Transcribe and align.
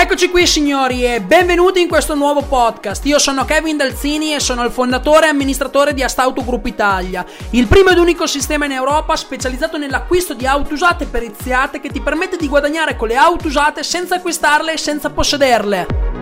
Eccoci 0.00 0.30
qui 0.30 0.46
signori 0.46 1.04
e 1.04 1.20
benvenuti 1.20 1.80
in 1.80 1.88
questo 1.88 2.14
nuovo 2.14 2.42
podcast. 2.42 3.04
Io 3.06 3.18
sono 3.18 3.44
Kevin 3.44 3.76
Dalzini 3.76 4.32
e 4.32 4.38
sono 4.38 4.62
il 4.62 4.70
fondatore 4.70 5.26
e 5.26 5.30
amministratore 5.30 5.92
di 5.92 6.04
Astauto 6.04 6.44
Group 6.44 6.66
Italia, 6.66 7.26
il 7.50 7.66
primo 7.66 7.90
ed 7.90 7.98
unico 7.98 8.28
sistema 8.28 8.66
in 8.66 8.70
Europa 8.70 9.16
specializzato 9.16 9.76
nell'acquisto 9.76 10.34
di 10.34 10.46
auto 10.46 10.74
usate 10.74 11.06
periziate 11.06 11.80
che 11.80 11.88
ti 11.90 12.00
permette 12.00 12.36
di 12.36 12.46
guadagnare 12.46 12.94
con 12.94 13.08
le 13.08 13.16
auto 13.16 13.48
usate 13.48 13.82
senza 13.82 14.14
acquistarle 14.14 14.74
e 14.74 14.78
senza 14.78 15.10
possederle. 15.10 16.17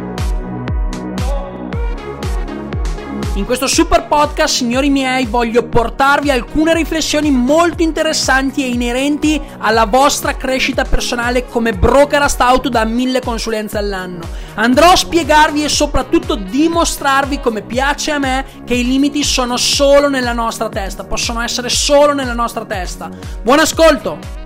In 3.36 3.44
questo 3.44 3.66
super 3.66 4.06
podcast, 4.06 4.54
signori 4.54 4.88
miei, 4.88 5.26
voglio 5.26 5.68
portarvi 5.68 6.30
alcune 6.30 6.72
riflessioni 6.72 7.30
molto 7.30 7.82
interessanti 7.82 8.64
e 8.64 8.68
inerenti 8.68 9.38
alla 9.58 9.84
vostra 9.84 10.34
crescita 10.36 10.84
personale 10.84 11.44
come 11.46 11.74
broker 11.74 12.22
a 12.22 12.34
auto 12.38 12.70
da 12.70 12.86
mille 12.86 13.20
consulenze 13.20 13.76
all'anno. 13.76 14.26
Andrò 14.54 14.92
a 14.92 14.96
spiegarvi 14.96 15.62
e 15.62 15.68
soprattutto 15.68 16.34
dimostrarvi 16.36 17.38
come 17.40 17.60
piace 17.60 18.10
a 18.10 18.18
me 18.18 18.62
che 18.64 18.72
i 18.72 18.86
limiti 18.86 19.22
sono 19.22 19.58
solo 19.58 20.08
nella 20.08 20.32
nostra 20.32 20.70
testa, 20.70 21.04
possono 21.04 21.42
essere 21.42 21.68
solo 21.68 22.14
nella 22.14 22.32
nostra 22.32 22.64
testa. 22.64 23.10
Buon 23.42 23.58
ascolto! 23.58 24.44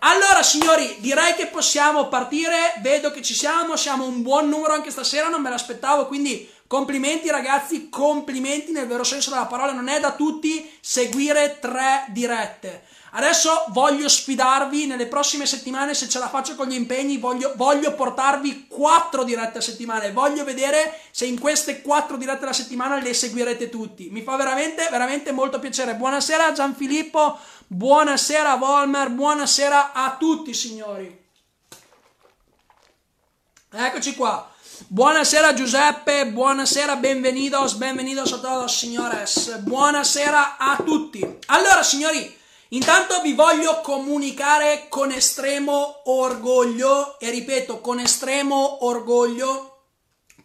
Allora, 0.00 0.42
signori, 0.42 0.98
direi 1.00 1.34
che 1.34 1.46
possiamo 1.46 2.06
partire. 2.06 2.74
Vedo 2.80 3.10
che 3.10 3.22
ci 3.22 3.34
siamo, 3.34 3.76
siamo 3.76 4.04
un 4.04 4.22
buon 4.22 4.48
numero 4.48 4.72
anche 4.72 4.90
stasera, 4.90 5.28
non 5.28 5.42
me 5.42 5.50
l'aspettavo, 5.50 6.06
quindi 6.06 6.48
Complimenti 6.66 7.30
ragazzi, 7.30 7.88
complimenti 7.88 8.72
nel 8.72 8.86
vero 8.86 9.04
senso 9.04 9.30
della 9.30 9.46
parola, 9.46 9.72
non 9.72 9.88
è 9.88 10.00
da 10.00 10.12
tutti 10.12 10.68
seguire 10.80 11.58
tre 11.60 12.06
dirette. 12.08 12.84
Adesso 13.12 13.66
voglio 13.68 14.08
sfidarvi 14.08 14.86
nelle 14.86 15.06
prossime 15.06 15.46
settimane, 15.46 15.94
se 15.94 16.08
ce 16.08 16.18
la 16.18 16.28
faccio 16.28 16.54
con 16.54 16.66
gli 16.66 16.74
impegni, 16.74 17.16
voglio, 17.16 17.52
voglio 17.56 17.94
portarvi 17.94 18.66
quattro 18.66 19.24
dirette 19.24 19.58
a 19.58 19.62
settimana 19.62 20.02
e 20.02 20.12
voglio 20.12 20.44
vedere 20.44 21.00
se 21.12 21.24
in 21.24 21.38
queste 21.38 21.80
quattro 21.80 22.16
dirette 22.16 22.42
alla 22.42 22.52
settimana 22.52 22.98
le 23.00 23.14
seguirete 23.14 23.70
tutti. 23.70 24.10
Mi 24.10 24.22
fa 24.22 24.36
veramente, 24.36 24.88
veramente 24.90 25.32
molto 25.32 25.58
piacere. 25.58 25.94
Buonasera 25.94 26.52
Gianfilippo, 26.52 27.38
buonasera 27.68 28.56
Volmer, 28.56 29.08
buonasera 29.08 29.92
a 29.92 30.16
tutti 30.18 30.52
signori. 30.52 31.24
Eccoci 33.70 34.14
qua. 34.14 34.50
Buonasera 34.78 35.54
Giuseppe, 35.54 36.26
buonasera, 36.26 36.96
benvenidos, 36.96 37.78
benvenidos 37.78 38.34
a 38.34 38.40
todos 38.42 38.78
signores, 38.78 39.56
buonasera 39.60 40.58
a 40.58 40.76
tutti. 40.84 41.38
Allora 41.46 41.82
signori, 41.82 42.36
intanto 42.68 43.22
vi 43.22 43.32
voglio 43.32 43.80
comunicare 43.80 44.86
con 44.90 45.12
estremo 45.12 46.02
orgoglio, 46.04 47.18
e 47.18 47.30
ripeto, 47.30 47.80
con 47.80 48.00
estremo 48.00 48.84
orgoglio, 48.84 49.84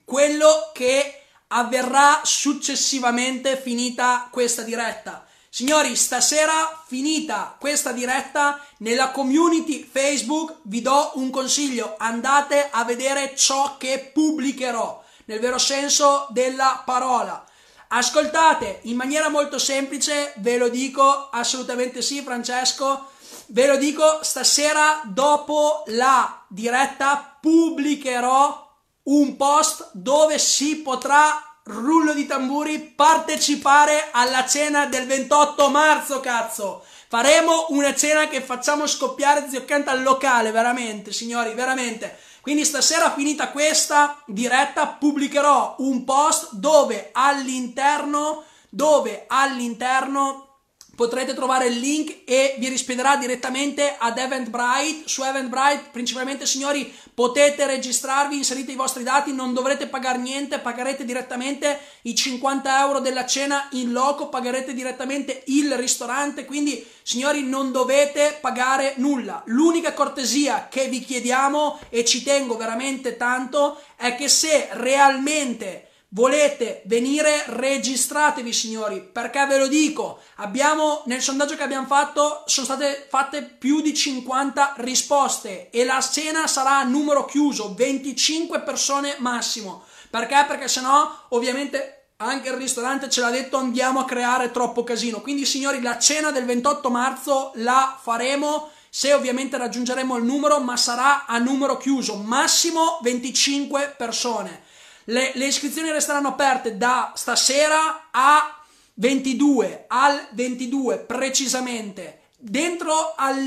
quello 0.06 0.72
che 0.74 1.24
avverrà 1.50 2.22
successivamente 2.24 3.58
finita 3.58 4.30
questa 4.32 4.62
diretta. 4.62 5.26
Signori, 5.54 5.98
stasera 5.98 6.82
finita 6.88 7.58
questa 7.60 7.92
diretta 7.92 8.66
nella 8.78 9.12
community 9.12 9.84
Facebook 9.84 10.60
vi 10.62 10.82
do 10.82 11.12
un 11.16 11.30
consiglio, 11.30 11.96
andate 11.98 12.70
a 12.72 12.86
vedere 12.86 13.36
ciò 13.36 13.76
che 13.78 14.12
pubblicherò, 14.14 15.04
nel 15.26 15.42
vero 15.42 15.58
senso 15.58 16.28
della 16.30 16.84
parola. 16.86 17.46
Ascoltate 17.90 18.80
in 18.84 18.96
maniera 18.96 19.28
molto 19.28 19.60
semplice, 19.60 20.32
ve 20.38 20.56
lo 20.56 20.70
dico 20.70 21.28
assolutamente 21.30 22.02
sì, 22.02 22.22
Francesco. 22.22 23.10
Ve 23.48 23.68
lo 23.68 23.76
dico, 23.76 24.20
stasera 24.22 25.02
dopo 25.04 25.84
la 25.88 26.46
diretta 26.48 27.38
pubblicherò 27.42 28.70
un 29.04 29.36
post 29.36 29.90
dove 29.92 30.40
si 30.40 30.78
potrà 30.78 31.51
rullo 31.64 32.14
di 32.14 32.26
tamburi, 32.26 32.80
partecipare 32.80 34.10
alla 34.12 34.46
cena 34.46 34.86
del 34.88 35.06
28 35.06 35.70
marzo, 35.70 36.20
cazzo! 36.20 36.84
Faremo 37.08 37.66
una 37.70 37.94
cena 37.94 38.28
che 38.28 38.42
facciamo 38.42 38.88
scoppiare 38.88 39.48
Zio 39.50 39.66
Kent 39.66 39.90
al 39.90 40.02
locale, 40.02 40.52
veramente, 40.52 41.12
signori, 41.12 41.54
veramente. 41.54 42.18
Quindi 42.40 42.66
stasera 42.66 43.12
finita 43.12 43.50
questa 43.50 44.22
diretta 44.26 44.88
pubblicherò 44.88 45.76
un 45.80 46.04
post 46.06 46.54
dove 46.54 47.10
all'interno, 47.12 48.46
dove 48.70 49.26
all'interno 49.28 50.51
potrete 50.96 51.34
trovare 51.34 51.68
il 51.68 51.80
link 51.80 52.22
e 52.26 52.56
vi 52.60 52.68
rispederà 52.68 53.16
direttamente 53.16 53.96
ad 53.98 54.18
Eventbrite. 54.18 55.04
Su 55.06 55.24
Eventbrite, 55.24 55.90
principalmente, 55.92 56.46
signori, 56.46 56.94
potete 57.14 57.66
registrarvi, 57.66 58.36
inserite 58.36 58.72
i 58.72 58.76
vostri 58.76 59.04
dati, 59.04 59.34
non 59.34 59.54
dovrete 59.54 59.88
pagare 59.88 60.20
niente, 60.20 60.60
pagherete 60.60 61.06
direttamente 61.06 61.80
i 62.04 62.16
50 62.16 62.82
euro 62.82 63.00
della 63.00 63.26
cena 63.26 63.68
in 63.72 63.92
loco, 63.92 64.30
pagherete 64.30 64.74
direttamente 64.74 65.44
il 65.48 65.76
ristorante. 65.76 66.46
Quindi, 66.46 66.86
signori, 67.04 67.44
non 67.44 67.72
dovete 67.72 68.38
pagare 68.40 68.94
nulla. 68.98 69.42
L'unica 69.46 69.94
cortesia 69.94 70.68
che 70.70 70.88
vi 70.88 71.00
chiediamo, 71.00 71.80
e 71.90 72.06
ci 72.06 72.24
tengo 72.24 72.58
veramente 72.58 73.18
tanto, 73.18 73.82
è 73.96 74.16
che 74.16 74.28
se 74.28 74.70
realmente 74.72 75.91
volete 76.14 76.82
venire, 76.86 77.44
registratevi 77.48 78.52
signori, 78.52 79.02
perché 79.02 79.46
ve 79.46 79.58
lo 79.58 79.68
dico, 79.68 80.20
abbiamo 80.38 81.04
nel 81.06 81.22
sondaggio 81.22 81.56
che 81.56 81.64
abbiamo 81.64 81.88
fatto 81.88 82.44
sono 82.46 82.66
state 82.66 83.08
fatte 83.10 83.44
più 83.44 83.82
di 83.82 83.94
50 83.94 84.76
risposte 84.78 85.70
e 85.70 85.86
la 85.86 86.02
cena 86.02 86.48
sarà 86.48 86.80
a 86.80 86.84
numero 86.84 87.26
chiuso, 87.26 87.74
25 87.76 88.62
persone 88.62 89.16
massimo. 89.20 89.84
Perché? 90.10 90.44
Perché 90.48 90.68
sennò 90.68 91.28
ovviamente 91.30 92.08
anche 92.18 92.50
il 92.50 92.56
ristorante 92.56 93.10
ce 93.10 93.22
l'ha 93.22 93.30
detto 93.30 93.58
andiamo 93.58 94.00
a 94.00 94.06
creare 94.06 94.52
troppo 94.52 94.84
casino. 94.84 95.22
Quindi 95.22 95.46
signori, 95.46 95.82
la 95.82 95.98
cena 95.98 96.32
del 96.32 96.46
28 96.46 96.90
marzo 96.90 97.52
la 97.56 97.98
faremo 98.00 98.70
se 98.90 99.14
ovviamente 99.14 99.58
raggiungeremo 99.58 100.18
il 100.18 100.26
numero, 100.26 100.60
ma 100.60 100.76
sarà 100.76 101.26
a 101.26 101.38
numero 101.38 101.78
chiuso, 101.78 102.18
massimo 102.18 103.00
25 103.02 103.96
persone. 103.98 104.70
Le, 105.12 105.32
le 105.36 105.46
iscrizioni 105.46 105.92
resteranno 105.92 106.30
aperte 106.30 106.78
da 106.78 107.12
stasera 107.16 108.08
a 108.12 108.64
22, 108.94 109.86
al 109.88 110.28
22 110.32 111.00
precisamente. 111.00 112.20
Dentro, 112.38 113.14
al, 113.18 113.38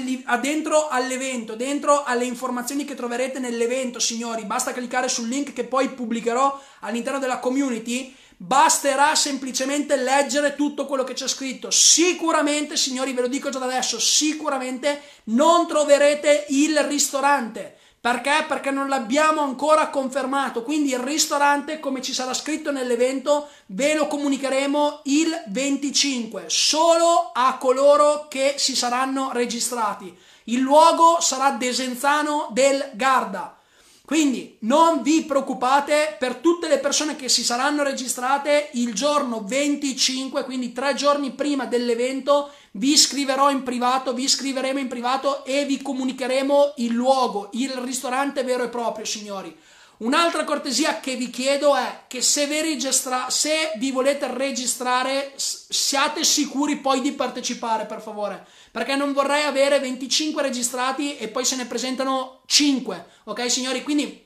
dentro, 0.42 0.88
all'evento, 0.88 1.56
dentro 1.56 2.04
alle 2.04 2.26
informazioni 2.26 2.84
che 2.84 2.94
troverete 2.94 3.38
nell'evento, 3.38 3.98
signori, 3.98 4.44
basta 4.44 4.74
cliccare 4.74 5.08
sul 5.08 5.26
link 5.26 5.54
che 5.54 5.64
poi 5.64 5.88
pubblicherò 5.88 6.60
all'interno 6.80 7.18
della 7.18 7.38
community. 7.38 8.14
Basterà 8.36 9.14
semplicemente 9.14 9.96
leggere 9.96 10.56
tutto 10.56 10.84
quello 10.84 11.02
che 11.02 11.14
c'è 11.14 11.26
scritto. 11.26 11.70
Sicuramente, 11.70 12.76
signori, 12.76 13.14
ve 13.14 13.22
lo 13.22 13.28
dico 13.28 13.48
già 13.48 13.58
da 13.58 13.64
adesso, 13.64 13.98
sicuramente 13.98 15.00
non 15.24 15.66
troverete 15.66 16.44
il 16.50 16.78
ristorante 16.80 17.78
perché? 18.04 18.44
Perché 18.46 18.70
non 18.70 18.90
l'abbiamo 18.90 19.40
ancora 19.40 19.88
confermato. 19.88 20.62
Quindi 20.62 20.90
il 20.90 20.98
ristorante, 20.98 21.80
come 21.80 22.02
ci 22.02 22.12
sarà 22.12 22.34
scritto 22.34 22.70
nell'evento, 22.70 23.48
ve 23.68 23.94
lo 23.94 24.08
comunicheremo 24.08 25.00
il 25.04 25.44
25, 25.46 26.44
solo 26.48 27.30
a 27.32 27.56
coloro 27.56 28.26
che 28.28 28.56
si 28.58 28.76
saranno 28.76 29.30
registrati. 29.32 30.14
Il 30.44 30.60
luogo 30.60 31.22
sarà 31.22 31.52
Desenzano 31.52 32.48
del 32.50 32.90
Garda. 32.92 33.56
Quindi 34.04 34.58
non 34.60 35.00
vi 35.00 35.24
preoccupate 35.24 36.16
per 36.18 36.34
tutte 36.34 36.68
le 36.68 36.80
persone 36.80 37.16
che 37.16 37.30
si 37.30 37.42
saranno 37.42 37.82
registrate 37.82 38.68
il 38.72 38.92
giorno 38.92 39.44
25, 39.46 40.44
quindi 40.44 40.74
tre 40.74 40.92
giorni 40.92 41.30
prima 41.30 41.64
dell'evento, 41.64 42.50
vi 42.76 42.96
scriverò 42.96 43.50
in 43.50 43.62
privato, 43.62 44.12
vi 44.14 44.28
scriveremo 44.28 44.78
in 44.78 44.88
privato 44.88 45.44
e 45.44 45.64
vi 45.64 45.80
comunicheremo 45.80 46.74
il 46.76 46.92
luogo, 46.92 47.50
il 47.52 47.70
ristorante 47.70 48.42
vero 48.42 48.64
e 48.64 48.68
proprio, 48.68 49.04
signori. 49.04 49.56
Un'altra 49.98 50.42
cortesia 50.42 50.98
che 50.98 51.14
vi 51.14 51.30
chiedo 51.30 51.76
è 51.76 52.02
che 52.08 52.20
se 52.20 52.48
vi, 52.48 52.60
registra- 52.60 53.30
se 53.30 53.72
vi 53.76 53.92
volete 53.92 54.26
registrare 54.26 55.34
siate 55.36 56.24
sicuri 56.24 56.78
poi 56.78 57.00
di 57.00 57.12
partecipare 57.12 57.86
per 57.86 58.02
favore. 58.02 58.44
Perché 58.72 58.96
non 58.96 59.12
vorrei 59.12 59.44
avere 59.44 59.78
25 59.78 60.42
registrati 60.42 61.16
e 61.16 61.28
poi 61.28 61.44
se 61.44 61.54
ne 61.54 61.66
presentano 61.66 62.40
5 62.46 63.06
ok 63.24 63.48
signori? 63.48 63.84
Quindi 63.84 64.20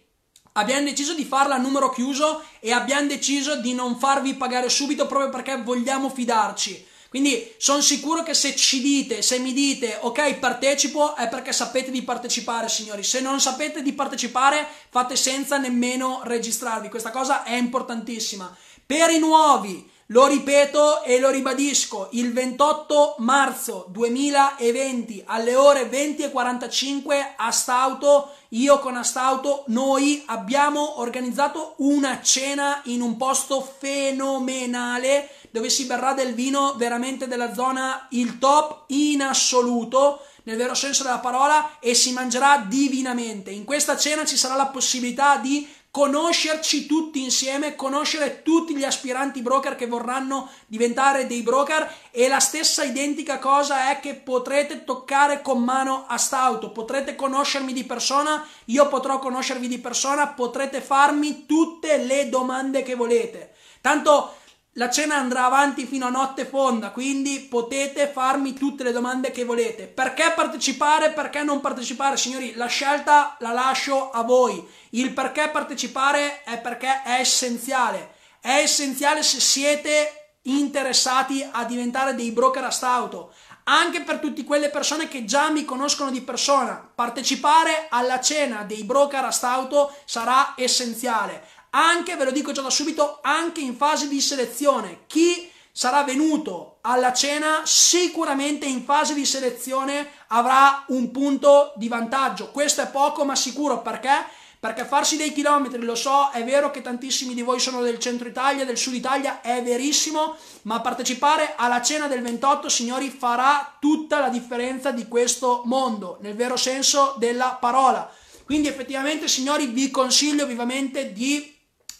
abbiamo 0.52 0.84
deciso 0.84 1.12
di 1.12 1.26
farla 1.26 1.56
a 1.56 1.58
numero 1.58 1.90
chiuso 1.90 2.42
e 2.60 2.72
abbiamo 2.72 3.06
deciso 3.06 3.56
di 3.60 3.74
non 3.74 3.98
farvi 3.98 4.34
pagare 4.34 4.70
subito 4.70 5.06
proprio 5.06 5.28
perché 5.28 5.60
vogliamo 5.60 6.08
fidarci 6.08 6.87
quindi 7.08 7.54
sono 7.56 7.80
sicuro 7.80 8.22
che 8.22 8.34
se 8.34 8.54
ci 8.54 8.80
dite, 8.80 9.22
se 9.22 9.38
mi 9.38 9.52
dite 9.52 9.98
ok 10.00 10.34
partecipo 10.34 11.16
è 11.16 11.28
perché 11.28 11.52
sapete 11.52 11.90
di 11.90 12.02
partecipare 12.02 12.68
signori, 12.68 13.02
se 13.02 13.20
non 13.20 13.40
sapete 13.40 13.82
di 13.82 13.92
partecipare 13.92 14.66
fate 14.90 15.16
senza 15.16 15.56
nemmeno 15.56 16.20
registrarvi, 16.24 16.88
questa 16.88 17.10
cosa 17.10 17.44
è 17.44 17.56
importantissima. 17.56 18.54
Per 18.84 19.10
i 19.10 19.18
nuovi 19.18 19.96
Lo 20.10 20.26
ripeto 20.26 21.02
e 21.02 21.20
lo 21.20 21.28
ribadisco, 21.28 22.08
il 22.12 22.32
28 22.32 23.16
marzo 23.18 23.84
2020 23.90 25.24
alle 25.26 25.54
ore 25.54 25.90
20.45 25.90 27.34
a 27.36 27.50
Stauto, 27.50 28.32
io 28.52 28.78
con 28.78 28.96
Astauto, 28.96 29.64
noi 29.66 30.22
abbiamo 30.24 31.00
organizzato 31.00 31.74
una 31.80 32.22
cena 32.22 32.80
in 32.84 33.02
un 33.02 33.18
posto 33.18 33.60
fenomenale 33.60 35.28
dove 35.50 35.70
si 35.70 35.86
berrà 35.86 36.12
del 36.14 36.34
vino 36.34 36.74
veramente 36.76 37.26
della 37.26 37.54
zona 37.54 38.06
il 38.10 38.38
top 38.38 38.84
in 38.88 39.22
assoluto 39.22 40.22
nel 40.48 40.56
vero 40.56 40.74
senso 40.74 41.02
della 41.02 41.18
parola 41.18 41.78
e 41.78 41.94
si 41.94 42.12
mangerà 42.12 42.64
divinamente. 42.66 43.50
In 43.50 43.64
questa 43.64 43.98
cena 43.98 44.24
ci 44.24 44.38
sarà 44.38 44.54
la 44.54 44.68
possibilità 44.68 45.36
di 45.36 45.68
conoscerci 45.90 46.86
tutti 46.86 47.22
insieme, 47.22 47.74
conoscere 47.74 48.42
tutti 48.42 48.76
gli 48.76 48.84
aspiranti 48.84 49.42
broker 49.42 49.74
che 49.74 49.86
vorranno 49.86 50.50
diventare 50.66 51.26
dei 51.26 51.42
broker 51.42 51.92
e 52.10 52.28
la 52.28 52.40
stessa 52.40 52.84
identica 52.84 53.38
cosa 53.38 53.90
è 53.90 54.00
che 54.00 54.14
potrete 54.14 54.84
toccare 54.84 55.42
con 55.42 55.62
mano 55.62 56.04
a 56.06 56.16
Stauto, 56.16 56.70
potrete 56.70 57.14
conoscermi 57.14 57.72
di 57.72 57.84
persona, 57.84 58.46
io 58.66 58.86
potrò 58.88 59.18
conoscervi 59.18 59.66
di 59.66 59.78
persona, 59.78 60.28
potrete 60.28 60.80
farmi 60.80 61.46
tutte 61.46 61.96
le 61.98 62.28
domande 62.28 62.82
che 62.82 62.94
volete. 62.94 63.54
Tanto 63.80 64.34
la 64.78 64.88
cena 64.88 65.16
andrà 65.16 65.44
avanti 65.44 65.86
fino 65.86 66.06
a 66.06 66.10
notte 66.10 66.46
fonda, 66.46 66.90
quindi 66.90 67.40
potete 67.40 68.06
farmi 68.06 68.54
tutte 68.54 68.84
le 68.84 68.92
domande 68.92 69.32
che 69.32 69.44
volete. 69.44 69.88
Perché 69.88 70.32
partecipare? 70.34 71.10
Perché 71.10 71.42
non 71.42 71.60
partecipare? 71.60 72.16
Signori, 72.16 72.54
la 72.54 72.66
scelta 72.66 73.36
la 73.40 73.50
lascio 73.50 74.10
a 74.10 74.22
voi. 74.22 74.64
Il 74.90 75.12
perché 75.12 75.48
partecipare 75.48 76.44
è 76.44 76.58
perché 76.58 77.02
è 77.02 77.18
essenziale. 77.18 78.14
È 78.40 78.52
essenziale 78.52 79.24
se 79.24 79.40
siete 79.40 80.36
interessati 80.42 81.44
a 81.50 81.64
diventare 81.64 82.14
dei 82.14 82.30
broker 82.30 82.62
a 82.62 82.70
stauto. 82.70 83.34
Anche 83.64 84.02
per 84.02 84.20
tutte 84.20 84.44
quelle 84.44 84.70
persone 84.70 85.08
che 85.08 85.24
già 85.24 85.50
mi 85.50 85.64
conoscono 85.64 86.12
di 86.12 86.22
persona, 86.22 86.88
partecipare 86.94 87.88
alla 87.90 88.20
cena 88.20 88.62
dei 88.62 88.84
broker 88.84 89.24
a 89.24 89.30
stauto 89.32 89.92
sarà 90.04 90.54
essenziale 90.56 91.56
anche, 91.70 92.16
ve 92.16 92.24
lo 92.24 92.30
dico 92.30 92.52
già 92.52 92.62
da 92.62 92.70
subito, 92.70 93.18
anche 93.22 93.60
in 93.60 93.76
fase 93.76 94.08
di 94.08 94.20
selezione. 94.20 95.00
Chi 95.06 95.50
sarà 95.70 96.02
venuto 96.02 96.78
alla 96.80 97.12
cena 97.12 97.62
sicuramente 97.64 98.66
in 98.66 98.84
fase 98.84 99.14
di 99.14 99.24
selezione 99.24 100.10
avrà 100.28 100.84
un 100.88 101.10
punto 101.10 101.72
di 101.76 101.88
vantaggio. 101.88 102.50
Questo 102.50 102.82
è 102.82 102.88
poco 102.88 103.24
ma 103.24 103.36
sicuro 103.36 103.80
perché? 103.80 104.26
Perché 104.60 104.84
farsi 104.84 105.16
dei 105.16 105.32
chilometri, 105.32 105.80
lo 105.84 105.94
so, 105.94 106.30
è 106.32 106.42
vero 106.42 106.72
che 106.72 106.82
tantissimi 106.82 107.32
di 107.32 107.42
voi 107.42 107.60
sono 107.60 107.80
del 107.80 108.00
centro 108.00 108.26
Italia, 108.26 108.64
del 108.64 108.76
sud 108.76 108.94
Italia, 108.94 109.40
è 109.40 109.62
verissimo, 109.62 110.34
ma 110.62 110.80
partecipare 110.80 111.54
alla 111.56 111.80
cena 111.80 112.08
del 112.08 112.22
28, 112.22 112.68
signori, 112.68 113.08
farà 113.08 113.76
tutta 113.78 114.18
la 114.18 114.30
differenza 114.30 114.90
di 114.90 115.06
questo 115.06 115.62
mondo, 115.66 116.18
nel 116.22 116.34
vero 116.34 116.56
senso 116.56 117.14
della 117.18 117.56
parola. 117.60 118.12
Quindi 118.44 118.66
effettivamente, 118.66 119.28
signori, 119.28 119.66
vi 119.66 119.92
consiglio 119.92 120.44
vivamente 120.44 121.12
di 121.12 121.54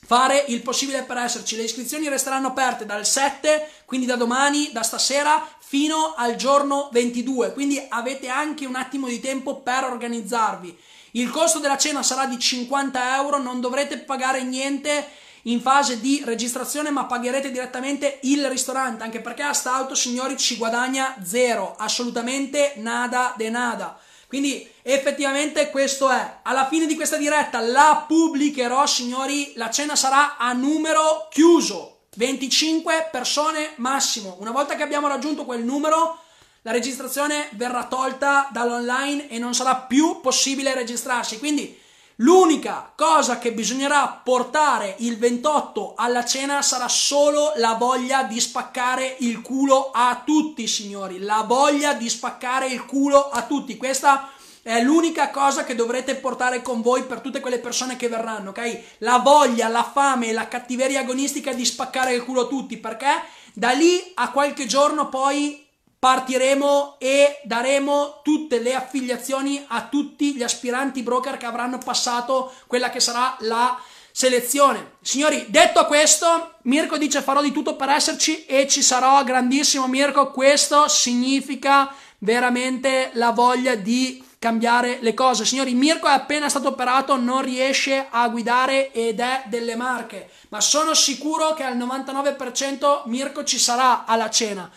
fare 0.08 0.42
il 0.48 0.62
possibile 0.62 1.02
per 1.02 1.18
esserci. 1.18 1.54
Le 1.54 1.64
iscrizioni 1.64 2.08
resteranno 2.08 2.46
aperte 2.46 2.86
dal 2.86 3.04
7, 3.04 3.68
quindi 3.84 4.06
da 4.06 4.16
domani, 4.16 4.70
da 4.72 4.82
stasera, 4.82 5.46
fino 5.58 6.14
al 6.16 6.34
giorno 6.36 6.88
22, 6.92 7.52
quindi 7.52 7.78
avete 7.90 8.28
anche 8.28 8.64
un 8.64 8.74
attimo 8.74 9.06
di 9.06 9.20
tempo 9.20 9.56
per 9.56 9.84
organizzarvi. 9.84 10.78
Il 11.10 11.28
costo 11.28 11.58
della 11.58 11.76
cena 11.76 12.02
sarà 12.02 12.24
di 12.24 12.38
50 12.38 13.16
euro, 13.16 13.36
non 13.36 13.60
dovrete 13.60 13.98
pagare 13.98 14.42
niente 14.42 15.06
in 15.42 15.60
fase 15.60 16.00
di 16.00 16.22
registrazione, 16.24 16.88
ma 16.88 17.04
pagherete 17.04 17.50
direttamente 17.50 18.20
il 18.22 18.48
ristorante, 18.48 19.04
anche 19.04 19.20
perché 19.20 19.42
a 19.42 19.52
Stauto, 19.52 19.94
signori, 19.94 20.38
ci 20.38 20.56
guadagna 20.56 21.16
zero, 21.22 21.74
assolutamente 21.76 22.72
nada 22.76 23.34
de 23.36 23.50
nada. 23.50 24.00
Quindi 24.28 24.70
effettivamente 24.82 25.70
questo 25.70 26.10
è. 26.10 26.40
Alla 26.42 26.68
fine 26.68 26.84
di 26.84 26.96
questa 26.96 27.16
diretta 27.16 27.60
la 27.60 28.04
pubblicherò, 28.06 28.84
signori, 28.84 29.54
la 29.56 29.70
cena 29.70 29.96
sarà 29.96 30.36
a 30.36 30.52
numero 30.52 31.28
chiuso. 31.30 32.00
25 32.16 33.08
persone 33.10 33.72
massimo. 33.76 34.36
Una 34.40 34.50
volta 34.50 34.76
che 34.76 34.82
abbiamo 34.82 35.08
raggiunto 35.08 35.46
quel 35.46 35.64
numero, 35.64 36.18
la 36.62 36.72
registrazione 36.72 37.48
verrà 37.52 37.86
tolta 37.86 38.50
dall'online 38.52 39.30
e 39.30 39.38
non 39.38 39.54
sarà 39.54 39.76
più 39.76 40.20
possibile 40.20 40.74
registrarsi. 40.74 41.38
Quindi 41.38 41.80
l'unica 42.20 42.92
cosa 42.96 43.38
che 43.38 43.52
bisognerà 43.52 44.20
portare 44.22 44.94
il 44.98 45.18
28 45.18 45.94
alla 45.96 46.24
cena 46.24 46.62
sarà 46.62 46.88
solo 46.88 47.52
la 47.56 47.74
voglia 47.74 48.24
di 48.24 48.40
spaccare 48.40 49.16
il 49.20 49.40
culo 49.42 49.90
a 49.92 50.22
tutti, 50.24 50.66
signori. 50.66 51.18
La 51.20 51.44
voglia 51.46 51.94
di 51.94 52.08
spaccare 52.08 52.66
il 52.68 52.84
culo 52.86 53.30
a 53.30 53.42
tutti. 53.42 53.76
Questa 53.76 54.30
è 54.62 54.82
l'unica 54.82 55.30
cosa 55.30 55.64
che 55.64 55.74
dovrete 55.74 56.16
portare 56.16 56.60
con 56.60 56.82
voi 56.82 57.04
per 57.04 57.20
tutte 57.20 57.40
quelle 57.40 57.58
persone 57.58 57.96
che 57.96 58.08
verranno, 58.08 58.50
ok? 58.50 58.82
La 58.98 59.18
voglia, 59.18 59.68
la 59.68 59.88
fame, 59.90 60.32
la 60.32 60.48
cattiveria 60.48 61.00
agonistica 61.00 61.52
di 61.52 61.64
spaccare 61.64 62.14
il 62.14 62.24
culo 62.24 62.42
a 62.42 62.46
tutti, 62.46 62.76
perché 62.76 63.06
da 63.54 63.70
lì 63.70 64.12
a 64.14 64.30
qualche 64.30 64.66
giorno 64.66 65.08
poi 65.08 65.66
partiremo 65.98 66.96
e 66.98 67.40
daremo 67.44 68.20
tutte 68.22 68.60
le 68.60 68.74
affiliazioni 68.74 69.64
a 69.68 69.88
tutti 69.90 70.34
gli 70.34 70.42
aspiranti 70.42 71.02
broker 71.02 71.36
che 71.36 71.46
avranno 71.46 71.78
passato 71.78 72.52
quella 72.66 72.90
che 72.90 73.00
sarà 73.00 73.36
la 73.40 73.78
selezione. 74.12 74.92
Signori, 75.00 75.46
detto 75.48 75.86
questo, 75.86 76.54
Mirko 76.62 76.98
dice 76.98 77.22
farò 77.22 77.40
di 77.40 77.52
tutto 77.52 77.76
per 77.76 77.88
esserci 77.90 78.44
e 78.46 78.66
ci 78.68 78.82
sarò, 78.82 79.22
grandissimo 79.24 79.86
Mirko, 79.86 80.30
questo 80.30 80.88
significa 80.88 81.92
veramente 82.18 83.10
la 83.14 83.30
voglia 83.30 83.74
di 83.74 84.24
cambiare 84.38 84.98
le 85.00 85.14
cose. 85.14 85.44
Signori, 85.44 85.74
Mirko 85.74 86.06
è 86.06 86.12
appena 86.12 86.48
stato 86.48 86.68
operato, 86.68 87.16
non 87.16 87.42
riesce 87.42 88.06
a 88.08 88.28
guidare 88.28 88.92
ed 88.92 89.20
è 89.20 89.42
delle 89.46 89.74
marche, 89.74 90.30
ma 90.50 90.60
sono 90.60 90.94
sicuro 90.94 91.54
che 91.54 91.64
al 91.64 91.76
99% 91.76 93.02
Mirko 93.06 93.44
ci 93.44 93.58
sarà 93.58 94.04
alla 94.04 94.30
cena. 94.30 94.70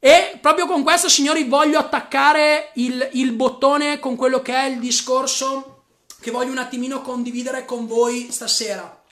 E 0.00 0.38
proprio 0.40 0.66
con 0.66 0.82
questo, 0.82 1.08
signori, 1.08 1.44
voglio 1.44 1.78
attaccare 1.78 2.70
il, 2.74 3.08
il 3.12 3.32
bottone 3.32 3.98
con 3.98 4.14
quello 4.14 4.40
che 4.42 4.54
è 4.54 4.64
il 4.66 4.78
discorso 4.78 5.84
che 6.20 6.30
voglio 6.30 6.50
un 6.50 6.58
attimino 6.58 7.02
condividere 7.02 7.64
con 7.64 7.86
voi 7.86 8.28
stasera. 8.30 9.02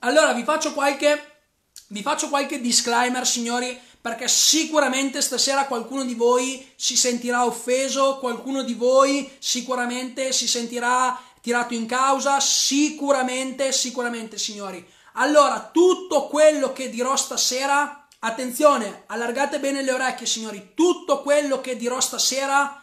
Allora, 0.00 0.32
vi 0.32 0.44
faccio 0.44 0.72
qualche, 0.74 1.42
vi 1.88 2.02
faccio 2.02 2.28
qualche 2.28 2.60
disclaimer, 2.60 3.26
signori, 3.26 3.80
perché 4.00 4.28
sicuramente 4.28 5.22
stasera 5.22 5.66
qualcuno 5.66 6.04
di 6.04 6.14
voi 6.14 6.72
si 6.76 6.96
sentirà 6.96 7.46
offeso, 7.46 8.18
qualcuno 8.18 8.62
di 8.62 8.74
voi 8.74 9.30
sicuramente 9.38 10.30
si 10.32 10.46
sentirà 10.46 11.18
tirato 11.40 11.74
in 11.74 11.86
causa, 11.86 12.38
sicuramente, 12.38 13.72
sicuramente 13.72 14.36
signori. 14.36 14.86
Allora, 15.14 15.70
tutto 15.72 16.26
quello 16.26 16.72
che 16.72 16.90
dirò 16.90 17.16
stasera, 17.16 18.03
attenzione, 18.24 19.04
allargate 19.06 19.58
bene 19.58 19.82
le 19.82 19.92
orecchie 19.92 20.26
signori, 20.26 20.72
tutto 20.74 21.22
quello 21.22 21.60
che 21.60 21.76
dirò 21.76 22.00
stasera 22.00 22.82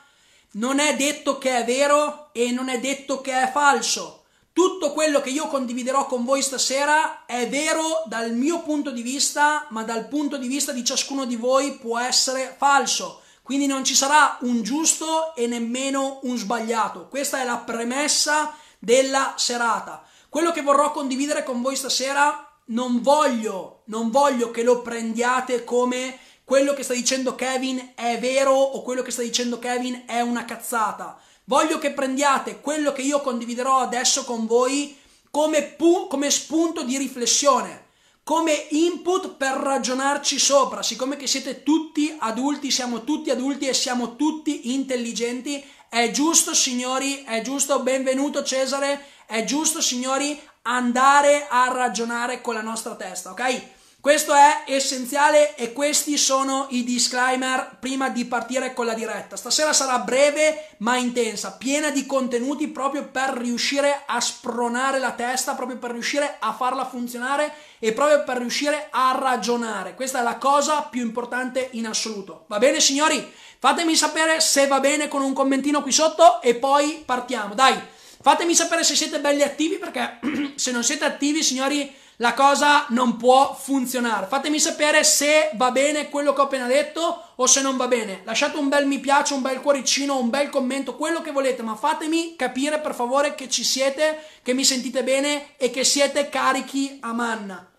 non 0.53 0.79
è 0.79 0.95
detto 0.95 1.37
che 1.37 1.57
è 1.57 1.65
vero 1.65 2.29
e 2.33 2.51
non 2.51 2.69
è 2.69 2.79
detto 2.79 3.21
che 3.21 3.41
è 3.41 3.51
falso 3.51 4.21
tutto 4.53 4.91
quello 4.91 5.21
che 5.21 5.29
io 5.29 5.47
condividerò 5.47 6.05
con 6.05 6.25
voi 6.25 6.41
stasera 6.41 7.25
è 7.25 7.47
vero 7.47 8.03
dal 8.05 8.33
mio 8.33 8.61
punto 8.61 8.91
di 8.91 9.01
vista, 9.01 9.65
ma 9.69 9.83
dal 9.83 10.07
punto 10.09 10.37
di 10.37 10.47
vista 10.47 10.73
di 10.73 10.83
ciascuno 10.83 11.25
di 11.25 11.37
voi 11.37 11.77
può 11.77 11.97
essere 11.97 12.53
falso. 12.57 13.21
Quindi 13.41 13.65
non 13.65 13.85
ci 13.85 13.95
sarà 13.95 14.37
un 14.41 14.61
giusto 14.61 15.33
e 15.35 15.47
nemmeno 15.47 16.19
un 16.23 16.37
sbagliato. 16.37 17.07
Questa 17.07 17.39
è 17.39 17.45
la 17.45 17.57
premessa 17.57 18.53
della 18.77 19.35
serata. 19.37 20.03
Quello 20.27 20.51
che 20.51 20.61
vorrò 20.61 20.91
condividere 20.91 21.43
con 21.43 21.61
voi 21.61 21.75
stasera 21.77 22.50
non 22.71 23.01
voglio, 23.01 23.83
non 23.85 24.09
voglio 24.11 24.51
che 24.51 24.63
lo 24.63 24.81
prendiate 24.81 25.63
come 25.63 26.17
quello 26.43 26.73
che 26.73 26.83
sta 26.83 26.93
dicendo 26.93 27.35
Kevin 27.35 27.93
è 27.95 28.19
vero 28.19 28.51
o 28.53 28.81
quello 28.81 29.01
che 29.01 29.11
sta 29.11 29.21
dicendo 29.21 29.59
Kevin 29.59 30.03
è 30.05 30.19
una 30.21 30.43
cazzata. 30.45 31.19
Voglio 31.45 31.77
che 31.79 31.91
prendiate 31.91 32.59
quello 32.59 32.91
che 32.91 33.01
io 33.01 33.21
condividerò 33.21 33.79
adesso 33.79 34.23
con 34.25 34.45
voi 34.45 34.97
come, 35.29 35.63
pu- 35.63 36.07
come 36.07 36.29
spunto 36.29 36.83
di 36.83 36.97
riflessione, 36.97 37.87
come 38.23 38.67
input 38.69 39.35
per 39.35 39.53
ragionarci 39.53 40.37
sopra, 40.37 40.83
siccome 40.83 41.15
che 41.15 41.27
siete 41.27 41.63
tutti 41.63 42.15
adulti, 42.19 42.69
siamo 42.69 43.03
tutti 43.03 43.29
adulti 43.29 43.67
e 43.67 43.73
siamo 43.73 44.15
tutti 44.15 44.73
intelligenti, 44.73 45.63
è 45.89 46.11
giusto 46.11 46.53
signori, 46.53 47.23
è 47.23 47.41
giusto, 47.41 47.81
benvenuto 47.81 48.43
Cesare, 48.43 49.05
è 49.25 49.43
giusto 49.45 49.81
signori 49.81 50.39
andare 50.63 51.47
a 51.49 51.71
ragionare 51.71 52.41
con 52.41 52.53
la 52.53 52.61
nostra 52.61 52.95
testa, 52.95 53.31
ok? 53.31 53.79
Questo 54.01 54.33
è 54.33 54.63
essenziale 54.65 55.55
e 55.55 55.73
questi 55.73 56.17
sono 56.17 56.65
i 56.71 56.83
disclaimer 56.83 57.77
prima 57.79 58.09
di 58.09 58.25
partire 58.25 58.73
con 58.73 58.87
la 58.87 58.95
diretta. 58.95 59.35
Stasera 59.35 59.73
sarà 59.73 59.99
breve 59.99 60.69
ma 60.77 60.97
intensa, 60.97 61.51
piena 61.51 61.91
di 61.91 62.07
contenuti 62.07 62.67
proprio 62.67 63.05
per 63.05 63.29
riuscire 63.29 64.01
a 64.07 64.19
spronare 64.19 64.97
la 64.97 65.11
testa, 65.11 65.53
proprio 65.53 65.77
per 65.77 65.91
riuscire 65.91 66.37
a 66.39 66.51
farla 66.51 66.87
funzionare 66.87 67.53
e 67.77 67.93
proprio 67.93 68.23
per 68.23 68.37
riuscire 68.37 68.87
a 68.89 69.15
ragionare. 69.15 69.93
Questa 69.93 70.19
è 70.19 70.23
la 70.23 70.37
cosa 70.37 70.81
più 70.81 71.01
importante 71.01 71.67
in 71.73 71.85
assoluto. 71.85 72.45
Va 72.47 72.57
bene 72.57 72.79
signori? 72.79 73.31
Fatemi 73.59 73.95
sapere 73.95 74.41
se 74.41 74.65
va 74.65 74.79
bene 74.79 75.07
con 75.07 75.21
un 75.21 75.33
commentino 75.33 75.83
qui 75.83 75.91
sotto 75.91 76.41
e 76.41 76.55
poi 76.55 77.03
partiamo. 77.05 77.53
Dai, 77.53 77.79
fatemi 78.21 78.55
sapere 78.55 78.83
se 78.83 78.95
siete 78.95 79.19
belli 79.19 79.41
attivi 79.41 79.77
perché 79.77 80.19
se 80.55 80.71
non 80.71 80.83
siete 80.83 81.05
attivi 81.05 81.43
signori 81.43 81.99
la 82.21 82.33
cosa 82.35 82.85
non 82.89 83.17
può 83.17 83.57
funzionare. 83.59 84.27
Fatemi 84.27 84.59
sapere 84.59 85.03
se 85.03 85.49
va 85.55 85.71
bene 85.71 86.09
quello 86.09 86.33
che 86.33 86.41
ho 86.41 86.43
appena 86.43 86.67
detto 86.67 87.33
o 87.35 87.47
se 87.47 87.61
non 87.61 87.77
va 87.77 87.87
bene. 87.87 88.21
Lasciate 88.23 88.57
un 88.57 88.69
bel 88.69 88.85
mi 88.85 88.99
piace, 88.99 89.33
un 89.33 89.41
bel 89.41 89.59
cuoricino, 89.59 90.19
un 90.19 90.29
bel 90.29 90.49
commento, 90.49 90.95
quello 90.95 91.21
che 91.21 91.31
volete, 91.31 91.63
ma 91.63 91.75
fatemi 91.75 92.35
capire 92.35 92.79
per 92.79 92.93
favore 92.93 93.33
che 93.33 93.49
ci 93.49 93.63
siete, 93.63 94.23
che 94.43 94.53
mi 94.53 94.63
sentite 94.63 95.03
bene 95.03 95.57
e 95.57 95.71
che 95.71 95.83
siete 95.83 96.29
carichi 96.29 96.99
a 97.01 97.11
manna. 97.11 97.70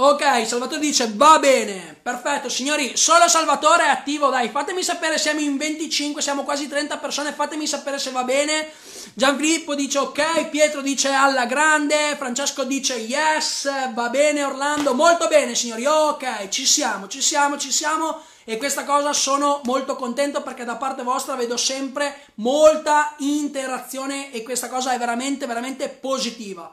Ok, 0.00 0.46
Salvatore 0.46 0.80
dice 0.80 1.10
va 1.16 1.40
bene, 1.40 1.98
perfetto 2.00 2.48
signori, 2.48 2.96
solo 2.96 3.26
Salvatore 3.26 3.82
è 3.82 3.88
attivo, 3.88 4.28
dai, 4.28 4.48
fatemi 4.48 4.84
sapere, 4.84 5.18
siamo 5.18 5.40
in 5.40 5.56
25, 5.56 6.22
siamo 6.22 6.44
quasi 6.44 6.68
30 6.68 6.98
persone, 6.98 7.32
fatemi 7.32 7.66
sapere 7.66 7.98
se 7.98 8.12
va 8.12 8.22
bene. 8.22 8.70
Gianfilippo 9.14 9.74
dice 9.74 9.98
ok, 9.98 10.50
Pietro 10.50 10.82
dice 10.82 11.08
alla 11.08 11.46
grande, 11.46 12.14
Francesco 12.16 12.62
dice 12.62 12.94
yes, 12.94 13.92
va 13.92 14.08
bene 14.08 14.44
Orlando, 14.44 14.94
molto 14.94 15.26
bene 15.26 15.56
signori, 15.56 15.84
ok, 15.84 16.48
ci 16.48 16.64
siamo, 16.64 17.08
ci 17.08 17.20
siamo, 17.20 17.58
ci 17.58 17.72
siamo 17.72 18.22
e 18.44 18.56
questa 18.56 18.84
cosa 18.84 19.12
sono 19.12 19.62
molto 19.64 19.96
contento 19.96 20.42
perché 20.42 20.64
da 20.64 20.76
parte 20.76 21.02
vostra 21.02 21.34
vedo 21.34 21.56
sempre 21.56 22.20
molta 22.36 23.16
interazione 23.18 24.30
e 24.30 24.44
questa 24.44 24.68
cosa 24.68 24.92
è 24.92 24.98
veramente, 24.98 25.46
veramente 25.46 25.88
positiva. 25.88 26.72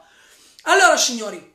Allora 0.67 0.96
signori, 0.96 1.53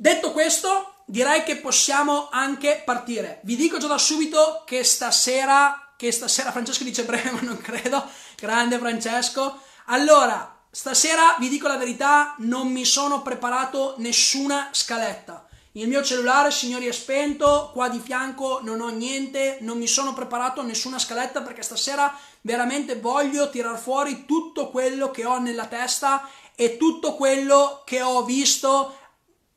Detto 0.00 0.32
questo, 0.32 0.94
direi 1.04 1.42
che 1.42 1.56
possiamo 1.56 2.30
anche 2.30 2.80
partire. 2.86 3.40
Vi 3.42 3.54
dico 3.54 3.76
già 3.76 3.86
da 3.86 3.98
subito 3.98 4.62
che 4.64 4.82
stasera, 4.82 5.92
che 5.94 6.10
stasera 6.10 6.52
Francesco 6.52 6.84
dice 6.84 7.04
breve, 7.04 7.32
ma 7.36 7.40
non 7.42 7.58
credo, 7.58 8.08
grande 8.38 8.78
Francesco. 8.78 9.60
Allora, 9.88 10.58
stasera 10.70 11.36
vi 11.38 11.50
dico 11.50 11.68
la 11.68 11.76
verità, 11.76 12.34
non 12.38 12.72
mi 12.72 12.86
sono 12.86 13.20
preparato 13.20 13.96
nessuna 13.98 14.70
scaletta. 14.70 15.46
Il 15.72 15.86
mio 15.86 16.02
cellulare, 16.02 16.50
signori, 16.50 16.86
è 16.86 16.92
spento, 16.92 17.68
qua 17.74 17.90
di 17.90 18.00
fianco 18.00 18.60
non 18.62 18.80
ho 18.80 18.88
niente, 18.88 19.58
non 19.60 19.76
mi 19.76 19.86
sono 19.86 20.14
preparato 20.14 20.62
nessuna 20.62 20.98
scaletta 20.98 21.42
perché 21.42 21.60
stasera 21.60 22.16
veramente 22.40 22.98
voglio 22.98 23.50
tirar 23.50 23.78
fuori 23.78 24.24
tutto 24.24 24.70
quello 24.70 25.10
che 25.10 25.26
ho 25.26 25.38
nella 25.38 25.66
testa 25.66 26.26
e 26.54 26.78
tutto 26.78 27.16
quello 27.16 27.82
che 27.84 28.00
ho 28.00 28.24
visto 28.24 28.96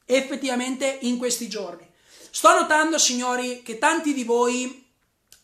effettivamente 0.06 1.00
in 1.02 1.18
questi 1.18 1.48
giorni. 1.48 1.88
Sto 2.30 2.54
notando, 2.54 2.98
signori, 2.98 3.62
che 3.64 3.78
tanti 3.78 4.14
di 4.14 4.24
voi 4.24 4.84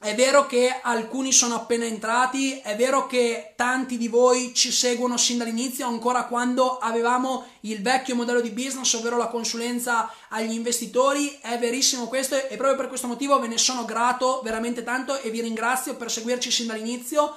è 0.01 0.15
vero 0.15 0.45
che 0.45 0.79
alcuni 0.81 1.33
sono 1.33 1.55
appena 1.55 1.83
entrati, 1.83 2.57
è 2.61 2.77
vero 2.77 3.05
che 3.05 3.53
tanti 3.57 3.97
di 3.97 4.07
voi 4.07 4.53
ci 4.55 4.71
seguono 4.71 5.17
sin 5.17 5.37
dall'inizio, 5.37 5.87
ancora 5.87 6.23
quando 6.23 6.77
avevamo 6.77 7.45
il 7.61 7.81
vecchio 7.81 8.15
modello 8.15 8.39
di 8.39 8.51
business, 8.51 8.93
ovvero 8.93 9.17
la 9.17 9.27
consulenza 9.27 10.09
agli 10.29 10.53
investitori, 10.53 11.37
è 11.41 11.59
verissimo 11.59 12.07
questo 12.07 12.35
e 12.35 12.55
proprio 12.55 12.77
per 12.77 12.87
questo 12.87 13.07
motivo 13.07 13.37
ve 13.39 13.49
ne 13.49 13.57
sono 13.57 13.83
grato 13.83 14.39
veramente 14.41 14.83
tanto 14.83 15.19
e 15.19 15.29
vi 15.31 15.41
ringrazio 15.41 15.97
per 15.97 16.09
seguirci 16.09 16.49
sin 16.49 16.67
dall'inizio. 16.67 17.35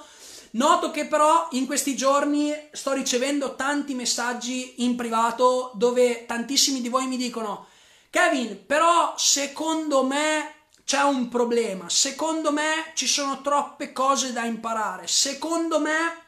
Noto 0.55 0.91
che 0.91 1.07
però 1.07 1.47
in 1.51 1.65
questi 1.65 1.95
giorni 1.95 2.53
sto 2.71 2.93
ricevendo 2.93 3.55
tanti 3.55 3.95
messaggi 3.95 4.83
in 4.83 4.95
privato 4.95 5.71
dove 5.73 6.27
tantissimi 6.27 6.79
di 6.79 6.89
voi 6.89 7.07
mi 7.07 7.17
dicono 7.17 7.67
Kevin, 8.11 8.63
però 8.67 9.15
secondo 9.17 10.03
me 10.03 10.67
c'è 10.85 11.01
un 11.01 11.27
problema, 11.27 11.89
secondo 11.89 12.51
me 12.51 12.91
ci 12.93 13.07
sono 13.07 13.41
troppe 13.41 13.91
cose 13.93 14.31
da 14.31 14.43
imparare, 14.43 15.07
secondo 15.07 15.79
me 15.79 16.21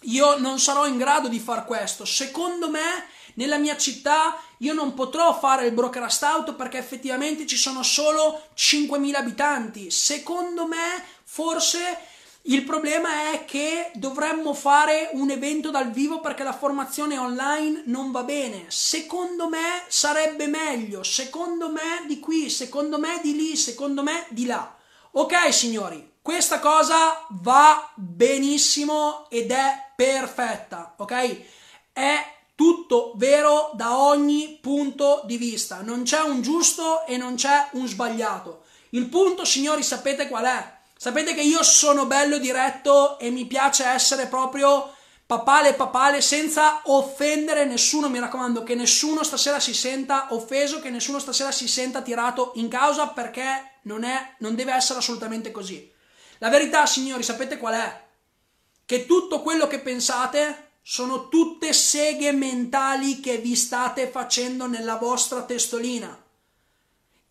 io 0.00 0.36
non 0.38 0.58
sarò 0.58 0.86
in 0.86 0.98
grado 0.98 1.28
di 1.28 1.38
far 1.38 1.64
questo, 1.64 2.04
secondo 2.04 2.68
me 2.68 3.06
nella 3.36 3.56
mia 3.56 3.78
città 3.78 4.38
io 4.58 4.74
non 4.74 4.92
potrò 4.92 5.38
fare 5.38 5.64
il 5.64 5.72
broker 5.72 6.12
stout 6.12 6.54
perché 6.56 6.76
effettivamente 6.76 7.46
ci 7.46 7.56
sono 7.56 7.82
solo 7.82 8.48
5.000 8.54 9.14
abitanti, 9.14 9.90
secondo 9.90 10.66
me 10.66 11.02
forse 11.24 12.10
il 12.44 12.64
problema 12.64 13.32
è 13.32 13.44
che 13.44 13.92
dovremmo 13.94 14.52
fare 14.52 15.10
un 15.12 15.30
evento 15.30 15.70
dal 15.70 15.92
vivo 15.92 16.20
perché 16.20 16.42
la 16.42 16.52
formazione 16.52 17.16
online 17.16 17.82
non 17.86 18.10
va 18.10 18.24
bene. 18.24 18.64
Secondo 18.68 19.48
me 19.48 19.84
sarebbe 19.86 20.48
meglio, 20.48 21.04
secondo 21.04 21.70
me 21.70 22.04
di 22.08 22.18
qui, 22.18 22.50
secondo 22.50 22.98
me 22.98 23.20
di 23.22 23.36
lì, 23.36 23.56
secondo 23.56 24.02
me 24.02 24.26
di 24.30 24.46
là. 24.46 24.74
Ok 25.12 25.52
signori, 25.52 26.14
questa 26.20 26.58
cosa 26.58 27.26
va 27.30 27.92
benissimo 27.94 29.28
ed 29.30 29.52
è 29.52 29.92
perfetta, 29.94 30.94
ok? 30.98 31.44
È 31.92 32.26
tutto 32.56 33.12
vero 33.16 33.70
da 33.74 33.98
ogni 33.98 34.58
punto 34.60 35.22
di 35.26 35.36
vista, 35.36 35.80
non 35.80 36.02
c'è 36.02 36.20
un 36.20 36.42
giusto 36.42 37.06
e 37.06 37.16
non 37.16 37.36
c'è 37.36 37.68
un 37.72 37.86
sbagliato. 37.86 38.64
Il 38.90 39.06
punto, 39.06 39.44
signori, 39.44 39.82
sapete 39.82 40.28
qual 40.28 40.44
è? 40.44 40.80
Sapete 41.02 41.34
che 41.34 41.40
io 41.40 41.64
sono 41.64 42.06
bello 42.06 42.38
diretto 42.38 43.18
e 43.18 43.30
mi 43.30 43.44
piace 43.46 43.84
essere 43.84 44.28
proprio 44.28 44.94
papale 45.26 45.74
papale 45.74 46.20
senza 46.20 46.80
offendere 46.84 47.64
nessuno, 47.64 48.08
mi 48.08 48.20
raccomando 48.20 48.62
che 48.62 48.76
nessuno 48.76 49.24
stasera 49.24 49.58
si 49.58 49.74
senta 49.74 50.28
offeso, 50.30 50.78
che 50.78 50.90
nessuno 50.90 51.18
stasera 51.18 51.50
si 51.50 51.66
senta 51.66 52.02
tirato 52.02 52.52
in 52.54 52.68
causa 52.68 53.08
perché 53.08 53.80
non, 53.82 54.04
è, 54.04 54.36
non 54.38 54.54
deve 54.54 54.74
essere 54.74 55.00
assolutamente 55.00 55.50
così. 55.50 55.90
La 56.38 56.50
verità, 56.50 56.86
signori, 56.86 57.24
sapete 57.24 57.56
qual 57.56 57.74
è? 57.74 58.04
Che 58.86 59.04
tutto 59.04 59.42
quello 59.42 59.66
che 59.66 59.80
pensate 59.80 60.74
sono 60.82 61.28
tutte 61.28 61.72
seghe 61.72 62.30
mentali 62.30 63.18
che 63.18 63.38
vi 63.38 63.56
state 63.56 64.06
facendo 64.06 64.68
nella 64.68 64.98
vostra 64.98 65.42
testolina. 65.42 66.21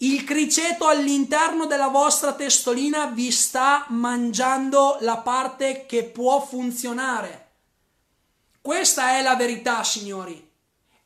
Il 0.04 0.24
criceto 0.24 0.88
all'interno 0.88 1.68
della 1.68 1.90
vostra 1.90 2.34
testolina 2.34 3.06
vi 3.06 3.30
sta 3.30 3.86
mangiando 3.90 4.98
la 5.02 5.18
parte 5.18 5.86
che 5.86 6.06
può 6.06 6.44
funzionare. 6.44 7.50
Questa 8.62 9.18
è 9.18 9.22
la 9.22 9.36
verità, 9.36 9.84
signori. 9.84 10.50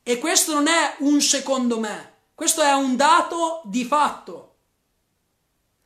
E 0.02 0.18
questo 0.18 0.54
non 0.54 0.66
è 0.66 0.94
un 1.00 1.20
secondo 1.20 1.78
me, 1.78 2.12
questo 2.34 2.62
è 2.62 2.72
un 2.72 2.96
dato 2.96 3.60
di 3.64 3.84
fatto. 3.84 4.54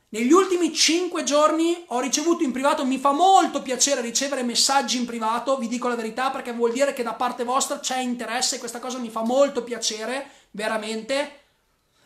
Negli 0.09 0.31
ultimi 0.31 0.73
5 0.73 1.23
giorni 1.23 1.83
ho 1.87 1.99
ricevuto 1.99 2.43
in 2.43 2.53
privato, 2.53 2.85
mi 2.85 2.97
fa 2.97 3.11
molto 3.11 3.61
piacere 3.61 3.99
ricevere 3.99 4.41
messaggi 4.41 4.97
in 4.97 5.05
privato, 5.05 5.57
vi 5.57 5.67
dico 5.67 5.89
la 5.89 5.95
verità 5.95 6.29
perché 6.29 6.53
vuol 6.53 6.71
dire 6.71 6.93
che 6.93 7.03
da 7.03 7.13
parte 7.13 7.43
vostra 7.43 7.81
c'è 7.81 7.99
interesse, 7.99 8.57
questa 8.57 8.79
cosa 8.79 8.99
mi 8.99 9.09
fa 9.09 9.21
molto 9.21 9.65
piacere, 9.65 10.29
veramente 10.51 11.40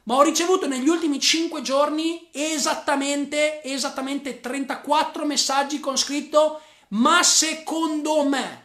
ma 0.05 0.15
ho 0.15 0.21
ricevuto 0.21 0.67
negli 0.67 0.87
ultimi 0.87 1.19
5 1.19 1.61
giorni 1.61 2.29
esattamente, 2.31 3.63
esattamente 3.63 4.39
34 4.39 5.25
messaggi 5.25 5.79
con 5.79 5.97
scritto 5.97 6.61
ma 6.89 7.23
secondo 7.23 8.23
me. 8.23 8.63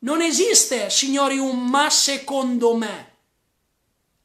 Non 0.00 0.22
esiste, 0.22 0.88
signori, 0.88 1.38
un 1.38 1.66
ma 1.66 1.90
secondo 1.90 2.74
me. 2.74 3.16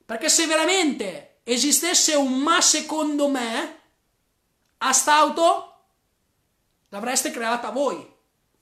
Perché 0.06 0.30
se 0.30 0.46
veramente 0.46 1.40
esistesse 1.44 2.16
un 2.16 2.40
ma 2.40 2.62
secondo 2.62 3.28
me, 3.28 3.82
a 4.78 4.94
st'auto 4.94 5.88
l'avreste 6.90 7.32
creata 7.32 7.72
voi. 7.72 8.14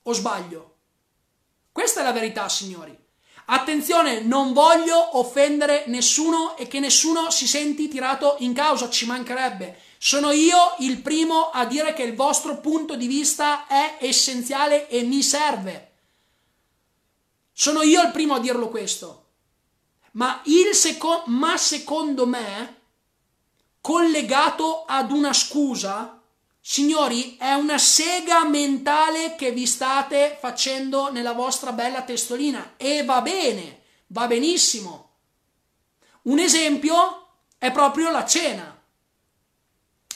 O 0.05 0.13
sbaglio? 0.13 0.75
Questa 1.71 2.01
è 2.01 2.03
la 2.03 2.11
verità, 2.11 2.49
signori. 2.49 3.02
Attenzione, 3.45 4.21
non 4.21 4.53
voglio 4.53 5.17
offendere 5.17 5.83
nessuno 5.87 6.55
e 6.55 6.67
che 6.67 6.79
nessuno 6.79 7.29
si 7.29 7.47
senti 7.47 7.87
tirato 7.87 8.37
in 8.39 8.53
causa, 8.53 8.89
ci 8.89 9.05
mancherebbe. 9.05 9.77
Sono 9.97 10.31
io 10.31 10.75
il 10.79 11.01
primo 11.01 11.49
a 11.49 11.65
dire 11.65 11.93
che 11.93 12.03
il 12.03 12.15
vostro 12.15 12.59
punto 12.59 12.95
di 12.95 13.07
vista 13.07 13.67
è 13.67 13.97
essenziale 13.99 14.87
e 14.87 15.03
mi 15.03 15.21
serve. 15.21 15.91
Sono 17.51 17.81
io 17.81 18.01
il 18.01 18.11
primo 18.11 18.35
a 18.35 18.39
dirlo 18.39 18.69
questo. 18.69 19.19
Ma, 20.13 20.41
il 20.45 20.73
seco- 20.73 21.23
ma 21.27 21.57
secondo 21.57 22.25
me, 22.25 22.81
collegato 23.81 24.85
ad 24.85 25.11
una 25.11 25.33
scusa, 25.33 26.22
Signori, 26.65 27.35
è 27.35 27.51
una 27.55 27.77
sega 27.77 28.45
mentale 28.45 29.35
che 29.35 29.51
vi 29.51 29.65
state 29.65 30.37
facendo 30.39 31.11
nella 31.11 31.33
vostra 31.33 31.73
bella 31.73 32.03
testolina 32.03 32.75
e 32.77 33.03
va 33.03 33.21
bene, 33.21 33.81
va 34.07 34.27
benissimo. 34.27 35.09
Un 36.21 36.39
esempio 36.39 37.31
è 37.57 37.69
proprio 37.73 38.09
la 38.11 38.25
cena. 38.25 38.81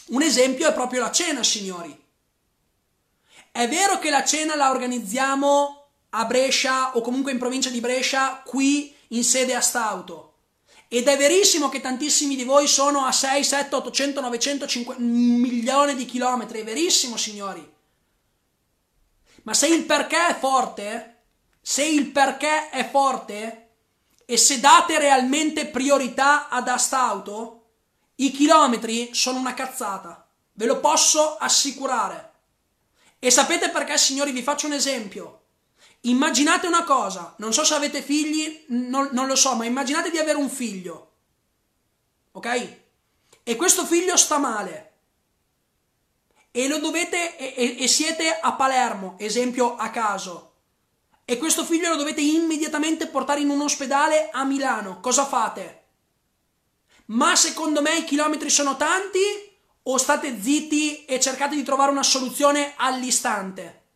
Un 0.05 0.21
esempio 0.21 0.69
è 0.69 0.73
proprio 0.73 1.01
la 1.01 1.11
cena, 1.11 1.43
signori. 1.43 2.05
È 3.51 3.67
vero 3.67 3.99
che 3.99 4.09
la 4.09 4.23
cena 4.23 4.55
la 4.55 4.69
organizziamo 4.69 5.89
a 6.11 6.23
Brescia 6.23 6.95
o 6.95 7.01
comunque 7.01 7.33
in 7.33 7.39
provincia 7.39 7.69
di 7.69 7.81
Brescia, 7.81 8.41
qui 8.45 8.95
in 9.09 9.25
sede 9.25 9.53
a 9.53 9.59
Stauto. 9.59 10.26
Ed 10.89 11.07
è 11.07 11.17
verissimo 11.17 11.67
che 11.69 11.81
tantissimi 11.81 12.35
di 12.35 12.45
voi 12.45 12.67
sono 12.67 13.03
a 13.05 13.11
6, 13.11 13.43
7, 13.43 13.75
800, 13.75 14.21
900, 14.21 14.67
5 14.67 14.95
milioni 14.99 15.95
di 15.95 16.05
chilometri. 16.05 16.61
È 16.61 16.63
verissimo, 16.63 17.17
signori. 17.17 17.75
Ma 19.43 19.53
se 19.53 19.67
il 19.67 19.85
perché 19.85 20.27
è 20.27 20.37
forte, 20.37 21.23
se 21.61 21.85
il 21.85 22.11
perché 22.11 22.69
è 22.69 22.89
forte 22.89 23.69
e 24.25 24.37
se 24.37 24.59
date 24.59 24.97
realmente 24.97 25.67
priorità 25.67 26.47
ad 26.47 26.67
Astauto, 26.67 27.65
i 28.15 28.31
chilometri 28.31 29.13
sono 29.13 29.39
una 29.39 29.53
cazzata. 29.53 30.27
Ve 30.53 30.65
lo 30.65 30.79
posso 30.79 31.37
assicurare. 31.37 32.31
E 33.19 33.29
sapete 33.29 33.69
perché, 33.69 33.97
signori? 33.97 34.31
Vi 34.31 34.41
faccio 34.41 34.67
un 34.67 34.73
esempio. 34.73 35.36
Immaginate 36.01 36.67
una 36.67 36.83
cosa, 36.83 37.33
non 37.37 37.53
so 37.53 37.63
se 37.63 37.73
avete 37.73 38.01
figli, 38.01 38.65
non, 38.67 39.09
non, 39.11 39.27
lo 39.27 39.35
so, 39.35 39.55
ma 39.55 39.65
immaginate 39.65 40.11
di 40.11 40.17
avere 40.17 40.37
un 40.37 40.49
figlio, 40.49 41.11
ok? 42.31 42.77
E 43.43 43.55
questo 43.55 43.85
figlio 43.85 44.15
sta 44.15 44.37
male 44.37 44.91
e 46.51 46.67
lo 46.67 46.79
dovete 46.79 47.37
e, 47.37 47.77
e, 47.79 47.87
siete 47.87 48.39
a 48.39 48.53
Palermo, 48.53 49.15
esempio 49.19 49.75
a 49.75 49.89
caso, 49.89 50.53
e 51.25 51.37
questo 51.37 51.65
figlio 51.65 51.89
lo 51.89 51.97
dovete 51.97 52.21
immediatamente 52.21 53.07
portare 53.07 53.41
in 53.41 53.49
un 53.49 53.61
ospedale 53.61 54.29
a 54.31 54.43
Milano, 54.43 54.99
cosa 55.01 55.25
fate? 55.25 55.83
Ma 57.07 57.35
secondo 57.35 57.81
me 57.81 57.97
i 57.97 58.03
chilometri 58.05 58.49
sono 58.49 58.75
tanti 58.75 59.19
o 59.83 59.97
state 59.97 60.41
zitti 60.41 61.05
e 61.05 61.19
cercate 61.19 61.55
di 61.55 61.63
trovare 61.63 61.91
una 61.91 62.03
soluzione 62.03 62.73
all'istante? 62.75 63.86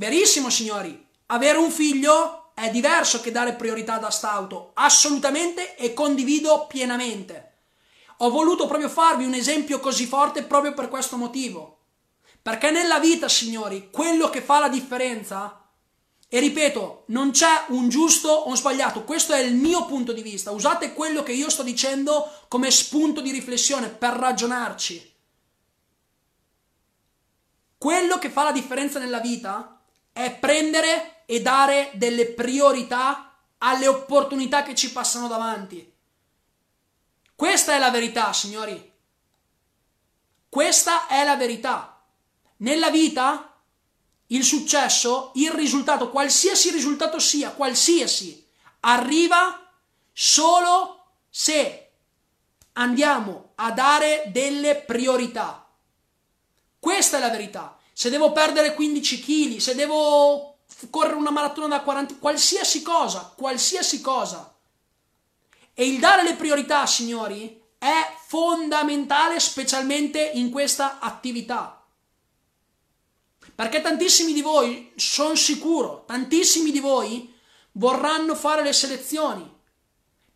Verissimo, 0.00 0.48
signori. 0.48 1.08
Avere 1.26 1.58
un 1.58 1.70
figlio 1.70 2.52
è 2.54 2.70
diverso 2.70 3.20
che 3.20 3.30
dare 3.30 3.52
priorità 3.52 3.96
ad 3.96 4.04
Astauto, 4.04 4.70
assolutamente 4.72 5.76
e 5.76 5.92
condivido 5.92 6.66
pienamente. 6.66 7.58
Ho 8.20 8.30
voluto 8.30 8.66
proprio 8.66 8.88
farvi 8.88 9.26
un 9.26 9.34
esempio 9.34 9.78
così 9.78 10.06
forte 10.06 10.42
proprio 10.44 10.72
per 10.72 10.88
questo 10.88 11.18
motivo. 11.18 11.80
Perché 12.40 12.70
nella 12.70 12.98
vita, 12.98 13.28
signori, 13.28 13.90
quello 13.90 14.30
che 14.30 14.40
fa 14.40 14.58
la 14.58 14.70
differenza, 14.70 15.68
e 16.30 16.40
ripeto, 16.40 17.04
non 17.08 17.32
c'è 17.32 17.66
un 17.68 17.90
giusto 17.90 18.30
o 18.30 18.48
un 18.48 18.56
sbagliato, 18.56 19.04
questo 19.04 19.34
è 19.34 19.40
il 19.40 19.54
mio 19.54 19.84
punto 19.84 20.14
di 20.14 20.22
vista. 20.22 20.50
Usate 20.50 20.94
quello 20.94 21.22
che 21.22 21.32
io 21.32 21.50
sto 21.50 21.62
dicendo 21.62 22.46
come 22.48 22.70
spunto 22.70 23.20
di 23.20 23.32
riflessione 23.32 23.90
per 23.90 24.14
ragionarci. 24.14 25.14
Quello 27.76 28.18
che 28.18 28.30
fa 28.30 28.44
la 28.44 28.52
differenza 28.52 28.98
nella 28.98 29.20
vita 29.20 29.74
è 30.12 30.36
prendere 30.36 31.22
e 31.26 31.40
dare 31.40 31.90
delle 31.94 32.26
priorità 32.26 33.36
alle 33.58 33.86
opportunità 33.86 34.62
che 34.62 34.74
ci 34.74 34.92
passano 34.92 35.28
davanti. 35.28 35.90
Questa 37.34 37.74
è 37.74 37.78
la 37.78 37.90
verità, 37.90 38.32
signori. 38.32 38.92
Questa 40.48 41.06
è 41.06 41.24
la 41.24 41.36
verità. 41.36 42.04
Nella 42.58 42.90
vita, 42.90 43.56
il 44.26 44.44
successo, 44.44 45.32
il 45.34 45.50
risultato, 45.52 46.10
qualsiasi 46.10 46.70
risultato 46.70 47.18
sia, 47.18 47.52
qualsiasi, 47.52 48.46
arriva 48.80 49.72
solo 50.12 51.12
se 51.28 51.92
andiamo 52.72 53.52
a 53.56 53.72
dare 53.72 54.24
delle 54.32 54.76
priorità. 54.76 55.66
Questa 56.78 57.18
è 57.18 57.20
la 57.20 57.30
verità 57.30 57.79
se 58.00 58.08
devo 58.08 58.32
perdere 58.32 58.72
15 58.72 59.20
kg, 59.20 59.58
se 59.58 59.74
devo 59.74 60.60
correre 60.88 61.16
una 61.16 61.30
maratona 61.30 61.68
da 61.68 61.82
40, 61.82 62.14
qualsiasi 62.14 62.80
cosa, 62.80 63.34
qualsiasi 63.36 64.00
cosa. 64.00 64.56
E 65.74 65.86
il 65.86 65.98
dare 65.98 66.22
le 66.22 66.34
priorità, 66.34 66.86
signori, 66.86 67.62
è 67.76 68.16
fondamentale 68.26 69.38
specialmente 69.38 70.30
in 70.32 70.50
questa 70.50 70.98
attività. 70.98 71.84
Perché 73.54 73.82
tantissimi 73.82 74.32
di 74.32 74.40
voi, 74.40 74.92
sono 74.96 75.34
sicuro, 75.34 76.04
tantissimi 76.06 76.70
di 76.70 76.80
voi 76.80 77.30
vorranno 77.72 78.34
fare 78.34 78.62
le 78.62 78.72
selezioni. 78.72 79.46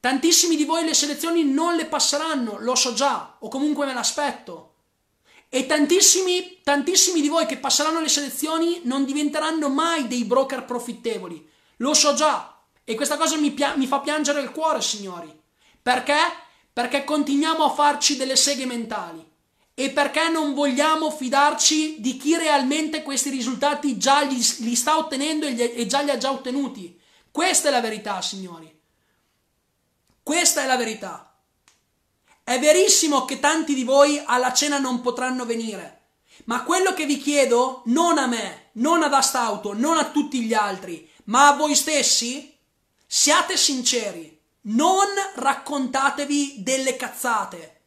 Tantissimi 0.00 0.56
di 0.56 0.66
voi 0.66 0.84
le 0.84 0.92
selezioni 0.92 1.44
non 1.44 1.76
le 1.76 1.86
passeranno, 1.86 2.58
lo 2.58 2.74
so 2.74 2.92
già, 2.92 3.38
o 3.38 3.48
comunque 3.48 3.86
me 3.86 3.94
l'aspetto. 3.94 4.73
E 5.54 5.66
tantissimi, 5.66 6.58
tantissimi 6.64 7.20
di 7.20 7.28
voi 7.28 7.46
che 7.46 7.58
passeranno 7.58 8.00
le 8.00 8.08
selezioni 8.08 8.80
non 8.86 9.04
diventeranno 9.04 9.68
mai 9.68 10.08
dei 10.08 10.24
broker 10.24 10.64
profittevoli. 10.64 11.48
Lo 11.76 11.94
so 11.94 12.12
già. 12.14 12.60
E 12.82 12.96
questa 12.96 13.16
cosa 13.16 13.36
mi, 13.36 13.52
pia- 13.52 13.76
mi 13.76 13.86
fa 13.86 14.00
piangere 14.00 14.40
il 14.40 14.50
cuore, 14.50 14.82
signori. 14.82 15.32
Perché? 15.80 16.18
Perché 16.72 17.04
continuiamo 17.04 17.62
a 17.62 17.70
farci 17.70 18.16
delle 18.16 18.34
seghe 18.34 18.66
mentali. 18.66 19.24
E 19.74 19.90
perché 19.90 20.28
non 20.28 20.54
vogliamo 20.54 21.12
fidarci 21.12 22.00
di 22.00 22.16
chi 22.16 22.36
realmente 22.36 23.04
questi 23.04 23.30
risultati 23.30 23.96
già 23.96 24.22
li, 24.22 24.44
li 24.58 24.74
sta 24.74 24.98
ottenendo 24.98 25.46
e, 25.46 25.52
gli, 25.52 25.62
e 25.62 25.86
già 25.86 26.00
li 26.00 26.10
ha 26.10 26.18
già 26.18 26.32
ottenuti. 26.32 27.00
Questa 27.30 27.68
è 27.68 27.70
la 27.70 27.80
verità, 27.80 28.20
signori. 28.20 28.76
Questa 30.20 30.64
è 30.64 30.66
la 30.66 30.76
verità. 30.76 31.33
È 32.46 32.58
verissimo 32.58 33.24
che 33.24 33.40
tanti 33.40 33.72
di 33.72 33.84
voi 33.84 34.22
alla 34.22 34.52
cena 34.52 34.76
non 34.76 35.00
potranno 35.00 35.46
venire, 35.46 36.08
ma 36.44 36.62
quello 36.62 36.92
che 36.92 37.06
vi 37.06 37.16
chiedo, 37.16 37.80
non 37.86 38.18
a 38.18 38.26
me, 38.26 38.68
non 38.72 39.02
ad 39.02 39.14
Astauto, 39.14 39.72
non 39.72 39.96
a 39.96 40.10
tutti 40.10 40.42
gli 40.42 40.52
altri, 40.52 41.10
ma 41.24 41.48
a 41.48 41.56
voi 41.56 41.74
stessi, 41.74 42.54
siate 43.06 43.56
sinceri, 43.56 44.38
non 44.64 45.06
raccontatevi 45.36 46.56
delle 46.58 46.96
cazzate. 46.96 47.80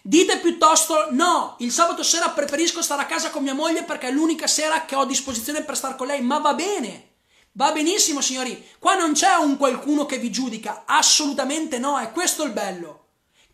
Dite 0.00 0.38
piuttosto 0.38 1.08
no, 1.10 1.56
il 1.58 1.70
sabato 1.70 2.02
sera 2.02 2.30
preferisco 2.30 2.80
stare 2.80 3.02
a 3.02 3.06
casa 3.06 3.28
con 3.28 3.42
mia 3.42 3.52
moglie 3.52 3.82
perché 3.82 4.08
è 4.08 4.10
l'unica 4.10 4.46
sera 4.46 4.86
che 4.86 4.94
ho 4.94 5.02
a 5.02 5.06
disposizione 5.06 5.64
per 5.64 5.76
stare 5.76 5.96
con 5.96 6.06
lei, 6.06 6.22
ma 6.22 6.38
va 6.38 6.54
bene. 6.54 7.16
Va 7.52 7.72
benissimo, 7.72 8.22
signori. 8.22 8.66
Qua 8.78 8.94
non 8.94 9.12
c'è 9.12 9.34
un 9.34 9.58
qualcuno 9.58 10.06
che 10.06 10.16
vi 10.16 10.30
giudica, 10.30 10.84
assolutamente 10.86 11.78
no, 11.78 11.98
è 11.98 12.10
questo 12.10 12.42
il 12.44 12.52
bello 12.52 13.02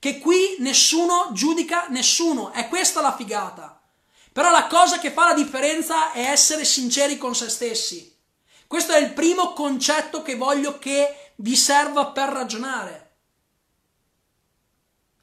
che 0.05 0.19
qui 0.19 0.57
nessuno 0.59 1.31
giudica 1.33 1.87
nessuno, 1.89 2.53
è 2.53 2.69
questa 2.69 3.01
la 3.01 3.17
figata. 3.17 3.81
Però 4.35 4.51
la 4.51 4.67
cosa 4.67 4.99
che 4.99 5.11
fa 5.11 5.29
la 5.29 5.33
differenza 5.33 6.13
è 6.13 6.27
essere 6.27 6.67
sinceri 6.67 7.17
con 7.17 7.35
se 7.35 7.49
stessi. 7.49 8.15
Questo 8.67 8.93
è 8.93 8.99
il 8.99 9.15
primo 9.15 9.55
concetto 9.55 10.21
che 10.21 10.37
voglio 10.37 10.79
che 10.79 11.33
vi 11.37 11.57
serva 11.57 12.09
per 12.09 12.29
ragionare. 12.29 13.15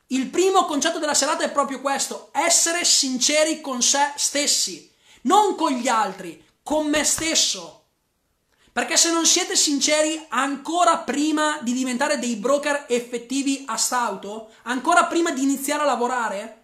Il 0.07 0.31
primo 0.31 0.65
concetto 0.65 0.97
della 0.97 1.13
serata 1.13 1.43
è 1.43 1.51
proprio 1.51 1.79
questo, 1.79 2.29
essere 2.31 2.83
sinceri 2.83 3.61
con 3.61 3.83
se 3.83 4.13
stessi, 4.15 4.91
non 5.25 5.53
con 5.53 5.73
gli 5.73 5.89
altri, 5.89 6.43
con 6.63 6.87
me 6.87 7.03
stesso. 7.03 7.80
Perché 8.73 8.95
se 8.95 9.11
non 9.11 9.25
siete 9.25 9.55
sinceri 9.55 10.25
ancora 10.29 10.99
prima 10.99 11.59
di 11.61 11.73
diventare 11.73 12.19
dei 12.19 12.37
broker 12.37 12.85
effettivi 12.87 13.65
a 13.67 13.75
stauto, 13.75 14.51
ancora 14.63 15.05
prima 15.05 15.31
di 15.31 15.41
iniziare 15.41 15.83
a 15.83 15.85
lavorare, 15.85 16.61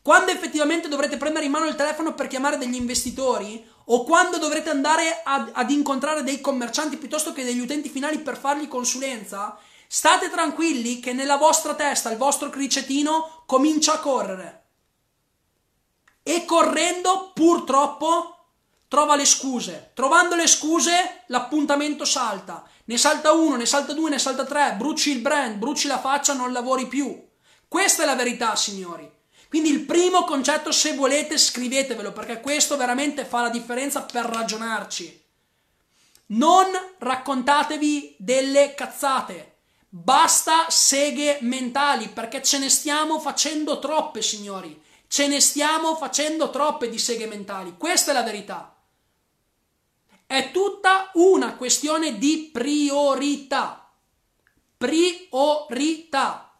quando 0.00 0.30
effettivamente 0.30 0.88
dovrete 0.88 1.18
prendere 1.18 1.44
in 1.44 1.50
mano 1.50 1.66
il 1.66 1.74
telefono 1.74 2.14
per 2.14 2.28
chiamare 2.28 2.56
degli 2.56 2.76
investitori 2.76 3.62
o 3.92 4.04
quando 4.04 4.38
dovrete 4.38 4.70
andare 4.70 5.20
ad, 5.22 5.50
ad 5.52 5.70
incontrare 5.70 6.22
dei 6.22 6.40
commercianti 6.40 6.96
piuttosto 6.96 7.34
che 7.34 7.44
degli 7.44 7.60
utenti 7.60 7.90
finali 7.90 8.20
per 8.20 8.38
fargli 8.38 8.66
consulenza, 8.66 9.58
state 9.86 10.30
tranquilli 10.30 11.00
che 11.00 11.12
nella 11.12 11.36
vostra 11.36 11.74
testa 11.74 12.10
il 12.10 12.16
vostro 12.16 12.48
cricetino 12.48 13.42
comincia 13.44 13.94
a 13.94 13.98
correre. 13.98 14.64
E 16.22 16.44
correndo, 16.46 17.32
purtroppo, 17.34 18.39
trova 18.90 19.14
le 19.14 19.24
scuse. 19.24 19.92
Trovando 19.94 20.34
le 20.34 20.48
scuse, 20.48 21.22
l'appuntamento 21.28 22.04
salta. 22.04 22.68
Ne 22.86 22.98
salta 22.98 23.30
uno, 23.30 23.54
ne 23.54 23.64
salta 23.64 23.92
due, 23.92 24.10
ne 24.10 24.18
salta 24.18 24.44
tre. 24.44 24.74
Bruci 24.76 25.12
il 25.12 25.20
brand, 25.20 25.58
bruci 25.58 25.86
la 25.86 26.00
faccia, 26.00 26.32
non 26.32 26.50
lavori 26.50 26.88
più. 26.88 27.16
Questa 27.68 28.02
è 28.02 28.06
la 28.06 28.16
verità, 28.16 28.56
signori. 28.56 29.08
Quindi 29.48 29.70
il 29.70 29.82
primo 29.82 30.24
concetto, 30.24 30.72
se 30.72 30.96
volete, 30.96 31.38
scrivetevelo, 31.38 32.12
perché 32.12 32.40
questo 32.40 32.76
veramente 32.76 33.24
fa 33.24 33.42
la 33.42 33.48
differenza 33.48 34.02
per 34.02 34.24
ragionarci. 34.24 35.24
Non 36.26 36.66
raccontatevi 36.98 38.16
delle 38.18 38.74
cazzate. 38.74 39.58
Basta 39.88 40.66
seghe 40.68 41.38
mentali, 41.42 42.08
perché 42.08 42.42
ce 42.42 42.58
ne 42.58 42.68
stiamo 42.68 43.20
facendo 43.20 43.78
troppe, 43.78 44.20
signori. 44.20 44.82
Ce 45.06 45.28
ne 45.28 45.40
stiamo 45.40 45.94
facendo 45.94 46.50
troppe 46.50 46.88
di 46.88 46.98
seghe 46.98 47.26
mentali. 47.26 47.76
Questa 47.76 48.10
è 48.10 48.14
la 48.14 48.24
verità. 48.24 48.74
È 50.30 50.52
tutta 50.52 51.10
una 51.14 51.56
questione 51.56 52.16
di 52.16 52.50
priorità. 52.52 53.90
Priorità. 54.78 56.56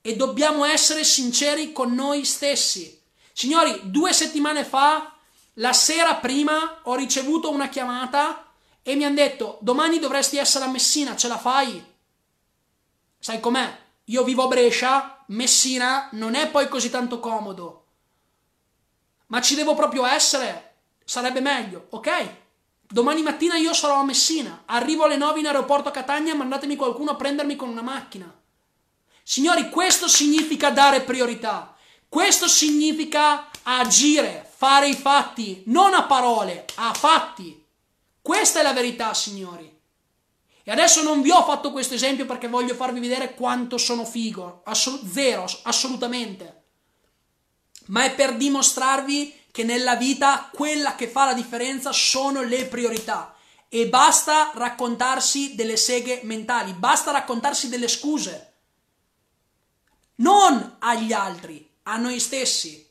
E 0.00 0.14
dobbiamo 0.14 0.64
essere 0.64 1.02
sinceri 1.02 1.72
con 1.72 1.92
noi 1.92 2.24
stessi. 2.24 3.02
Signori, 3.32 3.80
due 3.90 4.12
settimane 4.12 4.64
fa, 4.64 5.12
la 5.54 5.72
sera 5.72 6.14
prima, 6.18 6.82
ho 6.84 6.94
ricevuto 6.94 7.50
una 7.50 7.68
chiamata 7.68 8.52
e 8.80 8.94
mi 8.94 9.04
hanno 9.04 9.16
detto 9.16 9.58
domani 9.60 9.98
dovresti 9.98 10.36
essere 10.36 10.66
a 10.66 10.68
Messina, 10.68 11.16
ce 11.16 11.26
la 11.26 11.36
fai? 11.36 11.84
Sai 13.18 13.40
com'è? 13.40 13.76
Io 14.04 14.22
vivo 14.22 14.44
a 14.44 14.46
Brescia, 14.46 15.24
Messina 15.30 16.08
non 16.12 16.36
è 16.36 16.48
poi 16.48 16.68
così 16.68 16.90
tanto 16.90 17.18
comodo. 17.18 17.86
Ma 19.26 19.40
ci 19.40 19.56
devo 19.56 19.74
proprio 19.74 20.06
essere? 20.06 20.69
Sarebbe 21.10 21.40
meglio, 21.40 21.88
ok? 21.90 22.36
Domani 22.86 23.22
mattina 23.22 23.56
io 23.56 23.74
sarò 23.74 23.98
a 23.98 24.04
Messina, 24.04 24.62
arrivo 24.66 25.02
alle 25.02 25.16
9 25.16 25.40
in 25.40 25.46
aeroporto 25.46 25.88
a 25.88 25.92
Catania, 25.92 26.36
mandatemi 26.36 26.76
qualcuno 26.76 27.10
a 27.10 27.16
prendermi 27.16 27.56
con 27.56 27.68
una 27.68 27.82
macchina. 27.82 28.32
Signori, 29.24 29.70
questo 29.70 30.06
significa 30.06 30.70
dare 30.70 31.00
priorità, 31.00 31.76
questo 32.08 32.46
significa 32.46 33.50
agire, 33.64 34.48
fare 34.56 34.88
i 34.88 34.94
fatti, 34.94 35.64
non 35.66 35.94
a 35.94 36.04
parole, 36.04 36.64
a 36.76 36.94
fatti. 36.94 37.60
Questa 38.22 38.60
è 38.60 38.62
la 38.62 38.72
verità, 38.72 39.12
signori. 39.12 39.78
E 40.62 40.70
adesso 40.70 41.02
non 41.02 41.22
vi 41.22 41.32
ho 41.32 41.42
fatto 41.42 41.72
questo 41.72 41.94
esempio 41.94 42.24
perché 42.24 42.46
voglio 42.46 42.76
farvi 42.76 43.00
vedere 43.00 43.34
quanto 43.34 43.78
sono 43.78 44.04
figo, 44.04 44.62
Assol- 44.64 45.00
zero, 45.10 45.44
assolutamente. 45.64 46.62
Ma 47.86 48.04
è 48.04 48.14
per 48.14 48.36
dimostrarvi 48.36 49.39
che 49.50 49.64
nella 49.64 49.96
vita 49.96 50.48
quella 50.52 50.94
che 50.94 51.08
fa 51.08 51.26
la 51.26 51.34
differenza 51.34 51.92
sono 51.92 52.42
le 52.42 52.66
priorità 52.66 53.34
e 53.68 53.88
basta 53.88 54.50
raccontarsi 54.54 55.54
delle 55.54 55.76
seghe 55.76 56.20
mentali, 56.24 56.72
basta 56.72 57.12
raccontarsi 57.12 57.68
delle 57.68 57.88
scuse. 57.88 58.52
Non 60.16 60.76
agli 60.80 61.12
altri, 61.12 61.68
a 61.84 61.96
noi 61.96 62.18
stessi. 62.18 62.88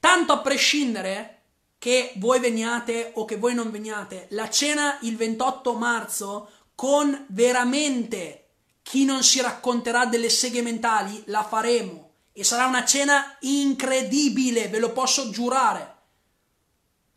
Tanto 0.00 0.32
a 0.32 0.38
prescindere 0.38 1.42
che 1.78 2.12
voi 2.16 2.40
veniate 2.40 3.12
o 3.14 3.24
che 3.24 3.36
voi 3.36 3.54
non 3.54 3.70
veniate, 3.70 4.26
la 4.30 4.48
cena 4.48 4.98
il 5.02 5.16
28 5.16 5.74
marzo 5.74 6.50
con 6.74 7.26
veramente 7.28 8.48
chi 8.82 9.04
non 9.04 9.22
si 9.22 9.40
racconterà 9.40 10.06
delle 10.06 10.28
seghe 10.28 10.62
mentali 10.62 11.22
la 11.26 11.42
faremo 11.42 12.03
e 12.36 12.42
sarà 12.42 12.66
una 12.66 12.84
cena 12.84 13.36
incredibile, 13.42 14.66
ve 14.66 14.80
lo 14.80 14.90
posso 14.90 15.30
giurare. 15.30 15.92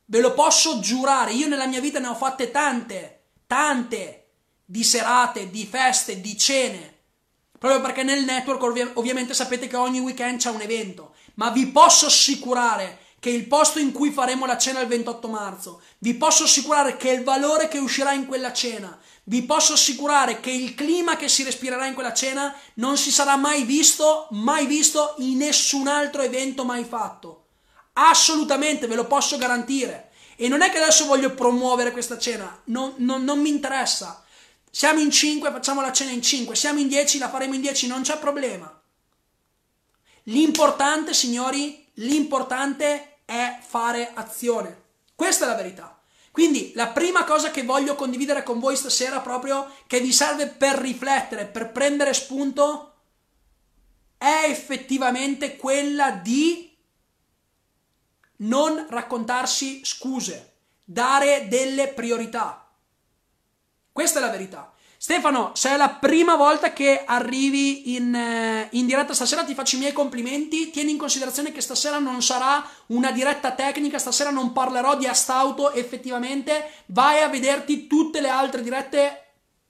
Ve 0.06 0.22
lo 0.22 0.34
posso 0.36 0.80
giurare, 0.80 1.34
io 1.34 1.48
nella 1.48 1.66
mia 1.66 1.82
vita 1.82 2.00
ne 2.00 2.08
ho 2.08 2.16
fatte 2.16 2.52
tante, 2.52 3.24
tante 3.48 4.28
di 4.64 4.84
serate, 4.84 5.50
di 5.50 5.66
feste, 5.66 6.22
di 6.22 6.38
cene. 6.38 6.96
Proprio 7.58 7.82
perché 7.82 8.04
nel 8.04 8.26
network 8.26 8.62
ovvi- 8.62 8.92
ovviamente 8.94 9.34
sapete 9.34 9.66
che 9.66 9.76
ogni 9.76 10.00
weekend 10.00 10.38
c'è 10.38 10.52
un 10.52 10.62
evento, 10.62 11.16
ma 11.36 11.50
vi 11.50 11.66
posso 11.68 12.06
assicurare 12.06 13.00
che 13.20 13.30
il 13.30 13.48
posto 13.48 13.80
in 13.80 13.92
cui 13.92 14.12
faremo 14.12 14.46
la 14.46 14.58
cena 14.58 14.80
il 14.80 14.88
28 14.88 15.28
marzo, 15.28 15.82
vi 16.00 16.14
posso 16.14 16.44
assicurare 16.44 16.98
che 16.98 17.10
il 17.10 17.24
valore 17.24 17.68
che 17.68 17.80
uscirà 17.80 18.14
in 18.14 18.26
quella 18.26 18.54
cena 18.54 19.00
vi 19.30 19.44
posso 19.44 19.74
assicurare 19.74 20.40
che 20.40 20.52
il 20.52 20.74
clima 20.74 21.18
che 21.18 21.28
si 21.28 21.44
respirerà 21.44 21.86
in 21.86 21.94
quella 21.94 22.14
cena 22.14 22.56
non 22.76 22.98
si 22.98 23.12
sarà 23.12 23.36
mai 23.36 23.64
visto, 23.64 24.28
mai 24.32 24.66
visto 24.66 25.16
in 25.18 25.38
nessun 25.38 25.88
altro 25.88 26.22
evento 26.22 26.64
mai 26.64 26.86
fatto. 26.86 27.48
Assolutamente, 27.94 28.88
ve 28.88 28.96
lo 28.96 29.06
posso 29.06 29.38
garantire. 29.38 30.12
E 30.38 30.48
non 30.48 30.62
è 30.62 30.70
che 30.70 30.78
adesso 30.78 31.06
voglio 31.06 31.34
promuovere 31.34 31.92
questa 31.92 32.18
cena, 32.18 32.62
non, 32.66 32.94
non, 32.98 33.24
non 33.26 33.40
mi 33.40 33.50
interessa. 33.50 34.24
Siamo 34.72 35.02
in 35.02 35.12
5, 35.12 35.52
facciamo 35.52 35.82
la 35.82 35.92
cena 35.92 36.12
in 36.12 36.22
5, 36.22 36.56
siamo 36.56 36.80
in 36.80 36.88
10, 36.88 37.18
la 37.18 37.30
faremo 37.30 37.56
in 37.56 37.62
10, 37.62 37.88
non 37.88 38.04
c'è 38.04 38.18
problema. 38.20 38.82
L'importante, 40.24 41.14
signori, 41.14 41.86
l'importante 41.98 43.20
è 43.26 43.60
fare 43.66 44.12
azione. 44.14 44.84
Questa 45.16 45.46
è 45.46 45.48
la 45.48 45.56
verità. 45.56 46.00
Quindi 46.32 46.72
la 46.76 46.88
prima 46.90 47.24
cosa 47.24 47.50
che 47.50 47.64
voglio 47.64 47.96
condividere 47.96 48.44
con 48.44 48.60
voi 48.60 48.76
stasera 48.76 49.22
proprio 49.22 49.72
che 49.88 50.00
vi 50.00 50.14
serve 50.14 50.48
per 50.48 50.76
riflettere, 50.76 51.46
per 51.46 51.72
prendere 51.72 52.14
spunto, 52.14 52.94
è 54.18 54.46
effettivamente 54.48 55.56
quella 55.56 56.12
di 56.12 56.76
non 58.38 58.86
raccontarsi 58.90 59.84
scuse, 59.84 60.54
dare 60.84 61.48
delle 61.48 61.88
priorità. 61.88 62.70
Questa 63.92 64.20
è 64.20 64.22
la 64.22 64.30
verità. 64.30 64.72
Stefano, 65.00 65.52
se 65.54 65.70
è 65.70 65.78
la 65.78 65.90
prima 65.90 66.36
volta 66.36 66.74
che 66.74 67.04
arrivi 67.06 67.96
in, 67.96 68.16
eh, 68.16 68.68
in, 68.72 68.88
diretta 68.88 69.14
stasera, 69.14 69.44
ti 69.44 69.54
faccio 69.54 69.76
i 69.76 69.80
miei 69.80 69.94
complimenti. 69.94 70.72
Tieni 70.72 70.92
in 70.92 70.98
considerazione 70.98 71.52
che 71.52 71.62
stasera 71.62 72.00
non 72.00 72.24
sarà 72.24 72.68
una 72.88 73.12
diretta 73.12 73.52
tecnica, 73.52 74.00
stasera 74.00 74.32
non 74.32 74.54
parlerò 74.54 74.98
di 74.98 75.06
Astauto 75.06 75.72
effettivamente. 75.74 76.72
Vai 76.88 77.22
a 77.22 77.30
vederti 77.30 77.86
tutte 77.86 78.22
le 78.22 78.30
altre 78.30 78.64
dirette 78.64 79.27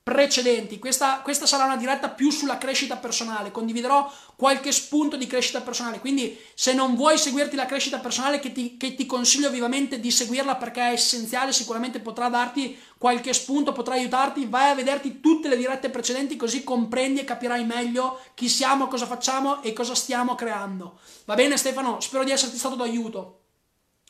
precedenti. 0.08 0.80
Questa, 0.80 1.20
questa, 1.20 1.46
sarà 1.46 1.65
una 1.65 1.76
diretta 1.76 2.08
più 2.08 2.32
sulla 2.32 2.58
crescita 2.58 2.96
personale. 2.96 3.52
Condividerò 3.52 4.10
qualche 4.38 4.72
spunto 4.72 5.17
di 5.17 5.28
crescita 5.28 5.60
personale. 5.60 6.00
Quindi, 6.00 6.39
se 6.54 6.72
non 6.72 6.96
vuoi 6.96 7.17
seguirti 7.17 7.58
la 7.58 7.65
crescita 7.65 8.00
personale, 8.00 8.39
che 8.39 8.54
ti, 8.54 8.78
che 8.78 8.96
ti, 8.96 9.06
consiglio 9.06 9.50
vivamente 9.50 10.00
di 10.00 10.10
seguirla 10.10 10.56
perché 10.56 10.80
è 10.80 10.91
essenziale, 10.93 11.52
sicuramente 11.52 12.00
potrà 12.00 12.30
darti 12.30 12.80
qualche 12.98 13.34
spunto, 13.34 13.74
potrà 13.74 13.96
aiutarti. 13.96 14.46
Vai 14.46 14.70
a 14.70 14.76
vederti 14.76 15.20
tutte 15.20 15.50
le 15.50 15.58
dirette 15.58 15.89
precedenti, 15.89 16.38
così 16.38 16.63
comprendi 16.63 17.20
e 17.20 17.26
capirai 17.26 17.65
meglio 17.65 18.22
chi 18.34 18.48
siamo, 18.48 18.88
cosa 18.88 19.06
facciamo 19.06 19.62
e 19.62 19.74
cosa 19.74 19.93
stiamo 19.93 20.36
creando. 20.36 21.00
Va 21.26 21.36
bene, 21.36 21.58
Stefano? 21.58 22.00
Spero 22.00 22.24
di 22.24 22.32
esserti 22.32 22.58
stato 22.58 22.76
d'aiuto. 22.76 23.41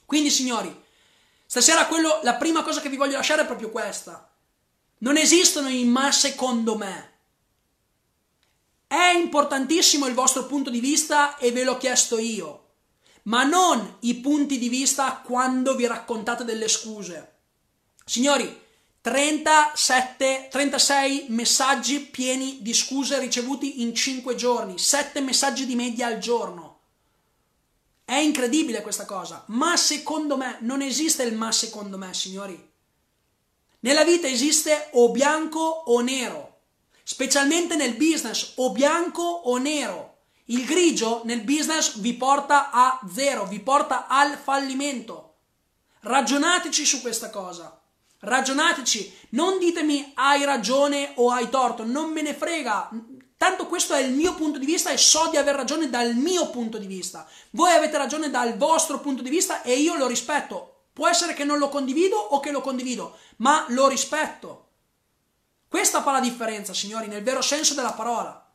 Quindi, 0.06 0.30
signori, 0.30 0.72
stasera 1.44 1.88
quello, 1.88 2.20
la 2.22 2.36
prima 2.36 2.62
cosa 2.62 2.82
che 2.82 2.90
vi 2.90 2.98
voglio 2.98 3.18
lasciare 3.18 3.42
è 3.42 3.46
proprio 3.48 3.72
questa 3.72 4.30
non 5.00 5.18
esistono 5.18 5.70
i 5.70 5.84
ma 5.86 6.12
secondo 6.12 6.76
me. 6.76 7.12
È 8.88 9.10
importantissimo 9.10 10.08
il 10.08 10.14
vostro 10.14 10.46
punto 10.46 10.70
di 10.70 10.80
vista 10.80 11.38
e 11.38 11.52
ve 11.52 11.64
l'ho 11.64 11.78
chiesto 11.78 12.18
io, 12.18 12.66
ma 13.24 13.44
non 13.44 13.98
i 14.02 14.16
punti 14.16 14.58
di 14.58 14.70
vista 14.70 15.22
quando 15.24 15.76
vi 15.76 15.86
raccontate 15.86 16.46
delle 16.46 16.68
scuse. 16.70 17.34
Signori, 18.06 18.66
37, 19.02 20.48
36 20.50 21.26
messaggi 21.30 22.00
pieni 22.00 22.62
di 22.62 22.74
scuse 22.74 23.20
ricevuti 23.20 23.82
in 23.82 23.94
5 23.94 24.36
giorni, 24.36 24.78
7 24.78 25.20
messaggi 25.22 25.66
di 25.66 25.76
media 25.76 26.08
al 26.08 26.20
giorno. 26.20 26.80
È 28.04 28.16
incredibile 28.16 28.82
questa 28.82 29.06
cosa, 29.06 29.44
ma 29.48 29.76
secondo 29.76 30.38
me 30.38 30.58
non 30.62 30.82
esiste 30.82 31.24
il 31.24 31.36
ma 31.36 31.52
secondo 31.52 31.98
me, 31.98 32.14
signori. 32.14 32.67
Nella 33.80 34.04
vita 34.04 34.28
esiste 34.28 34.90
o 34.94 35.12
bianco 35.12 35.60
o 35.60 36.02
nero, 36.02 36.62
specialmente 37.04 37.76
nel 37.76 37.94
business, 37.94 38.54
o 38.56 38.72
bianco 38.72 39.22
o 39.22 39.58
nero. 39.58 40.16
Il 40.46 40.66
grigio 40.66 41.22
nel 41.26 41.42
business 41.42 42.00
vi 42.00 42.14
porta 42.14 42.72
a 42.72 43.00
zero, 43.14 43.46
vi 43.46 43.60
porta 43.60 44.08
al 44.08 44.36
fallimento. 44.36 45.36
Ragionateci 46.00 46.86
su 46.86 47.02
questa 47.02 47.30
cosa. 47.30 47.80
Ragionateci, 48.20 49.28
non 49.32 49.60
ditemi 49.60 50.12
hai 50.16 50.44
ragione 50.44 51.12
o 51.18 51.30
hai 51.30 51.50
torto, 51.50 51.84
non 51.84 52.12
me 52.12 52.24
ne 52.24 52.34
frega. 52.34 52.90
Tanto 53.38 53.68
questo 53.68 53.94
è 53.94 54.00
il 54.00 54.14
mio 54.14 54.34
punto 54.34 54.58
di 54.58 54.66
vista 54.66 54.90
e 54.90 54.98
so 54.98 55.28
di 55.30 55.38
aver 55.38 55.54
ragione 55.54 55.92
dal 55.92 56.16
mio 56.16 56.50
punto 56.50 56.80
di 56.80 56.88
vista. 56.88 57.30
Voi 57.52 57.72
avete 57.72 57.98
ragione 57.98 58.32
dal 58.32 58.58
vostro 58.58 59.00
punto 59.00 59.22
di 59.22 59.30
vista 59.30 59.62
e 59.62 59.76
io 59.76 59.96
lo 59.96 60.08
rispetto. 60.08 60.77
Può 60.98 61.08
essere 61.08 61.36
che 61.36 61.44
non 61.44 61.60
lo 61.60 61.70
condivido 61.70 62.18
o 62.18 62.40
che 62.40 62.50
lo 62.50 62.60
condivido, 62.60 63.20
ma 63.36 63.66
lo 63.68 63.88
rispetto. 63.88 64.70
Questa 65.68 66.02
fa 66.02 66.12
la 66.12 66.20
differenza, 66.20 66.74
signori, 66.74 67.06
nel 67.06 67.22
vero 67.22 67.44
senso 67.44 67.76
della 67.76 67.92
parola. 67.92 68.50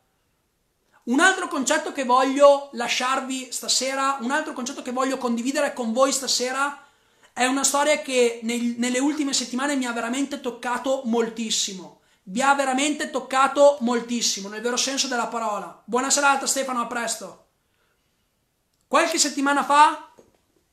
Un 1.05 1.21
altro 1.21 1.47
concetto 1.47 1.93
che 1.93 2.03
voglio 2.03 2.71
lasciarvi 2.73 3.53
stasera, 3.53 4.19
un 4.23 4.33
altro 4.33 4.55
concetto 4.55 4.83
che 4.83 4.91
voglio 4.91 5.19
condividere 5.19 5.73
con 5.73 5.93
voi 5.93 6.11
stasera, 6.11 6.85
è 7.33 7.47
una 7.47 7.63
storia 7.63 8.01
che 8.01 8.41
nel, 8.43 8.75
nelle 8.77 8.99
ultime 8.99 9.33
settimane 9.33 9.77
mi 9.77 9.85
ha 9.87 9.93
veramente 9.93 10.41
toccato 10.41 11.03
moltissimo. 11.05 12.01
Vi 12.25 12.43
ha 12.43 12.53
veramente 12.57 13.11
toccato 13.11 13.77
moltissimo, 13.83 14.49
nel 14.49 14.63
vero 14.63 14.77
senso 14.77 15.07
della 15.07 15.29
parola. 15.29 15.81
Buona 15.85 16.11
serata 16.11 16.49
Stefano, 16.49 16.81
a 16.81 16.87
presto. 16.89 17.47
Qualche 18.89 19.19
settimana 19.19 19.63
fa 19.63 20.09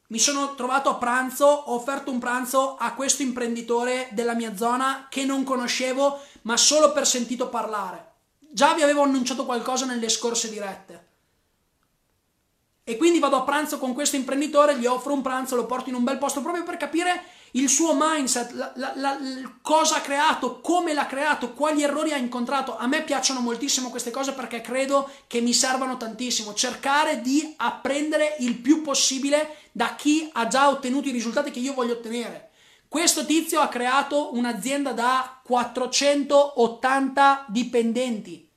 mi 0.10 0.20
sono 0.20 0.56
trovato 0.56 0.90
a 0.90 0.96
pranzo, 0.96 1.46
ho 1.46 1.76
offerto 1.76 2.10
un 2.10 2.18
pranzo 2.18 2.78
a 2.78 2.94
questo 2.94 3.22
imprenditore 3.22 4.10
della 4.12 4.34
mia 4.34 4.56
zona 4.56 5.06
che 5.08 5.24
non 5.24 5.44
conoscevo, 5.44 6.20
ma 6.44 6.58
solo 6.58 6.92
per 6.92 7.06
sentito 7.06 7.48
parlare. 7.48 8.14
Già 8.40 8.74
vi 8.74 8.82
avevo 8.82 9.04
annunciato 9.04 9.46
qualcosa 9.46 9.86
nelle 9.86 10.10
scorse 10.10 10.50
dirette. 10.50 11.08
E 12.84 12.98
quindi 12.98 13.20
vado 13.20 13.36
a 13.36 13.44
pranzo 13.44 13.78
con 13.78 13.94
questo 13.94 14.16
imprenditore, 14.16 14.80
gli 14.80 14.88
offro 14.88 15.14
un 15.14 15.22
pranzo, 15.22 15.56
lo 15.56 15.68
porto 15.68 15.90
in 15.90 15.96
un 15.96 16.04
bel 16.04 16.18
posto 16.18 16.42
proprio 16.42 16.64
per 16.64 16.78
capire 16.78 17.24
il 17.52 17.70
suo 17.70 17.96
mindset, 17.98 18.52
la, 18.52 18.72
la, 18.76 18.94
la, 18.96 19.18
cosa 19.62 19.98
ha 19.98 20.02
creato, 20.02 20.60
come 20.62 20.94
l'ha 20.94 21.08
creato, 21.08 21.54
quali 21.54 21.82
errori 21.82 22.12
ha 22.12 22.18
incontrato. 22.18 22.78
A 22.78 22.88
me 22.88 23.04
piacciono 23.04 23.40
moltissimo 23.40 23.90
queste 23.90 24.12
cose 24.12 24.34
perché 24.34 24.62
credo 24.62 25.10
che 25.28 25.42
mi 25.42 25.54
servano 25.54 25.98
tantissimo. 25.98 26.54
Cercare 26.54 27.22
di 27.22 27.54
apprendere 27.58 28.36
il 28.40 28.58
più 28.58 28.82
possibile 28.82 29.56
da 29.72 29.96
chi 29.96 30.30
ha 30.34 30.48
già 30.48 30.70
ottenuto 30.70 31.08
i 31.08 31.14
risultati 31.14 31.52
che 31.52 31.60
io 31.60 31.74
voglio 31.74 31.94
ottenere. 31.94 32.50
Questo 32.88 33.26
tizio 33.26 33.62
ha 33.62 33.68
creato 33.68 34.36
un'azienda 34.36 34.94
da 34.94 35.42
480 35.44 37.46
dipendenti. 37.50 38.48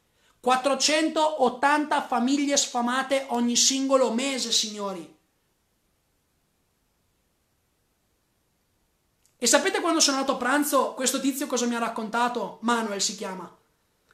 480 0.41 2.03
famiglie 2.03 2.57
sfamate 2.57 3.27
ogni 3.29 3.57
singolo 3.57 4.13
mese, 4.13 4.51
signori. 4.51 5.21
E 9.43 9.49
sapete 9.49 9.81
quando 9.81 9.99
sono 9.99 10.19
andato 10.19 10.35
a 10.35 10.39
pranzo, 10.39 10.95
questo 10.95 11.19
tizio 11.19 11.49
cosa 11.49 11.67
mi 11.67 11.75
ha 11.75 11.81
raccontato? 11.81 12.59
Manuel 12.61 13.03
si 13.03 13.17
chiama. 13.17 13.53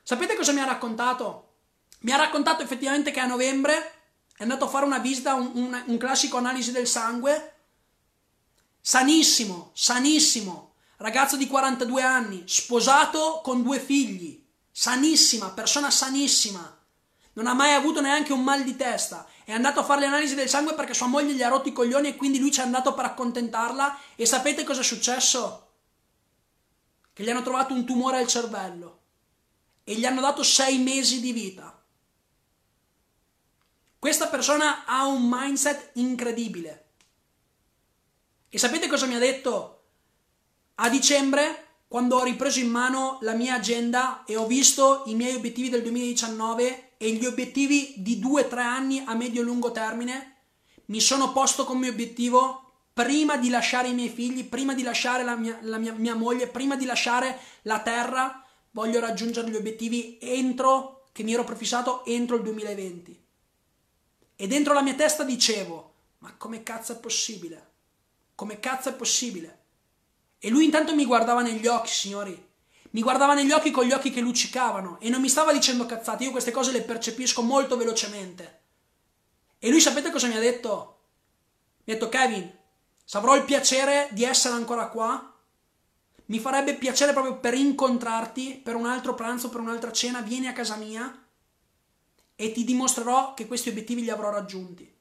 Sapete 0.02 0.34
cosa 0.34 0.52
mi 0.52 0.60
ha 0.60 0.64
raccontato? 0.64 1.56
Mi 1.98 2.12
ha 2.12 2.16
raccontato 2.16 2.62
effettivamente 2.62 3.10
che 3.10 3.20
a 3.20 3.26
novembre 3.26 3.92
è 4.34 4.44
andato 4.44 4.64
a 4.64 4.68
fare 4.68 4.86
una 4.86 5.00
visita, 5.00 5.34
un, 5.34 5.50
un, 5.52 5.82
un 5.84 5.98
classico 5.98 6.38
analisi 6.38 6.72
del 6.72 6.86
sangue. 6.86 7.56
Sanissimo, 8.80 9.70
sanissimo. 9.74 10.76
Ragazzo 10.96 11.36
di 11.36 11.46
42 11.46 12.00
anni, 12.00 12.44
sposato 12.46 13.42
con 13.42 13.62
due 13.62 13.80
figli 13.80 14.42
sanissima, 14.72 15.50
persona 15.50 15.90
sanissima, 15.90 16.74
non 17.34 17.48
ha 17.48 17.52
mai 17.52 17.74
avuto 17.74 18.00
neanche 18.00 18.32
un 18.32 18.42
mal 18.42 18.64
di 18.64 18.76
testa, 18.76 19.26
è 19.48 19.54
andato 19.54 19.80
a 19.80 19.82
fare 19.82 20.00
le 20.00 20.06
analisi 20.06 20.34
del 20.34 20.46
sangue 20.46 20.74
perché 20.74 20.92
sua 20.92 21.06
moglie 21.06 21.32
gli 21.32 21.42
ha 21.42 21.48
rotto 21.48 21.68
i 21.68 21.72
coglioni 21.72 22.08
e 22.08 22.16
quindi 22.16 22.38
lui 22.38 22.52
ci 22.52 22.60
è 22.60 22.64
andato 22.64 22.92
per 22.92 23.06
accontentarla 23.06 23.98
e 24.14 24.26
sapete 24.26 24.62
cosa 24.62 24.82
è 24.82 24.84
successo? 24.84 25.70
Che 27.14 27.22
gli 27.22 27.30
hanno 27.30 27.40
trovato 27.40 27.72
un 27.72 27.86
tumore 27.86 28.18
al 28.18 28.26
cervello 28.26 29.00
e 29.84 29.94
gli 29.94 30.04
hanno 30.04 30.20
dato 30.20 30.42
sei 30.42 30.76
mesi 30.76 31.22
di 31.22 31.32
vita. 31.32 31.82
Questa 33.98 34.26
persona 34.28 34.84
ha 34.84 35.06
un 35.06 35.26
mindset 35.26 35.92
incredibile. 35.94 36.88
E 38.50 38.58
sapete 38.58 38.86
cosa 38.86 39.06
mi 39.06 39.14
ha 39.14 39.18
detto? 39.18 39.84
A 40.74 40.90
dicembre 40.90 41.68
quando 41.88 42.18
ho 42.18 42.22
ripreso 42.22 42.58
in 42.58 42.68
mano 42.68 43.16
la 43.22 43.32
mia 43.32 43.54
agenda 43.54 44.24
e 44.26 44.36
ho 44.36 44.46
visto 44.46 45.04
i 45.06 45.14
miei 45.14 45.36
obiettivi 45.36 45.70
del 45.70 45.80
2019 45.80 46.87
e 46.98 47.12
gli 47.12 47.24
obiettivi 47.24 47.94
di 47.96 48.20
2-3 48.20 48.58
anni 48.58 49.02
a 49.06 49.14
medio 49.14 49.40
e 49.40 49.44
lungo 49.44 49.72
termine, 49.72 50.34
mi 50.86 51.00
sono 51.00 51.32
posto 51.32 51.64
come 51.64 51.88
obiettivo 51.88 52.64
prima 52.92 53.36
di 53.36 53.48
lasciare 53.48 53.88
i 53.88 53.94
miei 53.94 54.08
figli, 54.08 54.44
prima 54.44 54.74
di 54.74 54.82
lasciare 54.82 55.22
la 55.22 55.36
mia, 55.36 55.56
la 55.62 55.78
mia, 55.78 55.92
mia 55.92 56.16
moglie, 56.16 56.48
prima 56.48 56.74
di 56.74 56.84
lasciare 56.84 57.38
la 57.62 57.80
terra, 57.80 58.44
voglio 58.72 58.98
raggiungere 58.98 59.48
gli 59.48 59.54
obiettivi 59.54 60.18
entro, 60.20 61.06
che 61.12 61.22
mi 61.22 61.32
ero 61.32 61.44
prefissato 61.44 62.04
entro 62.04 62.36
il 62.36 62.42
2020. 62.42 63.24
E 64.34 64.46
dentro 64.48 64.74
la 64.74 64.82
mia 64.82 64.94
testa 64.94 65.22
dicevo, 65.22 65.94
ma 66.18 66.34
come 66.36 66.64
cazzo 66.64 66.92
è 66.92 66.96
possibile? 66.98 67.66
Come 68.34 68.58
cazzo 68.58 68.88
è 68.88 68.94
possibile? 68.94 69.58
E 70.38 70.48
lui 70.50 70.64
intanto 70.64 70.94
mi 70.94 71.04
guardava 71.04 71.42
negli 71.42 71.66
occhi, 71.66 71.90
signori. 71.90 72.47
Mi 72.98 73.04
guardava 73.04 73.34
negli 73.34 73.52
occhi 73.52 73.70
con 73.70 73.84
gli 73.84 73.92
occhi 73.92 74.10
che 74.10 74.20
luccicavano 74.20 74.98
e 74.98 75.08
non 75.08 75.20
mi 75.20 75.28
stava 75.28 75.52
dicendo 75.52 75.86
cazzate, 75.86 76.24
io 76.24 76.32
queste 76.32 76.50
cose 76.50 76.72
le 76.72 76.82
percepisco 76.82 77.42
molto 77.42 77.76
velocemente. 77.76 78.62
E 79.60 79.70
lui 79.70 79.80
sapete 79.80 80.10
cosa 80.10 80.26
mi 80.26 80.36
ha 80.36 80.40
detto? 80.40 80.98
Mi 81.84 81.92
ha 81.92 81.96
detto 81.96 82.08
Kevin, 82.08 82.52
se 83.04 83.16
avrò 83.16 83.36
il 83.36 83.44
piacere 83.44 84.08
di 84.10 84.24
essere 84.24 84.54
ancora 84.54 84.88
qua, 84.88 85.32
mi 86.26 86.40
farebbe 86.40 86.74
piacere 86.74 87.12
proprio 87.12 87.38
per 87.38 87.54
incontrarti 87.54 88.60
per 88.64 88.74
un 88.74 88.86
altro 88.86 89.14
pranzo, 89.14 89.48
per 89.48 89.60
un'altra 89.60 89.92
cena, 89.92 90.20
vieni 90.20 90.48
a 90.48 90.52
casa 90.52 90.74
mia 90.74 91.24
e 92.34 92.50
ti 92.50 92.64
dimostrerò 92.64 93.32
che 93.34 93.46
questi 93.46 93.68
obiettivi 93.68 94.02
li 94.02 94.10
avrò 94.10 94.30
raggiunti. 94.30 94.92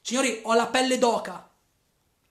Signori, 0.00 0.40
ho 0.42 0.54
la 0.54 0.66
pelle 0.66 0.98
d'oca 0.98 1.48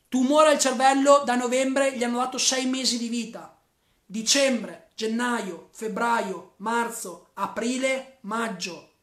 Tumore 0.09 0.49
al 0.49 0.59
cervello 0.59 1.21
da 1.23 1.35
novembre 1.35 1.95
gli 1.95 2.03
hanno 2.03 2.17
dato 2.17 2.39
sei 2.39 2.65
mesi 2.65 2.97
di 2.97 3.07
vita. 3.07 3.53
Dicembre, 4.11 4.89
gennaio, 4.95 5.69
febbraio, 5.71 6.53
marzo, 6.57 7.29
aprile, 7.35 8.17
maggio. 8.21 8.93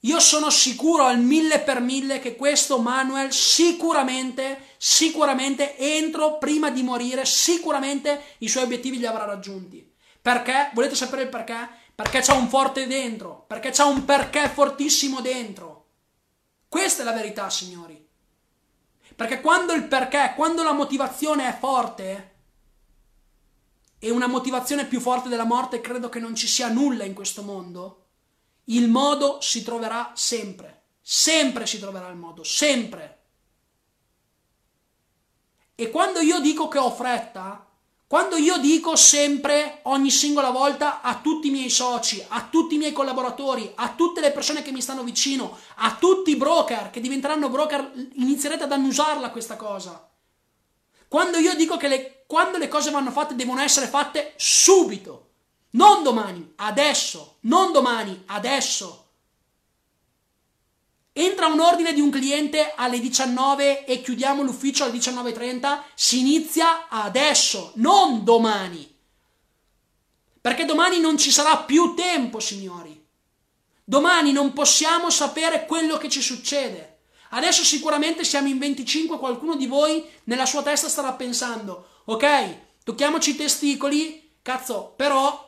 Io 0.00 0.20
sono 0.20 0.48
sicuro 0.48 1.04
al 1.04 1.20
mille 1.20 1.60
per 1.60 1.82
mille 1.82 2.18
che 2.18 2.34
questo 2.34 2.78
Manuel 2.78 3.30
sicuramente, 3.30 4.68
sicuramente 4.78 5.76
entro 5.76 6.38
prima 6.38 6.70
di 6.70 6.82
morire, 6.82 7.26
sicuramente 7.26 8.36
i 8.38 8.48
suoi 8.48 8.64
obiettivi 8.64 8.96
li 8.96 9.04
avrà 9.04 9.26
raggiunti. 9.26 9.86
Perché? 10.22 10.70
Volete 10.72 10.94
sapere 10.94 11.24
il 11.24 11.28
perché? 11.28 11.68
Perché 11.94 12.20
c'ha 12.20 12.32
un 12.32 12.48
forte 12.48 12.86
dentro, 12.86 13.44
perché 13.46 13.68
c'ha 13.68 13.84
un 13.84 14.06
perché 14.06 14.48
fortissimo 14.48 15.20
dentro. 15.20 15.88
Questa 16.70 17.02
è 17.02 17.04
la 17.04 17.12
verità, 17.12 17.50
signori. 17.50 18.02
Perché 19.14 19.42
quando 19.42 19.74
il 19.74 19.84
perché, 19.84 20.32
quando 20.34 20.62
la 20.62 20.72
motivazione 20.72 21.46
è 21.50 21.58
forte, 21.58 22.35
e 23.98 24.10
una 24.10 24.26
motivazione 24.26 24.86
più 24.86 25.00
forte 25.00 25.28
della 25.28 25.44
morte, 25.44 25.80
credo 25.80 26.08
che 26.08 26.18
non 26.18 26.34
ci 26.34 26.46
sia 26.46 26.68
nulla 26.68 27.04
in 27.04 27.14
questo 27.14 27.42
mondo, 27.42 28.04
il 28.64 28.88
modo 28.88 29.38
si 29.40 29.62
troverà 29.62 30.12
sempre. 30.14 30.82
Sempre 31.00 31.66
si 31.66 31.78
troverà 31.78 32.08
il 32.08 32.16
modo, 32.16 32.42
sempre. 32.42 33.20
E 35.76 35.90
quando 35.90 36.20
io 36.20 36.40
dico 36.40 36.66
che 36.66 36.78
ho 36.78 36.90
fretta, 36.90 37.64
quando 38.08 38.36
io 38.36 38.58
dico 38.58 38.96
sempre, 38.96 39.80
ogni 39.84 40.10
singola 40.10 40.50
volta, 40.50 41.00
a 41.02 41.20
tutti 41.20 41.48
i 41.48 41.50
miei 41.50 41.70
soci, 41.70 42.24
a 42.26 42.48
tutti 42.50 42.74
i 42.74 42.78
miei 42.78 42.92
collaboratori, 42.92 43.72
a 43.74 43.94
tutte 43.94 44.20
le 44.20 44.32
persone 44.32 44.62
che 44.62 44.72
mi 44.72 44.80
stanno 44.80 45.02
vicino, 45.02 45.58
a 45.76 45.96
tutti 45.96 46.30
i 46.30 46.36
broker 46.36 46.90
che 46.90 47.00
diventeranno 47.00 47.48
broker, 47.50 47.92
inizierete 48.14 48.64
ad 48.64 48.72
annusarla 48.72 49.30
questa 49.30 49.56
cosa. 49.56 50.08
Quando 51.08 51.38
io 51.38 51.54
dico 51.54 51.76
che 51.76 51.88
le, 51.88 52.24
quando 52.26 52.58
le 52.58 52.68
cose 52.68 52.90
vanno 52.90 53.10
fatte 53.10 53.34
devono 53.34 53.60
essere 53.60 53.86
fatte 53.86 54.32
subito, 54.36 55.26
non 55.70 56.02
domani, 56.02 56.54
adesso, 56.56 57.36
non 57.40 57.72
domani, 57.72 58.22
adesso. 58.26 59.04
Entra 61.12 61.46
un 61.46 61.60
ordine 61.60 61.92
di 61.92 62.00
un 62.00 62.10
cliente 62.10 62.72
alle 62.74 63.00
19 63.00 63.84
e 63.84 64.02
chiudiamo 64.02 64.42
l'ufficio 64.42 64.84
alle 64.84 64.98
19.30, 64.98 65.80
si 65.94 66.18
inizia 66.18 66.88
adesso, 66.88 67.72
non 67.76 68.24
domani. 68.24 68.94
Perché 70.40 70.64
domani 70.64 71.00
non 71.00 71.16
ci 71.16 71.30
sarà 71.30 71.56
più 71.58 71.94
tempo, 71.94 72.38
signori. 72.38 73.04
Domani 73.82 74.32
non 74.32 74.52
possiamo 74.52 75.10
sapere 75.10 75.64
quello 75.66 75.96
che 75.96 76.08
ci 76.08 76.20
succede. 76.20 76.95
Adesso 77.30 77.64
sicuramente 77.64 78.24
siamo 78.24 78.48
in 78.48 78.58
25, 78.58 79.18
qualcuno 79.18 79.56
di 79.56 79.66
voi 79.66 80.04
nella 80.24 80.46
sua 80.46 80.62
testa 80.62 80.88
starà 80.88 81.12
pensando, 81.12 82.02
ok, 82.04 82.58
tocchiamoci 82.84 83.30
i 83.30 83.36
testicoli, 83.36 84.38
cazzo, 84.42 84.92
però 84.96 85.44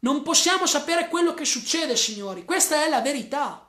non 0.00 0.22
possiamo 0.22 0.66
sapere 0.66 1.08
quello 1.08 1.34
che 1.34 1.44
succede, 1.44 1.96
signori. 1.96 2.44
Questa 2.44 2.84
è 2.84 2.88
la 2.88 3.00
verità. 3.00 3.68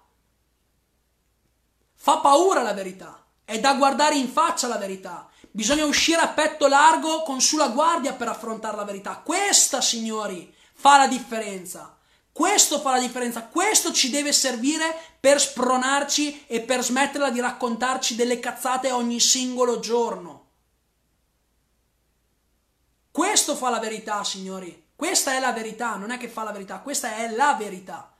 Fa 1.96 2.18
paura 2.18 2.62
la 2.62 2.74
verità, 2.74 3.26
è 3.44 3.60
da 3.60 3.74
guardare 3.76 4.16
in 4.16 4.30
faccia 4.30 4.68
la 4.68 4.78
verità. 4.78 5.30
Bisogna 5.52 5.86
uscire 5.86 6.22
a 6.22 6.30
petto 6.30 6.68
largo 6.68 7.24
con 7.24 7.42
sulla 7.42 7.70
guardia 7.70 8.14
per 8.14 8.30
affrontare 8.30 8.78
la 8.78 8.84
verità. 8.86 9.18
Questa, 9.18 9.82
signori, 9.82 10.54
fa 10.74 10.98
la 10.98 11.08
differenza. 11.08 11.99
Questo 12.32 12.80
fa 12.80 12.92
la 12.92 13.00
differenza, 13.00 13.44
questo 13.44 13.92
ci 13.92 14.10
deve 14.10 14.32
servire 14.32 14.96
per 15.20 15.42
spronarci 15.42 16.46
e 16.48 16.62
per 16.62 16.84
smetterla 16.84 17.30
di 17.30 17.40
raccontarci 17.40 18.16
delle 18.16 18.40
cazzate 18.40 18.92
ogni 18.92 19.20
singolo 19.20 19.80
giorno. 19.80 20.48
Questo 23.12 23.56
fa 23.56 23.70
la 23.70 23.80
verità, 23.80 24.24
signori. 24.24 24.88
Questa 24.96 25.34
è 25.34 25.40
la 25.40 25.52
verità, 25.52 25.96
non 25.96 26.12
è 26.12 26.18
che 26.18 26.30
fa 26.30 26.44
la 26.44 26.52
verità, 26.52 26.80
questa 26.80 27.16
è 27.18 27.30
la 27.32 27.56
verità. 27.58 28.14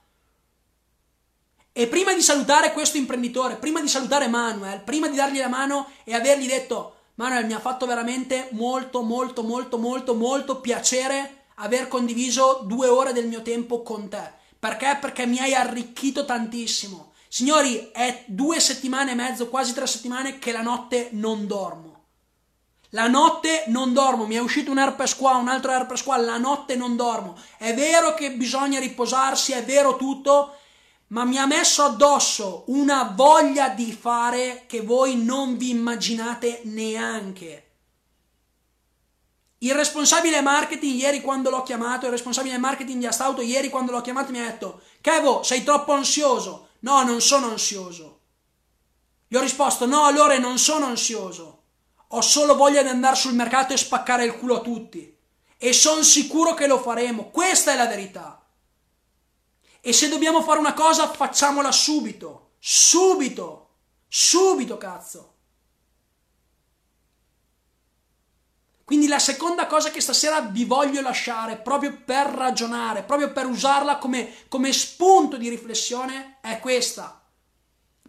E 1.72 1.86
prima 1.86 2.12
di 2.12 2.20
salutare 2.20 2.72
questo 2.72 2.96
imprenditore, 2.96 3.56
prima 3.56 3.80
di 3.80 3.88
salutare 3.88 4.28
Manuel, 4.28 4.82
prima 4.82 5.08
di 5.08 5.16
dargli 5.16 5.38
la 5.38 5.48
mano 5.48 5.88
e 6.04 6.14
avergli 6.14 6.46
detto 6.46 6.96
Manuel 7.14 7.46
mi 7.46 7.52
ha 7.52 7.60
fatto 7.60 7.86
veramente 7.86 8.48
molto 8.52 9.02
molto 9.02 9.42
molto 9.42 9.78
molto 9.78 10.14
molto 10.14 10.60
piacere 10.60 11.39
aver 11.60 11.88
condiviso 11.88 12.62
due 12.64 12.88
ore 12.88 13.12
del 13.12 13.28
mio 13.28 13.42
tempo 13.42 13.82
con 13.82 14.08
te. 14.08 14.32
Perché? 14.58 14.98
Perché 15.00 15.26
mi 15.26 15.38
hai 15.38 15.54
arricchito 15.54 16.24
tantissimo. 16.24 17.12
Signori, 17.28 17.90
è 17.92 18.24
due 18.26 18.60
settimane 18.60 19.12
e 19.12 19.14
mezzo, 19.14 19.48
quasi 19.48 19.72
tre 19.72 19.86
settimane 19.86 20.38
che 20.38 20.52
la 20.52 20.62
notte 20.62 21.10
non 21.12 21.46
dormo. 21.46 21.90
La 22.90 23.06
notte 23.06 23.64
non 23.68 23.92
dormo, 23.92 24.26
mi 24.26 24.34
è 24.34 24.40
uscito 24.40 24.72
un 24.72 24.78
herpes 24.78 25.14
qua, 25.14 25.36
un 25.36 25.46
altro 25.46 25.70
herpes 25.70 26.02
qua, 26.02 26.16
la 26.16 26.38
notte 26.38 26.74
non 26.74 26.96
dormo. 26.96 27.36
È 27.56 27.72
vero 27.72 28.14
che 28.14 28.32
bisogna 28.32 28.80
riposarsi, 28.80 29.52
è 29.52 29.64
vero 29.64 29.94
tutto, 29.94 30.56
ma 31.08 31.24
mi 31.24 31.38
ha 31.38 31.46
messo 31.46 31.84
addosso 31.84 32.64
una 32.66 33.12
voglia 33.14 33.68
di 33.68 33.92
fare 33.92 34.64
che 34.66 34.80
voi 34.80 35.22
non 35.22 35.56
vi 35.56 35.70
immaginate 35.70 36.62
neanche. 36.64 37.69
Il 39.62 39.74
responsabile 39.74 40.40
marketing 40.40 40.98
ieri 40.98 41.20
quando 41.20 41.50
l'ho 41.50 41.62
chiamato, 41.62 42.06
il 42.06 42.12
responsabile 42.12 42.56
marketing 42.56 43.00
di 43.00 43.06
Astauto 43.06 43.42
ieri 43.42 43.68
quando 43.68 43.92
l'ho 43.92 44.00
chiamato 44.00 44.32
mi 44.32 44.40
ha 44.40 44.46
detto 44.46 44.80
Kevo, 45.02 45.42
sei 45.42 45.62
troppo 45.62 45.92
ansioso. 45.92 46.68
No, 46.80 47.02
non 47.02 47.20
sono 47.20 47.50
ansioso. 47.50 48.20
Gli 49.28 49.36
ho 49.36 49.40
risposto 49.40 49.84
no, 49.84 50.04
allora 50.04 50.38
non 50.38 50.58
sono 50.58 50.86
ansioso. 50.86 51.62
Ho 52.08 52.22
solo 52.22 52.56
voglia 52.56 52.82
di 52.82 52.88
andare 52.88 53.16
sul 53.16 53.34
mercato 53.34 53.74
e 53.74 53.76
spaccare 53.76 54.24
il 54.24 54.38
culo 54.38 54.56
a 54.56 54.60
tutti. 54.60 55.14
E 55.58 55.72
sono 55.74 56.02
sicuro 56.02 56.54
che 56.54 56.66
lo 56.66 56.80
faremo. 56.80 57.28
Questa 57.28 57.72
è 57.72 57.76
la 57.76 57.86
verità. 57.86 58.42
E 59.82 59.92
se 59.92 60.08
dobbiamo 60.08 60.42
fare 60.42 60.58
una 60.58 60.72
cosa, 60.72 61.06
facciamola 61.06 61.70
subito. 61.70 62.52
Subito. 62.58 63.68
Subito, 64.08 64.78
cazzo. 64.78 65.29
Quindi 68.90 69.06
la 69.06 69.20
seconda 69.20 69.68
cosa 69.68 69.92
che 69.92 70.00
stasera 70.00 70.40
vi 70.40 70.64
voglio 70.64 71.00
lasciare, 71.00 71.54
proprio 71.54 71.96
per 72.04 72.26
ragionare, 72.26 73.04
proprio 73.04 73.30
per 73.30 73.46
usarla 73.46 73.98
come, 73.98 74.48
come 74.48 74.72
spunto 74.72 75.36
di 75.36 75.48
riflessione, 75.48 76.38
è 76.40 76.58
questa. 76.58 77.22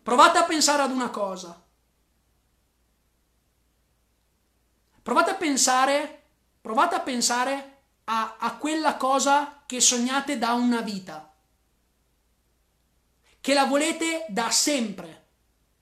Provate 0.01 0.39
a 0.39 0.43
pensare 0.43 0.81
ad 0.81 0.89
una 0.89 1.11
cosa. 1.11 1.63
Provate 5.03 5.29
a 5.29 5.35
pensare, 5.35 6.23
provate 6.59 6.95
a 6.95 7.01
pensare 7.01 7.81
a, 8.05 8.37
a 8.39 8.55
quella 8.55 8.97
cosa 8.97 9.61
che 9.67 9.79
sognate 9.79 10.39
da 10.39 10.53
una 10.53 10.81
vita, 10.81 11.31
che 13.39 13.53
la 13.53 13.65
volete 13.65 14.25
da 14.29 14.49
sempre, 14.49 15.27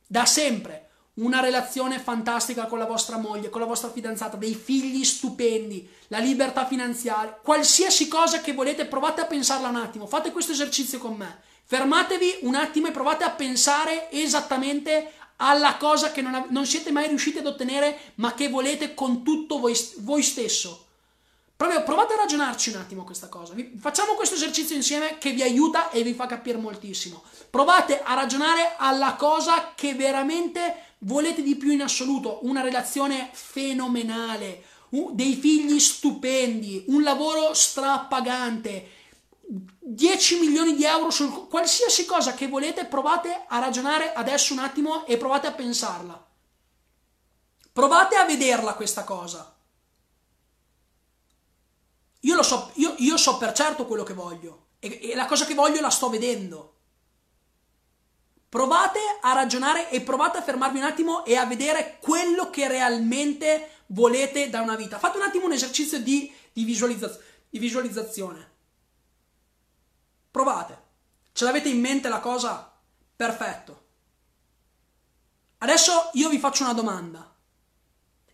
da 0.05 0.25
sempre 0.25 0.88
una 1.19 1.39
relazione 1.39 1.99
fantastica 1.99 2.65
con 2.65 2.79
la 2.79 2.85
vostra 2.85 3.17
moglie, 3.17 3.49
con 3.49 3.61
la 3.61 3.67
vostra 3.67 3.91
fidanzata, 3.91 4.37
dei 4.37 4.53
figli 4.53 5.03
stupendi, 5.03 5.87
la 6.07 6.19
libertà 6.19 6.65
finanziaria, 6.65 7.37
qualsiasi 7.41 8.07
cosa 8.07 8.41
che 8.41 8.53
volete, 8.53 8.85
provate 8.85 9.21
a 9.21 9.25
pensarla 9.25 9.67
un 9.67 9.75
attimo, 9.75 10.07
fate 10.07 10.31
questo 10.31 10.51
esercizio 10.51 10.97
con 10.97 11.15
me. 11.15 11.41
Fermatevi 11.65 12.39
un 12.41 12.55
attimo 12.55 12.87
e 12.87 12.91
provate 12.91 13.23
a 13.23 13.29
pensare 13.29 14.09
esattamente 14.11 15.11
alla 15.37 15.75
cosa 15.77 16.11
che 16.11 16.21
non, 16.21 16.47
non 16.49 16.65
siete 16.65 16.91
mai 16.91 17.07
riusciti 17.07 17.37
ad 17.37 17.45
ottenere, 17.45 18.13
ma 18.15 18.33
che 18.33 18.49
volete 18.49 18.93
con 18.93 19.23
tutto 19.23 19.59
voi, 19.59 19.77
voi 19.99 20.23
stesso. 20.23 20.85
Proprio 21.55 21.83
provate 21.83 22.13
a 22.13 22.17
ragionarci 22.17 22.69
un 22.69 22.77
attimo 22.77 23.03
questa 23.03 23.27
cosa. 23.27 23.53
Facciamo 23.77 24.13
questo 24.13 24.35
esercizio 24.35 24.77
insieme 24.77 25.17
che 25.17 25.31
vi 25.31 25.41
aiuta 25.41 25.89
e 25.89 26.03
vi 26.03 26.13
fa 26.13 26.25
capire 26.25 26.57
moltissimo. 26.57 27.21
Provate 27.49 28.01
a 28.01 28.13
ragionare 28.13 28.75
alla 28.77 29.15
cosa 29.15 29.73
che 29.75 29.93
veramente 29.93 30.88
volete 30.99 31.41
di 31.41 31.55
più 31.55 31.71
in 31.71 31.81
assoluto, 31.81 32.39
una 32.43 32.61
relazione 32.61 33.29
fenomenale, 33.33 34.63
dei 35.11 35.35
figli 35.35 35.79
stupendi, 35.79 36.85
un 36.87 37.03
lavoro 37.03 37.53
strapagante, 37.53 38.97
10 39.41 40.39
milioni 40.39 40.75
di 40.75 40.83
euro 40.83 41.09
su 41.09 41.47
qualsiasi 41.47 42.05
cosa 42.05 42.33
che 42.33 42.47
volete, 42.47 42.85
provate 42.85 43.45
a 43.47 43.59
ragionare 43.59 44.13
adesso 44.13 44.53
un 44.53 44.59
attimo 44.59 45.05
e 45.05 45.17
provate 45.17 45.47
a 45.47 45.53
pensarla. 45.53 46.27
Provate 47.71 48.15
a 48.15 48.25
vederla 48.25 48.73
questa 48.73 49.03
cosa. 49.03 49.55
Io 52.21 52.35
lo 52.35 52.43
so, 52.43 52.71
io, 52.75 52.95
io 52.97 53.17
so 53.17 53.37
per 53.37 53.53
certo 53.53 53.85
quello 53.85 54.03
che 54.03 54.13
voglio 54.13 54.67
e, 54.79 55.11
e 55.11 55.15
la 55.15 55.25
cosa 55.25 55.45
che 55.45 55.53
voglio 55.53 55.79
la 55.79 55.89
sto 55.89 56.09
vedendo. 56.09 56.78
Provate 58.49 58.99
a 59.21 59.33
ragionare 59.33 59.91
e 59.91 60.01
provate 60.01 60.39
a 60.39 60.41
fermarvi 60.41 60.79
un 60.79 60.83
attimo 60.83 61.23
e 61.23 61.35
a 61.35 61.45
vedere 61.45 61.99
quello 62.01 62.49
che 62.49 62.67
realmente 62.67 63.83
volete 63.87 64.49
da 64.49 64.61
una 64.61 64.75
vita. 64.75 64.97
Fate 64.97 65.17
un 65.17 65.23
attimo 65.23 65.45
un 65.45 65.51
esercizio 65.51 65.99
di, 65.99 66.33
di, 66.51 66.63
visualizza- 66.63 67.17
di 67.47 67.59
visualizzazione. 67.59 68.51
Provate. 70.31 70.87
Ce 71.31 71.45
l'avete 71.45 71.69
in 71.69 71.79
mente 71.79 72.09
la 72.09 72.19
cosa? 72.19 72.75
Perfetto. 73.15 73.85
Adesso 75.59 76.09
io 76.13 76.29
vi 76.29 76.39
faccio 76.39 76.63
una 76.63 76.73
domanda. 76.73 77.35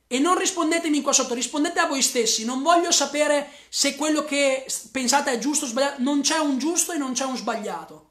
E 0.08 0.19
non 0.19 0.38
rispondetemi 0.38 1.01
qua 1.01 1.12
sotto, 1.12 1.34
rispondete 1.34 1.80
a 1.80 1.88
voi 1.88 2.01
stessi. 2.01 2.45
Non 2.45 2.62
voglio 2.62 2.91
sapere 2.91 3.49
se 3.69 3.95
quello 3.95 4.23
che 4.23 4.65
pensate 4.91 5.32
è 5.32 5.39
giusto 5.39 5.65
o 5.65 5.67
sbagliato. 5.67 6.01
Non 6.01 6.21
c'è 6.21 6.38
un 6.38 6.58
giusto 6.58 6.93
e 6.93 6.97
non 6.97 7.13
c'è 7.13 7.25
un 7.25 7.36
sbagliato. 7.36 8.05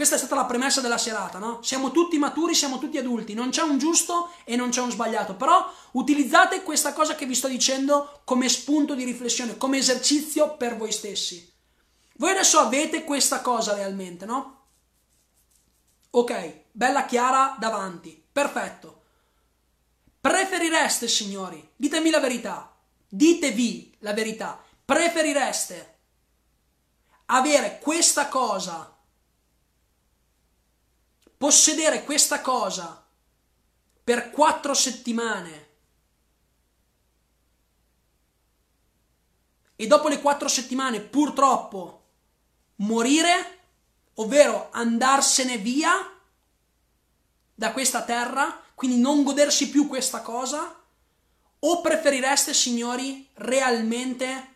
Questa 0.00 0.16
è 0.16 0.18
stata 0.24 0.40
la 0.40 0.46
premessa 0.46 0.80
della 0.80 0.96
serata, 0.96 1.36
no? 1.36 1.62
Siamo 1.62 1.90
tutti 1.90 2.16
maturi, 2.16 2.54
siamo 2.54 2.78
tutti 2.78 2.96
adulti, 2.96 3.34
non 3.34 3.50
c'è 3.50 3.60
un 3.60 3.76
giusto 3.76 4.32
e 4.44 4.56
non 4.56 4.70
c'è 4.70 4.80
un 4.80 4.90
sbagliato, 4.90 5.34
però 5.34 5.70
utilizzate 5.90 6.62
questa 6.62 6.94
cosa 6.94 7.14
che 7.14 7.26
vi 7.26 7.34
sto 7.34 7.48
dicendo 7.48 8.22
come 8.24 8.48
spunto 8.48 8.94
di 8.94 9.04
riflessione, 9.04 9.58
come 9.58 9.76
esercizio 9.76 10.56
per 10.56 10.78
voi 10.78 10.90
stessi. 10.90 11.52
Voi 12.14 12.30
adesso 12.30 12.58
avete 12.60 13.04
questa 13.04 13.42
cosa 13.42 13.74
realmente, 13.74 14.24
no? 14.24 14.68
Ok, 16.12 16.62
bella 16.72 17.04
chiara 17.04 17.56
davanti, 17.58 18.24
perfetto. 18.32 19.02
Preferireste, 20.18 21.08
signori, 21.08 21.72
ditemi 21.76 22.08
la 22.08 22.20
verità, 22.20 22.74
ditevi 23.06 23.96
la 23.98 24.14
verità, 24.14 24.64
preferireste 24.82 25.98
avere 27.26 27.78
questa 27.82 28.28
cosa 28.28 28.94
possedere 31.40 32.04
questa 32.04 32.42
cosa 32.42 33.02
per 34.04 34.30
quattro 34.30 34.74
settimane 34.74 35.68
e 39.74 39.86
dopo 39.86 40.08
le 40.08 40.20
quattro 40.20 40.48
settimane 40.48 41.00
purtroppo 41.00 42.02
morire, 42.76 43.60
ovvero 44.16 44.68
andarsene 44.70 45.56
via 45.56 46.14
da 47.54 47.72
questa 47.72 48.02
terra, 48.02 48.62
quindi 48.74 49.00
non 49.00 49.22
godersi 49.22 49.70
più 49.70 49.88
questa 49.88 50.20
cosa, 50.20 50.78
o 51.60 51.80
preferireste, 51.80 52.52
signori, 52.52 53.26
realmente 53.32 54.48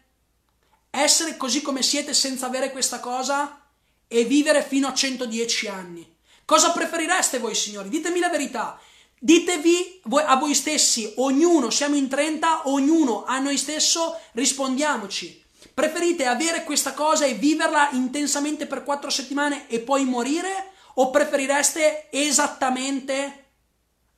essere 0.91 1.39
così 1.39 1.63
come 1.63 1.83
siete 1.83 2.13
senza 2.13 2.45
avere 2.45 2.71
questa 2.71 3.01
cosa 3.01 3.69
e 4.07 4.25
vivere 4.25 4.63
fino 4.63 4.87
a 4.87 4.93
110 4.93 5.69
anni? 5.69 6.14
Cosa 6.45 6.73
preferireste 6.73 7.39
voi, 7.39 7.55
signori? 7.55 7.89
Ditemi 7.89 8.21
la 8.21 8.29
verità. 8.29 8.79
Ditevi 9.19 10.03
a 10.27 10.37
voi 10.37 10.55
stessi, 10.55 11.15
ognuno, 11.17 11.71
siamo 11.71 11.95
in 11.97 12.09
30, 12.09 12.69
ognuno 12.69 13.25
a 13.25 13.39
noi 13.39 13.57
stesso, 13.57 14.19
rispondiamoci. 14.33 15.43
Preferite 15.73 16.27
avere 16.27 16.63
questa 16.65 16.93
cosa 16.93 17.25
e 17.25 17.35
viverla 17.35 17.91
intensamente 17.93 18.67
per 18.67 18.85
quattro 18.85 19.09
settimane 19.09 19.67
e 19.69 19.81
poi 19.81 20.05
morire? 20.05 20.73
O 20.97 21.11
preferireste 21.11 22.09
esattamente 22.11 23.47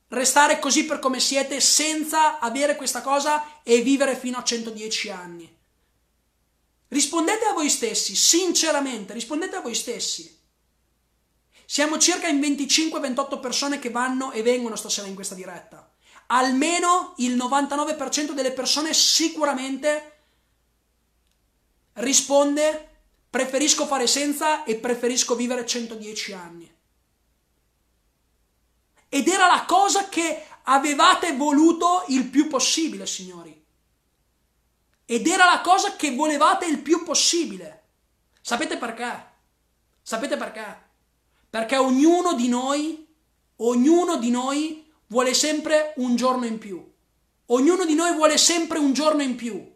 restare 0.09 0.59
così 0.59 0.85
per 0.85 0.99
come 0.99 1.19
siete 1.19 1.59
senza 1.59 2.39
avere 2.39 2.75
questa 2.75 3.01
cosa 3.01 3.61
e 3.63 3.81
vivere 3.81 4.15
fino 4.15 4.37
a 4.37 4.43
110 4.43 5.09
anni? 5.09 5.57
Rispondete 6.89 7.45
a 7.45 7.53
voi 7.53 7.69
stessi, 7.69 8.15
sinceramente, 8.15 9.13
rispondete 9.13 9.55
a 9.55 9.61
voi 9.61 9.73
stessi. 9.73 10.37
Siamo 11.69 11.97
circa 11.97 12.29
in 12.29 12.39
25-28 12.39 13.41
persone 13.41 13.77
che 13.77 13.89
vanno 13.89 14.31
e 14.31 14.41
vengono 14.41 14.77
stasera 14.77 15.05
in 15.05 15.15
questa 15.15 15.35
diretta. 15.35 15.91
Almeno 16.27 17.13
il 17.17 17.35
99% 17.35 18.31
delle 18.31 18.53
persone 18.53 18.93
sicuramente 18.93 20.19
risponde 21.95 22.99
preferisco 23.29 23.85
fare 23.85 24.07
senza 24.07 24.63
e 24.63 24.77
preferisco 24.77 25.35
vivere 25.35 25.65
110 25.65 26.31
anni. 26.31 26.73
Ed 29.09 29.27
era 29.27 29.47
la 29.47 29.65
cosa 29.65 30.07
che 30.07 30.47
avevate 30.63 31.35
voluto 31.35 32.05
il 32.07 32.29
più 32.29 32.47
possibile, 32.47 33.05
signori. 33.05 33.65
Ed 35.03 35.27
era 35.27 35.43
la 35.43 35.59
cosa 35.59 35.97
che 35.97 36.15
volevate 36.15 36.65
il 36.65 36.79
più 36.79 37.03
possibile. 37.03 37.83
Sapete 38.39 38.77
perché? 38.77 39.31
Sapete 40.01 40.37
perché? 40.37 40.85
Perché 41.49 41.77
ognuno 41.77 42.33
di 42.33 42.47
noi, 42.47 43.07
ognuno 43.57 44.17
di 44.17 44.29
noi 44.29 44.85
vuole 45.07 45.33
sempre 45.33 45.93
un 45.97 46.15
giorno 46.15 46.45
in 46.45 46.57
più. 46.57 46.83
Ognuno 47.47 47.85
di 47.85 47.95
noi 47.95 48.13
vuole 48.13 48.37
sempre 48.37 48.77
un 48.77 48.93
giorno 48.93 49.21
in 49.21 49.35
più. 49.35 49.75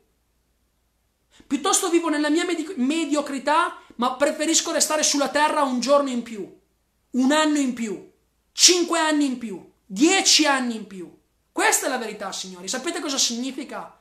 Piuttosto 1.48 1.90
vivo 1.90 2.10
nella 2.10 2.30
mia 2.30 2.46
medi- 2.46 2.74
mediocrità, 2.76 3.80
ma 3.96 4.16
preferisco 4.16 4.72
restare 4.72 5.04
sulla 5.04 5.30
terra 5.30 5.64
un 5.64 5.80
giorno 5.80 6.10
in 6.10 6.24
più, 6.24 6.60
un 7.12 7.32
anno 7.32 7.58
in 7.58 7.74
più, 7.74 8.12
cinque 8.52 9.00
anni 9.00 9.26
in 9.26 9.38
più, 9.38 9.72
dieci 9.86 10.46
anni 10.46 10.76
in 10.76 10.88
più. 10.88 11.10
Questa 11.52 11.88
è 11.88 11.90
la 11.90 11.98
verità, 11.98 12.32
signori. 12.32 12.68
Sapete 12.68 13.00
cosa 13.00 13.18
significa? 13.18 14.00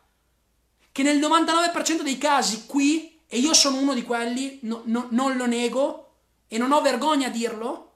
Che 0.93 1.03
nel 1.03 1.19
99% 1.19 2.03
dei 2.03 2.19
casi 2.19 2.67
qui, 2.67 3.21
e 3.27 3.39
io 3.39 3.55
sono 3.55 3.79
uno 3.79 3.95
di 3.95 4.03
quelli, 4.03 4.59
no, 4.63 4.83
no, 4.87 5.07
non 5.11 5.37
lo 5.37 5.47
nego, 5.47 6.10
e 6.53 6.59
non 6.59 6.73
ho 6.73 6.81
vergogna 6.81 7.29
a 7.29 7.31
dirlo, 7.31 7.93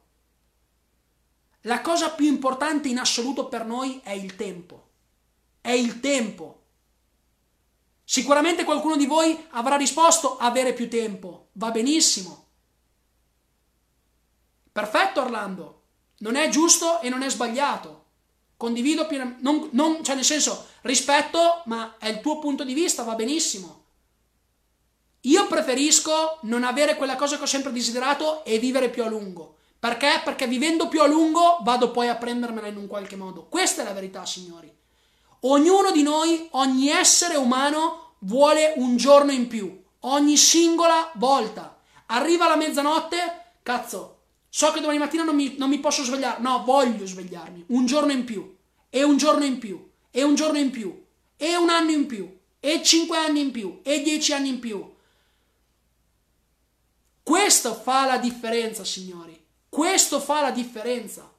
la 1.63 1.81
cosa 1.81 2.13
più 2.13 2.27
importante 2.27 2.87
in 2.87 2.99
assoluto 2.99 3.49
per 3.49 3.67
noi 3.67 4.01
è 4.05 4.13
il 4.13 4.37
tempo. 4.37 4.91
È 5.61 5.73
il 5.73 5.99
tempo. 5.99 6.63
Sicuramente 8.05 8.63
qualcuno 8.63 8.97
di 8.97 9.07
voi 9.07 9.37
avrà 9.51 9.75
risposto 9.75 10.37
avere 10.37 10.73
più 10.73 10.89
tempo. 10.89 11.49
Va 11.55 11.73
benissimo. 11.73 12.47
Perfetto 14.71 15.23
Orlando. 15.23 15.83
Non 16.19 16.37
è 16.37 16.49
giusto 16.49 17.01
e 17.01 17.09
non 17.09 17.23
è 17.23 17.31
sbagliato. 17.31 18.05
Condivido 18.57 19.09
pienamente. 19.09 19.43
Non, 19.43 19.69
non, 19.73 20.05
cioè 20.05 20.15
nel 20.15 20.25
senso, 20.25 20.69
rispetto, 20.83 21.63
ma 21.65 21.97
è 21.99 22.07
il 22.07 22.21
tuo 22.21 22.39
punto 22.39 22.63
di 22.63 22.73
vista, 22.73 23.03
va 23.03 23.17
benissimo. 23.17 23.84
Io 25.27 25.47
preferisco 25.47 26.39
non 26.43 26.65
avere 26.65 26.97
quella 26.97 27.17
cosa 27.17 27.37
che 27.37 27.45
ho 27.45 27.47
sempre 27.47 27.73
desiderato 27.73 28.45
e 28.45 28.59
vivere 28.59 28.91
più 28.91 29.03
a 29.05 29.09
lungo. 29.09 29.57
Perché? 29.79 30.21
Perché 30.25 30.47
vivendo 30.47 30.89
più 30.89 31.01
a 31.01 31.07
lungo 31.07 31.59
vado 31.63 31.91
poi 31.91 32.09
a 32.09 32.17
prendermela 32.17 32.67
in 32.67 32.77
un 32.77 32.87
qualche 32.87 33.17
modo. 33.17 33.47
Questa 33.49 33.83
è 33.83 33.85
la 33.85 33.93
verità, 33.93 34.27
signori. 34.27 34.71
Ognuno 35.41 35.91
di 35.93 36.03
noi, 36.03 36.49
ogni 36.53 36.89
essere 36.89 37.37
umano 37.37 38.15
vuole 38.21 38.75
un 38.77 38.97
giorno 38.97 39.31
in 39.31 39.47
più, 39.47 39.83
ogni 40.01 40.37
singola 40.37 41.11
volta. 41.15 41.79
Arriva 42.07 42.49
la 42.49 42.57
mezzanotte, 42.57 43.17
cazzo, 43.63 44.19
so 44.49 44.73
che 44.73 44.81
domani 44.81 44.99
mattina 44.99 45.23
non 45.23 45.35
mi, 45.35 45.55
non 45.59 45.69
mi 45.69 45.81
posso 45.81 46.03
svegliare, 46.03 46.41
no, 46.41 46.63
voglio 46.65 47.07
svegliarmi, 47.07 47.65
un 47.69 47.87
giorno 47.87 48.13
in 48.13 48.25
più, 48.25 48.57
e 48.89 49.03
un 49.03 49.17
giorno 49.17 49.45
in 49.45 49.59
più, 49.59 49.91
e 50.11 50.23
un 50.23 50.35
giorno 50.35 50.59
in 50.59 50.71
più, 50.71 51.05
e 51.37 51.57
un 51.57 51.69
anno 51.71 51.91
in 51.91 52.07
più, 52.07 52.39
e 52.61 52.83
cinque 52.83 53.17
anni 53.17 53.41
in 53.41 53.51
più, 53.51 53.81
e 53.83 54.03
dieci 54.03 54.33
anni 54.33 54.49
in 54.49 54.61
più. 54.61 54.93
Questo 57.25 57.75
fa 57.75 58.05
la 58.05 58.19
differenza, 58.19 58.85
signori. 58.85 59.43
Questo 59.67 60.21
fa 60.21 60.43
la 60.43 60.51
differenza. 60.51 61.33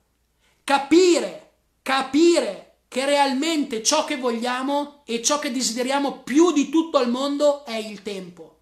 Capire, 0.63 1.51
capire 1.83 2.77
che 2.87 3.05
realmente 3.05 3.83
ciò 3.83 4.03
che 4.03 4.17
vogliamo 4.17 5.03
e 5.05 5.21
ciò 5.21 5.37
che 5.37 5.51
desideriamo 5.51 6.23
più 6.23 6.51
di 6.51 6.69
tutto 6.69 6.97
al 6.97 7.09
mondo 7.09 7.63
è 7.65 7.75
il 7.75 8.01
tempo. 8.01 8.61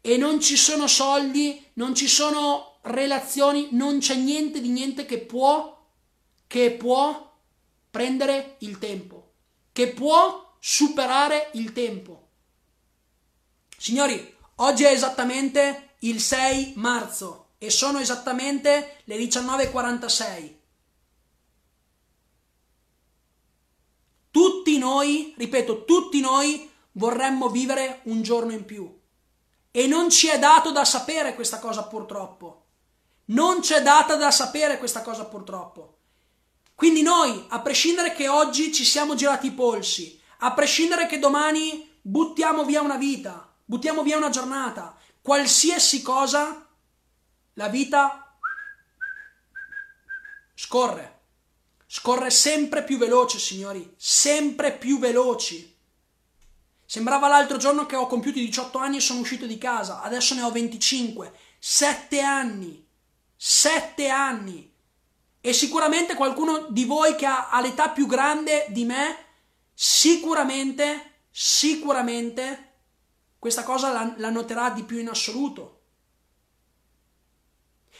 E 0.00 0.16
non 0.16 0.40
ci 0.40 0.56
sono 0.56 0.86
soldi, 0.86 1.66
non 1.74 1.96
ci 1.96 2.06
sono 2.06 2.78
relazioni, 2.82 3.68
non 3.72 3.98
c'è 3.98 4.14
niente 4.14 4.60
di 4.60 4.68
niente 4.68 5.06
che 5.06 5.18
può, 5.18 5.84
che 6.46 6.70
può 6.70 7.28
prendere 7.90 8.54
il 8.60 8.78
tempo, 8.78 9.32
che 9.72 9.88
può 9.88 10.54
superare 10.60 11.50
il 11.54 11.72
tempo. 11.72 12.28
Signori, 13.76 14.36
oggi 14.56 14.84
è 14.84 14.92
esattamente 14.92 15.89
il 16.00 16.20
6 16.20 16.74
marzo 16.76 17.48
e 17.58 17.70
sono 17.70 17.98
esattamente 17.98 18.98
le 19.04 19.16
19.46. 19.16 20.58
Tutti 24.30 24.78
noi, 24.78 25.34
ripeto, 25.36 25.84
tutti 25.84 26.20
noi 26.20 26.70
vorremmo 26.92 27.48
vivere 27.48 28.00
un 28.04 28.22
giorno 28.22 28.52
in 28.52 28.64
più. 28.64 28.98
E 29.72 29.86
non 29.86 30.10
ci 30.10 30.28
è 30.28 30.38
dato 30.38 30.72
da 30.72 30.84
sapere 30.84 31.34
questa 31.34 31.58
cosa 31.58 31.84
purtroppo. 31.84 32.64
Non 33.26 33.62
ci 33.62 33.74
è 33.74 33.82
data 33.82 34.16
da 34.16 34.30
sapere 34.30 34.78
questa 34.78 35.02
cosa 35.02 35.24
purtroppo. 35.26 35.98
Quindi 36.74 37.02
noi, 37.02 37.44
a 37.48 37.60
prescindere 37.60 38.14
che 38.14 38.28
oggi 38.28 38.72
ci 38.72 38.84
siamo 38.84 39.14
girati 39.14 39.48
i 39.48 39.52
polsi, 39.52 40.18
a 40.38 40.52
prescindere 40.52 41.06
che 41.06 41.18
domani 41.18 41.88
buttiamo 42.00 42.64
via 42.64 42.80
una 42.80 42.96
vita, 42.96 43.52
buttiamo 43.64 44.02
via 44.02 44.16
una 44.16 44.30
giornata, 44.30 44.96
qualsiasi 45.22 46.02
cosa, 46.02 46.68
la 47.54 47.68
vita 47.68 48.38
scorre. 50.54 51.18
Scorre 51.86 52.30
sempre 52.30 52.84
più 52.84 52.98
veloce, 52.98 53.38
signori, 53.38 53.94
sempre 53.96 54.72
più 54.72 54.98
veloci. 54.98 55.76
Sembrava 56.86 57.28
l'altro 57.28 57.56
giorno 57.56 57.86
che 57.86 57.96
ho 57.96 58.06
compiuto 58.06 58.38
18 58.38 58.78
anni 58.78 58.96
e 58.98 59.00
sono 59.00 59.20
uscito 59.20 59.46
di 59.46 59.58
casa, 59.58 60.00
adesso 60.00 60.34
ne 60.34 60.42
ho 60.42 60.50
25. 60.50 61.32
7 61.58 62.20
anni. 62.20 62.86
7 63.36 64.08
anni. 64.08 64.72
E 65.40 65.52
sicuramente 65.52 66.14
qualcuno 66.14 66.66
di 66.70 66.84
voi 66.84 67.16
che 67.16 67.26
ha, 67.26 67.58
l'età 67.60 67.88
più 67.88 68.06
grande 68.06 68.66
di 68.68 68.84
me, 68.84 69.16
sicuramente, 69.72 71.22
sicuramente, 71.30 72.69
questa 73.40 73.64
cosa 73.64 73.90
la, 73.90 74.14
la 74.18 74.30
noterà 74.30 74.70
di 74.70 74.84
più 74.84 74.98
in 74.98 75.08
assoluto. 75.08 75.78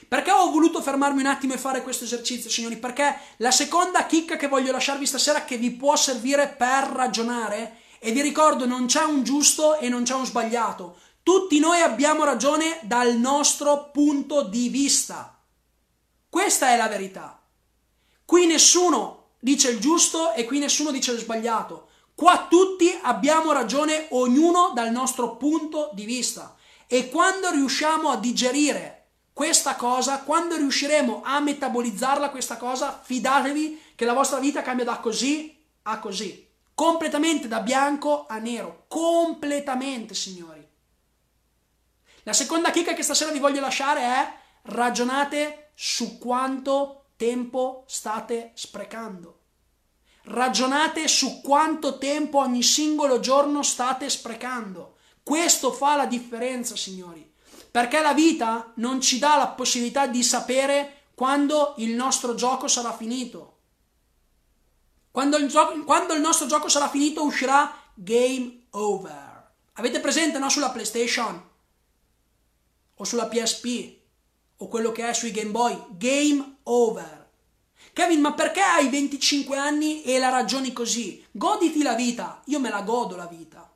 Perché 0.06 0.30
ho 0.30 0.50
voluto 0.50 0.80
fermarmi 0.80 1.20
un 1.20 1.26
attimo 1.26 1.54
e 1.54 1.58
fare 1.58 1.82
questo 1.82 2.04
esercizio, 2.04 2.48
signori? 2.48 2.76
Perché 2.76 3.18
la 3.38 3.50
seconda 3.50 4.06
chicca 4.06 4.36
che 4.36 4.48
voglio 4.48 4.70
lasciarvi 4.70 5.06
stasera 5.06 5.44
che 5.44 5.56
vi 5.56 5.72
può 5.72 5.96
servire 5.96 6.48
per 6.48 6.84
ragionare, 6.84 7.78
e 7.98 8.12
vi 8.12 8.22
ricordo 8.22 8.66
non 8.66 8.86
c'è 8.86 9.02
un 9.02 9.22
giusto 9.24 9.78
e 9.78 9.88
non 9.88 10.04
c'è 10.04 10.14
un 10.14 10.24
sbagliato. 10.24 10.98
Tutti 11.22 11.58
noi 11.58 11.80
abbiamo 11.80 12.24
ragione 12.24 12.78
dal 12.82 13.16
nostro 13.16 13.90
punto 13.90 14.42
di 14.42 14.68
vista. 14.68 15.38
Questa 16.28 16.68
è 16.68 16.76
la 16.76 16.88
verità. 16.88 17.42
Qui 18.24 18.46
nessuno 18.46 19.32
dice 19.38 19.70
il 19.70 19.80
giusto 19.80 20.32
e 20.32 20.44
qui 20.44 20.58
nessuno 20.58 20.90
dice 20.90 21.12
il 21.12 21.18
sbagliato. 21.18 21.89
Qua 22.20 22.48
tutti 22.50 22.86
abbiamo 23.00 23.50
ragione, 23.50 24.08
ognuno 24.10 24.72
dal 24.74 24.90
nostro 24.90 25.36
punto 25.36 25.88
di 25.94 26.04
vista. 26.04 26.54
E 26.86 27.08
quando 27.08 27.50
riusciamo 27.50 28.10
a 28.10 28.18
digerire 28.18 29.06
questa 29.32 29.74
cosa, 29.74 30.18
quando 30.18 30.54
riusciremo 30.54 31.22
a 31.24 31.40
metabolizzarla 31.40 32.28
questa 32.28 32.58
cosa, 32.58 33.00
fidatevi 33.02 33.94
che 33.94 34.04
la 34.04 34.12
vostra 34.12 34.38
vita 34.38 34.60
cambia 34.60 34.84
da 34.84 34.98
così 34.98 35.64
a 35.84 35.98
così. 35.98 36.46
Completamente 36.74 37.48
da 37.48 37.60
bianco 37.60 38.26
a 38.28 38.36
nero. 38.36 38.84
Completamente, 38.88 40.12
signori. 40.12 40.68
La 42.24 42.34
seconda 42.34 42.70
chicca 42.70 42.92
che 42.92 43.02
stasera 43.02 43.32
vi 43.32 43.38
voglio 43.38 43.62
lasciare 43.62 44.02
è 44.02 44.32
ragionate 44.64 45.70
su 45.74 46.18
quanto 46.18 47.12
tempo 47.16 47.84
state 47.86 48.50
sprecando. 48.52 49.39
Ragionate 50.30 51.08
su 51.08 51.40
quanto 51.40 51.98
tempo 51.98 52.38
ogni 52.38 52.62
singolo 52.62 53.20
giorno 53.20 53.62
state 53.62 54.08
sprecando. 54.08 54.96
Questo 55.22 55.72
fa 55.72 55.96
la 55.96 56.06
differenza, 56.06 56.76
signori 56.76 57.30
perché 57.70 58.00
la 58.00 58.12
vita 58.12 58.72
non 58.76 59.00
ci 59.00 59.18
dà 59.18 59.36
la 59.36 59.48
possibilità 59.48 60.06
di 60.06 60.22
sapere 60.22 61.04
quando 61.14 61.74
il 61.78 61.90
nostro 61.90 62.34
gioco 62.34 62.66
sarà 62.66 62.92
finito. 62.92 63.58
Quando 65.10 65.36
il, 65.36 65.48
gioco, 65.48 65.82
quando 65.84 66.14
il 66.14 66.20
nostro 66.20 66.46
gioco 66.46 66.68
sarà 66.68 66.88
finito 66.88 67.24
uscirà 67.24 67.72
Game 67.94 68.66
Over. 68.70 69.50
Avete 69.74 70.00
presente 70.00 70.38
no? 70.38 70.48
sulla 70.48 70.70
PlayStation 70.70 71.48
o 72.94 73.04
sulla 73.04 73.26
PSP 73.26 73.98
o 74.56 74.68
quello 74.68 74.92
che 74.92 75.08
è 75.08 75.12
sui 75.12 75.30
Game 75.30 75.50
Boy? 75.50 75.78
Game 75.90 76.58
Over. 76.64 77.19
Kevin, 77.92 78.20
ma 78.20 78.32
perché 78.32 78.60
hai 78.60 78.88
25 78.88 79.56
anni 79.56 80.02
e 80.02 80.18
la 80.18 80.28
ragioni 80.28 80.72
così? 80.72 81.24
Goditi 81.30 81.82
la 81.82 81.94
vita. 81.94 82.40
Io 82.46 82.60
me 82.60 82.70
la 82.70 82.82
godo 82.82 83.16
la 83.16 83.26
vita. 83.26 83.68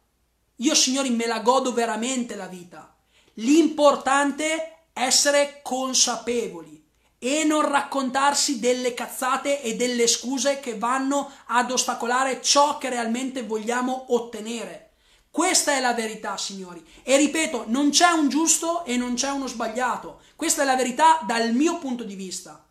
Io, 0.56 0.74
signori, 0.74 1.10
me 1.10 1.26
la 1.26 1.40
godo 1.40 1.72
veramente 1.72 2.36
la 2.36 2.46
vita. 2.46 2.94
L'importante 3.34 4.54
è 4.92 5.00
essere 5.02 5.60
consapevoli 5.62 6.82
e 7.18 7.42
non 7.42 7.68
raccontarsi 7.68 8.60
delle 8.60 8.94
cazzate 8.94 9.62
e 9.62 9.74
delle 9.76 10.06
scuse 10.06 10.60
che 10.60 10.78
vanno 10.78 11.30
ad 11.46 11.70
ostacolare 11.70 12.40
ciò 12.42 12.78
che 12.78 12.90
realmente 12.90 13.42
vogliamo 13.42 14.06
ottenere. 14.10 14.92
Questa 15.30 15.72
è 15.72 15.80
la 15.80 15.94
verità, 15.94 16.36
signori. 16.36 16.84
E 17.02 17.16
ripeto, 17.16 17.64
non 17.66 17.90
c'è 17.90 18.10
un 18.10 18.28
giusto 18.28 18.84
e 18.84 18.96
non 18.96 19.14
c'è 19.14 19.30
uno 19.30 19.48
sbagliato. 19.48 20.20
Questa 20.36 20.62
è 20.62 20.64
la 20.64 20.76
verità 20.76 21.20
dal 21.26 21.52
mio 21.52 21.78
punto 21.78 22.04
di 22.04 22.14
vista. 22.14 22.63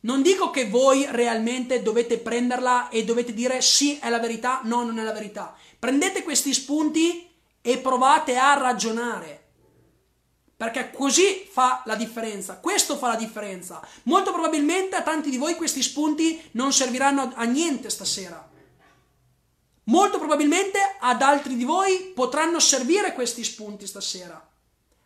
Non 0.00 0.22
dico 0.22 0.50
che 0.50 0.68
voi 0.68 1.06
realmente 1.08 1.82
dovete 1.82 2.18
prenderla 2.18 2.88
e 2.88 3.04
dovete 3.04 3.34
dire 3.34 3.60
sì, 3.60 3.98
è 3.98 4.08
la 4.08 4.20
verità, 4.20 4.60
no, 4.64 4.84
non 4.84 4.98
è 4.98 5.02
la 5.02 5.12
verità. 5.12 5.56
Prendete 5.78 6.22
questi 6.22 6.54
spunti 6.54 7.28
e 7.60 7.78
provate 7.78 8.36
a 8.36 8.54
ragionare 8.54 9.38
perché 10.58 10.90
così 10.90 11.48
fa 11.48 11.82
la 11.86 11.94
differenza, 11.94 12.58
questo 12.58 12.96
fa 12.96 13.06
la 13.06 13.14
differenza. 13.14 13.80
Molto 14.02 14.32
probabilmente 14.32 14.96
a 14.96 15.02
tanti 15.02 15.30
di 15.30 15.36
voi 15.36 15.54
questi 15.54 15.84
spunti 15.84 16.48
non 16.52 16.72
serviranno 16.72 17.32
a 17.36 17.44
niente 17.44 17.88
stasera. 17.90 18.44
Molto 19.84 20.18
probabilmente 20.18 20.80
ad 20.98 21.22
altri 21.22 21.54
di 21.54 21.62
voi 21.62 22.10
potranno 22.12 22.58
servire 22.58 23.14
questi 23.14 23.44
spunti 23.44 23.86
stasera. 23.86 24.44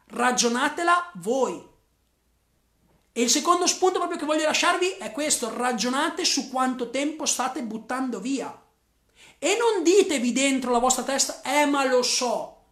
Ragionatela 0.07 1.11
voi. 1.17 1.63
E 3.13 3.23
il 3.23 3.31
secondo 3.31 3.67
spunto 3.67 3.99
proprio 3.99 4.19
che 4.19 4.25
voglio 4.25 4.45
lasciarvi 4.45 4.97
è 4.99 5.13
questo, 5.13 5.55
ragionate 5.55 6.25
su 6.25 6.51
quanto 6.51 6.91
tempo 6.91 7.27
state 7.27 7.63
buttando 7.63 8.21
via. 8.21 8.59
E 9.39 9.57
non 9.59 9.83
ditevi 9.83 10.33
dentro 10.33 10.71
la 10.71 10.79
vostra 10.79 11.03
testa, 11.03 11.43
eh 11.43 11.67
ma 11.67 11.85
lo 11.85 12.03
so, 12.03 12.63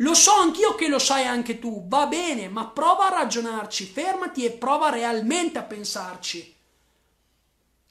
Lo 0.00 0.12
so 0.12 0.32
anch'io 0.32 0.74
che 0.74 0.88
lo 0.88 0.98
sai 0.98 1.24
anche 1.24 1.58
tu, 1.58 1.86
va 1.88 2.06
bene, 2.06 2.48
ma 2.48 2.66
prova 2.66 3.06
a 3.06 3.14
ragionarci, 3.20 3.86
fermati 3.86 4.44
e 4.44 4.50
prova 4.50 4.90
realmente 4.90 5.58
a 5.58 5.62
pensarci. 5.62 6.54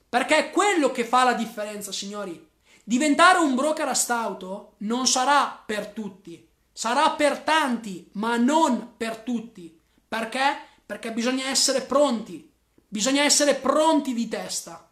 Perché 0.08 0.38
è 0.38 0.50
quello 0.52 0.92
che 0.92 1.04
fa 1.04 1.24
la 1.24 1.34
differenza, 1.34 1.92
signori. 1.92 2.48
Diventare 2.84 3.40
un 3.40 3.56
broker 3.56 3.88
a 3.88 3.96
stauto 3.96 4.76
non 4.80 5.08
sarà 5.08 5.64
per 5.66 5.88
tutti, 5.88 6.48
sarà 6.72 7.10
per 7.12 7.40
tanti, 7.40 8.08
ma 8.14 8.38
non 8.38 8.94
per 8.98 9.18
tutti. 9.18 9.76
Perché? 10.08 10.74
Perché 10.86 11.12
bisogna 11.12 11.48
essere 11.48 11.82
pronti, 11.82 12.52
bisogna 12.88 13.24
essere 13.24 13.56
pronti 13.56 14.14
di 14.14 14.28
testa. 14.28 14.88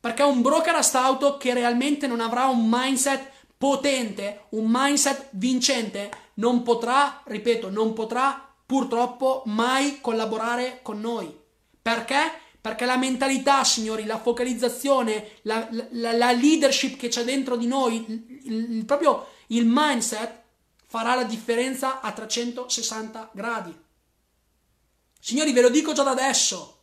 Perché 0.00 0.22
un 0.22 0.42
broker 0.42 0.76
a 0.76 0.82
stauto 0.82 1.36
che 1.36 1.52
realmente 1.52 2.06
non 2.06 2.20
avrà 2.20 2.46
un 2.46 2.68
mindset 2.68 3.30
potente, 3.58 4.44
un 4.50 4.66
mindset 4.68 5.30
vincente, 5.32 6.10
non 6.34 6.62
potrà, 6.62 7.22
ripeto, 7.24 7.68
non 7.68 7.92
potrà 7.92 8.48
purtroppo 8.64 9.42
mai 9.46 10.00
collaborare 10.00 10.80
con 10.82 11.00
noi. 11.00 11.36
Perché? 11.82 12.46
Perché 12.60 12.84
la 12.84 12.96
mentalità, 12.96 13.64
signori, 13.64 14.04
la 14.04 14.18
focalizzazione, 14.18 15.38
la, 15.42 15.66
la, 15.90 16.12
la 16.12 16.32
leadership 16.32 16.96
che 16.96 17.08
c'è 17.08 17.24
dentro 17.24 17.56
di 17.56 17.66
noi, 17.66 18.04
il, 18.06 18.72
il, 18.76 18.84
proprio 18.84 19.26
il 19.48 19.64
mindset 19.66 20.42
farà 20.86 21.14
la 21.14 21.24
differenza 21.24 22.00
a 22.00 22.12
360 22.12 23.30
gradi. 23.32 23.74
Signori, 25.18 25.52
ve 25.52 25.60
lo 25.60 25.68
dico 25.68 25.92
già 25.92 26.02
da 26.02 26.10
adesso. 26.10 26.76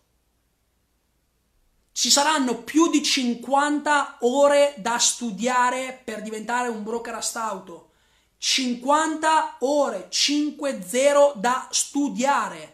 Ci 1.91 2.11
saranno 2.11 2.63
più 2.63 2.89
di 2.89 3.01
50 3.01 4.17
ore 4.21 4.75
da 4.77 4.99
studiare 4.99 5.99
per 6.03 6.21
diventare 6.21 6.67
un 6.67 6.83
broker 6.83 7.15
a 7.15 7.21
stauto. 7.21 7.91
50 8.37 9.57
ore, 9.61 10.09
5-0 10.09 11.35
da 11.35 11.67
studiare. 11.71 12.73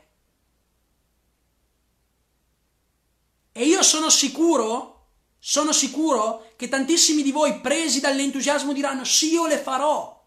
E 3.51 3.65
io 3.65 3.83
sono 3.83 4.09
sicuro, 4.09 5.09
sono 5.37 5.71
sicuro 5.71 6.53
che 6.55 6.67
tantissimi 6.67 7.21
di 7.21 7.31
voi 7.31 7.59
presi 7.59 7.99
dall'entusiasmo 7.99 8.73
diranno 8.73 9.03
sì, 9.03 9.33
io 9.33 9.45
le 9.45 9.59
farò. 9.59 10.19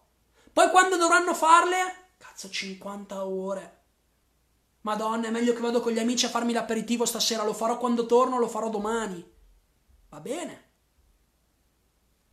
Poi 0.53 0.69
quando 0.69 0.95
dovranno 0.95 1.33
farle, 1.33 2.13
cazzo 2.17 2.49
50 2.49 3.25
ore. 3.25 3.74
Madonna, 4.85 5.27
è 5.27 5.31
meglio 5.31 5.53
che 5.53 5.61
vado 5.61 5.81
con 5.81 5.91
gli 5.91 5.99
amici 5.99 6.25
a 6.25 6.29
farmi 6.29 6.53
l'aperitivo 6.53 7.05
stasera, 7.05 7.43
lo 7.43 7.53
farò 7.53 7.79
quando 7.79 8.05
torno, 8.05 8.37
lo 8.37 8.47
farò 8.47 8.69
domani. 8.69 9.23
Va 10.09 10.19
bene. 10.19 10.63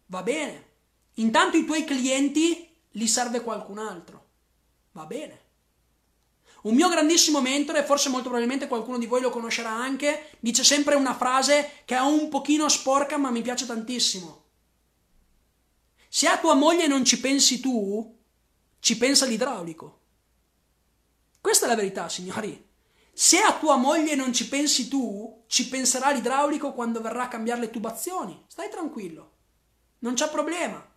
Va 0.07 0.23
bene. 0.23 0.71
Intanto 1.15 1.57
i 1.57 1.65
tuoi 1.65 1.85
clienti 1.85 2.77
li 2.91 3.09
serve 3.09 3.41
qualcun 3.41 3.79
altro. 3.79 4.27
Va 4.93 5.07
bene. 5.07 5.41
Un 6.65 6.75
mio 6.75 6.91
grandissimo 6.91 7.41
mentore, 7.41 7.85
forse 7.85 8.11
molto 8.11 8.29
probabilmente 8.29 8.69
qualcuno 8.69 8.99
di 8.99 9.07
voi 9.07 9.23
lo 9.23 9.31
conoscerà 9.31 9.71
anche, 9.71 10.37
dice 10.39 10.63
sempre 10.63 10.95
una 10.95 11.15
frase 11.15 11.81
che 11.87 11.97
è 11.97 12.01
un 12.01 12.29
pochino 12.29 12.69
sporca 12.69 13.17
ma 13.17 13.31
mi 13.31 13.41
piace 13.41 13.65
tantissimo. 13.65 14.45
Se 16.07 16.29
a 16.29 16.39
tua 16.39 16.53
moglie 16.53 16.87
non 16.87 17.03
ci 17.07 17.19
pensi 17.19 17.61
tu, 17.61 18.15
ci 18.79 18.99
pensa 18.99 19.25
l'idraulico. 19.25 20.01
Questa 21.43 21.67
è 21.67 21.69
la 21.69 21.75
verità, 21.75 22.09
signori. 22.09 22.71
Se 23.13 23.39
a 23.39 23.59
tua 23.59 23.75
moglie 23.75 24.15
non 24.15 24.33
ci 24.33 24.49
pensi 24.49 24.87
tu, 24.87 25.43
ci 25.49 25.69
penserà 25.69 26.13
l'idraulico 26.13 26.73
quando 26.73 27.01
verrà 27.01 27.25
a 27.25 27.29
cambiare 27.29 27.63
le 27.63 27.71
tubazioni. 27.71 28.45
Stai 28.47 28.71
tranquillo. 28.71 29.33
Non 29.99 30.15
c'è 30.15 30.31
problema. 30.31 30.89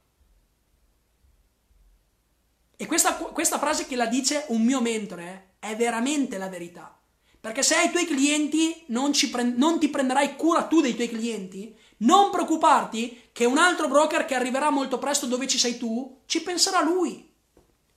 E 2.78 2.86
questa, 2.86 3.16
questa 3.16 3.58
frase 3.58 3.88
che 3.88 3.96
la 3.96 4.06
dice 4.06 4.46
un 4.50 4.62
mio 4.62 4.82
mentore 4.82 5.56
è 5.58 5.76
veramente 5.76 6.38
la 6.38 6.48
verità. 6.48 6.96
Perché 7.42 7.64
se 7.64 7.76
ai 7.76 7.90
tuoi 7.90 8.06
clienti 8.06 8.84
non, 8.90 9.14
pre- 9.32 9.44
non 9.44 9.80
ti 9.80 9.90
prenderai 9.90 10.36
cura 10.36 10.66
tu 10.66 10.80
dei 10.80 10.94
tuoi 10.94 11.10
clienti, 11.10 11.76
non 11.98 12.30
preoccuparti 12.30 13.30
che 13.32 13.46
un 13.46 13.58
altro 13.58 13.88
broker 13.88 14.26
che 14.26 14.36
arriverà 14.36 14.70
molto 14.70 15.00
presto 15.00 15.26
dove 15.26 15.48
ci 15.48 15.58
sei 15.58 15.80
tu, 15.80 16.22
ci 16.28 16.44
penserà 16.44 16.84
lui. 16.84 17.34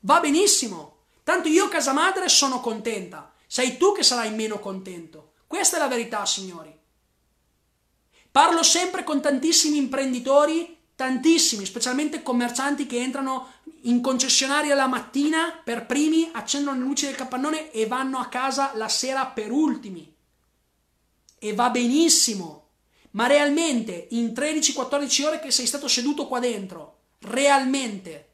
Va 0.01 0.19
benissimo. 0.21 0.97
Tanto 1.29 1.49
io, 1.49 1.69
casa 1.69 1.93
madre, 1.93 2.27
sono 2.31 2.59
contenta. 2.59 3.35
Sei 3.47 3.77
tu 3.77 3.93
che 3.93 4.03
sarai 4.03 4.33
meno 4.33 4.59
contento. 4.61 5.33
Questa 5.47 5.77
è 5.77 5.79
la 5.79 5.87
verità, 5.87 6.25
signori. 6.25 6.75
Parlo 8.31 8.63
sempre 8.63 9.05
con 9.05 9.21
tantissimi 9.21 9.77
imprenditori, 9.77 10.79
tantissimi, 10.97 11.67
specialmente 11.67 12.23
commercianti 12.23 12.87
che 12.87 13.03
entrano 13.03 13.47
in 13.83 14.01
concessionaria 14.01 14.75
la 14.75 14.87
mattina 14.87 15.61
per 15.63 15.85
primi, 15.85 16.31
accendono 16.33 16.79
le 16.79 16.85
luci 16.87 17.05
del 17.05 17.15
capannone 17.15 17.73
e 17.73 17.87
vanno 17.87 18.17
a 18.17 18.29
casa 18.29 18.71
la 18.77 18.89
sera 18.89 19.27
per 19.27 19.51
ultimi. 19.53 20.11
E 21.39 21.53
va 21.53 21.69
benissimo. 21.69 22.69
Ma 23.11 23.27
realmente 23.27 24.07
in 24.13 24.29
13-14 24.29 25.25
ore 25.27 25.41
che 25.41 25.51
sei 25.51 25.67
stato 25.67 25.89
seduto 25.89 26.27
qua 26.27 26.39
dentro, 26.39 27.01
realmente 27.19 28.28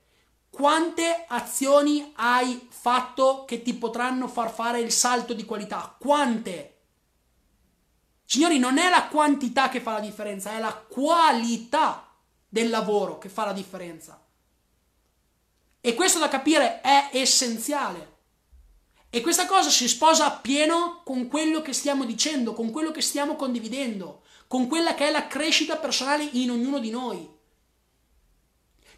quante 0.55 1.25
azioni 1.27 2.13
hai 2.15 2.69
fatto 2.71 3.45
che 3.45 3.61
ti 3.63 3.75
potranno 3.75 4.29
far 4.29 4.55
fare 4.55 4.79
il 4.79 4.93
salto 4.93 5.35
di 5.35 5.45
qualità? 5.45 5.97
Quante? 5.99 6.77
Signori, 8.25 8.59
non 8.59 8.79
è 8.79 8.89
la 8.89 9.09
quantità 9.09 9.69
che 9.69 9.81
fa 9.81 9.95
la 9.95 10.01
differenza, 10.01 10.53
è 10.53 10.61
la 10.61 10.73
qualità 10.73 12.09
del 12.49 12.71
lavoro 12.71 13.19
che 13.19 13.29
fa 13.29 13.45
la 13.45 13.53
differenza. 13.53 14.25
E 15.81 15.95
questo 15.95 16.21
da 16.21 16.29
capire 16.29 16.81
è 16.81 17.11
essenziale. 17.13 18.13
E 19.11 19.21
questa 19.21 19.47
cosa 19.47 19.71
si 19.71 19.89
sposa 19.89 20.27
appieno 20.27 21.03
con 21.05 21.27
quello 21.27 21.63
che 21.63 21.73
stiamo 21.73 22.05
dicendo, 22.05 22.53
con 22.53 22.71
quello 22.71 22.93
che 22.93 23.01
stiamo 23.01 23.35
condividendo, 23.35 24.23
con 24.47 24.69
quella 24.69 24.95
che 24.95 25.09
è 25.09 25.11
la 25.11 25.27
crescita 25.27 25.77
personale 25.77 26.23
in 26.33 26.53
ognuno 26.53 26.79
di 26.79 26.91
noi. 26.91 27.29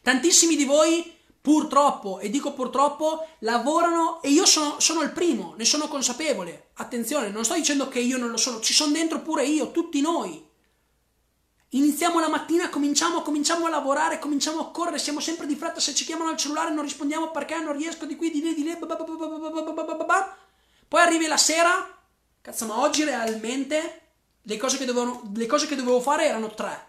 Tantissimi 0.02 0.54
di 0.54 0.64
voi 0.64 1.16
purtroppo, 1.47 2.18
e 2.18 2.28
dico 2.28 2.55
purtroppo, 2.55 3.24
lavorano 3.38 4.20
e 4.20 4.30
io 4.30 4.44
sono, 4.44 4.80
sono, 4.80 5.03
il 5.03 5.12
primo, 5.12 5.55
ne 5.57 5.64
sono 5.64 5.86
consapevole. 5.86 6.70
Attenzione, 6.74 7.28
non 7.28 7.44
sto 7.44 7.55
dicendo 7.55 7.86
che 7.86 8.01
io 8.01 8.16
non 8.18 8.30
lo 8.30 8.36
sono, 8.36 8.59
ci 8.59 8.74
sono 8.74 8.90
dentro 8.90 9.20
pure 9.20 9.44
io, 9.44 9.70
tutti 9.70 10.01
noi. 10.01 10.44
Iniziamo 11.68 12.18
la 12.18 12.28
mattina, 12.28 12.68
cominciamo, 12.68 13.22
cominciamo 13.22 13.66
a 13.66 13.68
lavorare, 13.68 14.18
cominciamo 14.18 14.59
a 14.59 14.70
correre, 14.72 14.99
siamo 14.99 15.20
sempre 15.20 15.47
di 15.47 15.55
fretta, 15.55 15.78
se 15.78 15.94
ci 15.94 16.05
chiamano 16.05 16.30
al 16.30 16.36
cellulare 16.36 16.74
non 16.74 16.82
rispondiamo 16.82 17.30
perché 17.30 17.61
non 17.61 17.76
riesco 17.76 18.07
di 18.07 18.16
qui, 18.16 18.32
di 18.32 18.42
lì, 18.42 18.53
di 18.53 18.64
lì, 18.64 18.76
poi 20.88 21.01
arrivi 21.01 21.26
la 21.28 21.36
sera, 21.36 21.97
cazzo 22.42 22.66
ma 22.66 22.80
oggi 22.80 23.05
realmente 23.05 24.01
le 24.42 24.57
cose 24.57 24.78
che, 24.78 24.84
dovevano, 24.84 25.30
le 25.32 25.47
cose 25.47 25.68
che 25.68 25.76
dovevo 25.76 26.01
fare 26.01 26.26
erano 26.26 26.53
tre, 26.53 26.88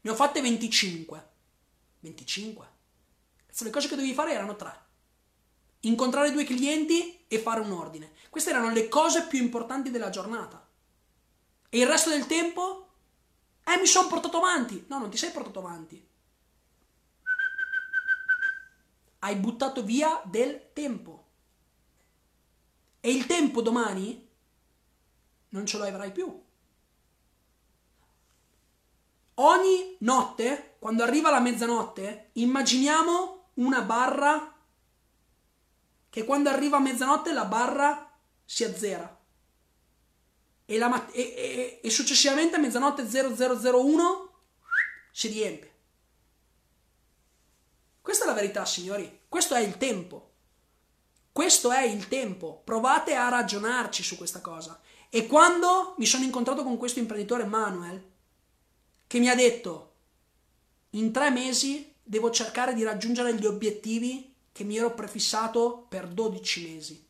ne 0.00 0.10
ho 0.10 0.16
fatte 0.16 0.40
25. 0.40 1.30
25? 2.00 2.71
Le 3.58 3.70
cose 3.70 3.88
che 3.88 3.94
dovevi 3.94 4.14
fare 4.14 4.32
erano 4.32 4.56
tre. 4.56 4.80
Incontrare 5.80 6.32
due 6.32 6.44
clienti 6.44 7.24
e 7.28 7.38
fare 7.38 7.60
un 7.60 7.72
ordine. 7.72 8.12
Queste 8.30 8.50
erano 8.50 8.70
le 8.70 8.88
cose 8.88 9.26
più 9.26 9.40
importanti 9.40 9.90
della 9.90 10.10
giornata. 10.10 10.66
E 11.68 11.78
il 11.78 11.86
resto 11.86 12.10
del 12.10 12.26
tempo? 12.26 12.88
Eh, 13.64 13.78
mi 13.78 13.86
sono 13.86 14.08
portato 14.08 14.38
avanti. 14.38 14.84
No, 14.88 14.98
non 14.98 15.10
ti 15.10 15.16
sei 15.16 15.30
portato 15.30 15.58
avanti. 15.58 16.08
Hai 19.20 19.36
buttato 19.36 19.82
via 19.82 20.20
del 20.24 20.72
tempo. 20.72 21.26
E 23.00 23.10
il 23.10 23.26
tempo 23.26 23.60
domani 23.62 24.28
non 25.50 25.66
ce 25.66 25.78
lo 25.78 25.84
avrai 25.84 26.12
più. 26.12 26.42
Ogni 29.34 29.96
notte, 30.00 30.76
quando 30.78 31.02
arriva 31.02 31.30
la 31.30 31.40
mezzanotte, 31.40 32.30
immaginiamo 32.34 33.41
una 33.54 33.82
barra 33.82 34.54
che 36.08 36.24
quando 36.24 36.50
arriva 36.50 36.76
a 36.76 36.80
mezzanotte 36.80 37.32
la 37.32 37.44
barra 37.44 38.10
si 38.44 38.64
azzera 38.64 39.20
e, 40.64 40.78
la, 40.78 41.10
e, 41.10 41.20
e, 41.20 41.80
e 41.82 41.90
successivamente 41.90 42.56
a 42.56 42.58
mezzanotte 42.58 43.04
0001 43.04 44.30
si 45.10 45.28
riempie. 45.28 45.70
Questa 48.00 48.24
è 48.24 48.26
la 48.26 48.34
verità, 48.34 48.64
signori. 48.64 49.20
Questo 49.28 49.54
è 49.54 49.60
il 49.60 49.76
tempo. 49.76 50.30
Questo 51.30 51.70
è 51.70 51.82
il 51.82 52.08
tempo. 52.08 52.62
Provate 52.64 53.14
a 53.14 53.28
ragionarci 53.28 54.02
su 54.02 54.16
questa 54.16 54.40
cosa. 54.40 54.80
E 55.08 55.26
quando 55.26 55.94
mi 55.98 56.06
sono 56.06 56.24
incontrato 56.24 56.62
con 56.62 56.76
questo 56.78 56.98
imprenditore 56.98 57.44
Manuel, 57.44 58.10
che 59.06 59.18
mi 59.18 59.28
ha 59.28 59.34
detto, 59.34 59.94
in 60.90 61.12
tre 61.12 61.30
mesi 61.30 61.91
devo 62.12 62.30
cercare 62.30 62.74
di 62.74 62.82
raggiungere 62.82 63.34
gli 63.34 63.46
obiettivi 63.46 64.34
che 64.52 64.64
mi 64.64 64.76
ero 64.76 64.92
prefissato 64.92 65.86
per 65.88 66.06
12 66.08 66.68
mesi. 66.68 67.08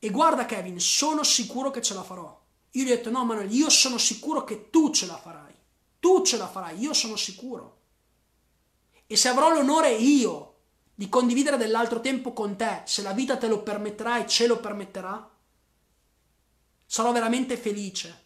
E 0.00 0.10
guarda 0.10 0.44
Kevin, 0.44 0.80
sono 0.80 1.22
sicuro 1.22 1.70
che 1.70 1.80
ce 1.80 1.94
la 1.94 2.02
farò. 2.02 2.42
Io 2.72 2.82
gli 2.82 2.90
ho 2.90 2.96
detto 2.96 3.10
no 3.10 3.24
Manuel, 3.24 3.54
io 3.54 3.70
sono 3.70 3.98
sicuro 3.98 4.42
che 4.42 4.68
tu 4.68 4.90
ce 4.90 5.06
la 5.06 5.16
farai. 5.16 5.54
Tu 6.00 6.24
ce 6.24 6.36
la 6.36 6.48
farai, 6.48 6.76
io 6.76 6.92
sono 6.92 7.14
sicuro. 7.14 7.82
E 9.06 9.14
se 9.14 9.28
avrò 9.28 9.50
l'onore 9.50 9.92
io 9.92 10.54
di 10.92 11.08
condividere 11.08 11.56
dell'altro 11.56 12.00
tempo 12.00 12.32
con 12.32 12.56
te, 12.56 12.82
se 12.84 13.02
la 13.02 13.12
vita 13.12 13.36
te 13.36 13.46
lo 13.46 13.62
permetterà 13.62 14.18
e 14.18 14.26
ce 14.26 14.48
lo 14.48 14.58
permetterà, 14.58 15.30
sarò 16.84 17.12
veramente 17.12 17.56
felice. 17.56 18.24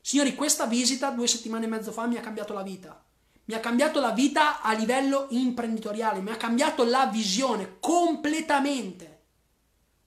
Signori, 0.00 0.34
questa 0.34 0.66
visita 0.66 1.10
due 1.10 1.28
settimane 1.28 1.66
e 1.66 1.68
mezzo 1.68 1.92
fa 1.92 2.08
mi 2.08 2.16
ha 2.16 2.20
cambiato 2.22 2.52
la 2.54 2.64
vita. 2.64 3.04
Mi 3.50 3.56
ha 3.56 3.60
cambiato 3.60 3.98
la 3.98 4.12
vita 4.12 4.60
a 4.60 4.72
livello 4.74 5.26
imprenditoriale, 5.30 6.20
mi 6.20 6.30
ha 6.30 6.36
cambiato 6.36 6.84
la 6.84 7.06
visione 7.06 7.78
completamente. 7.80 9.22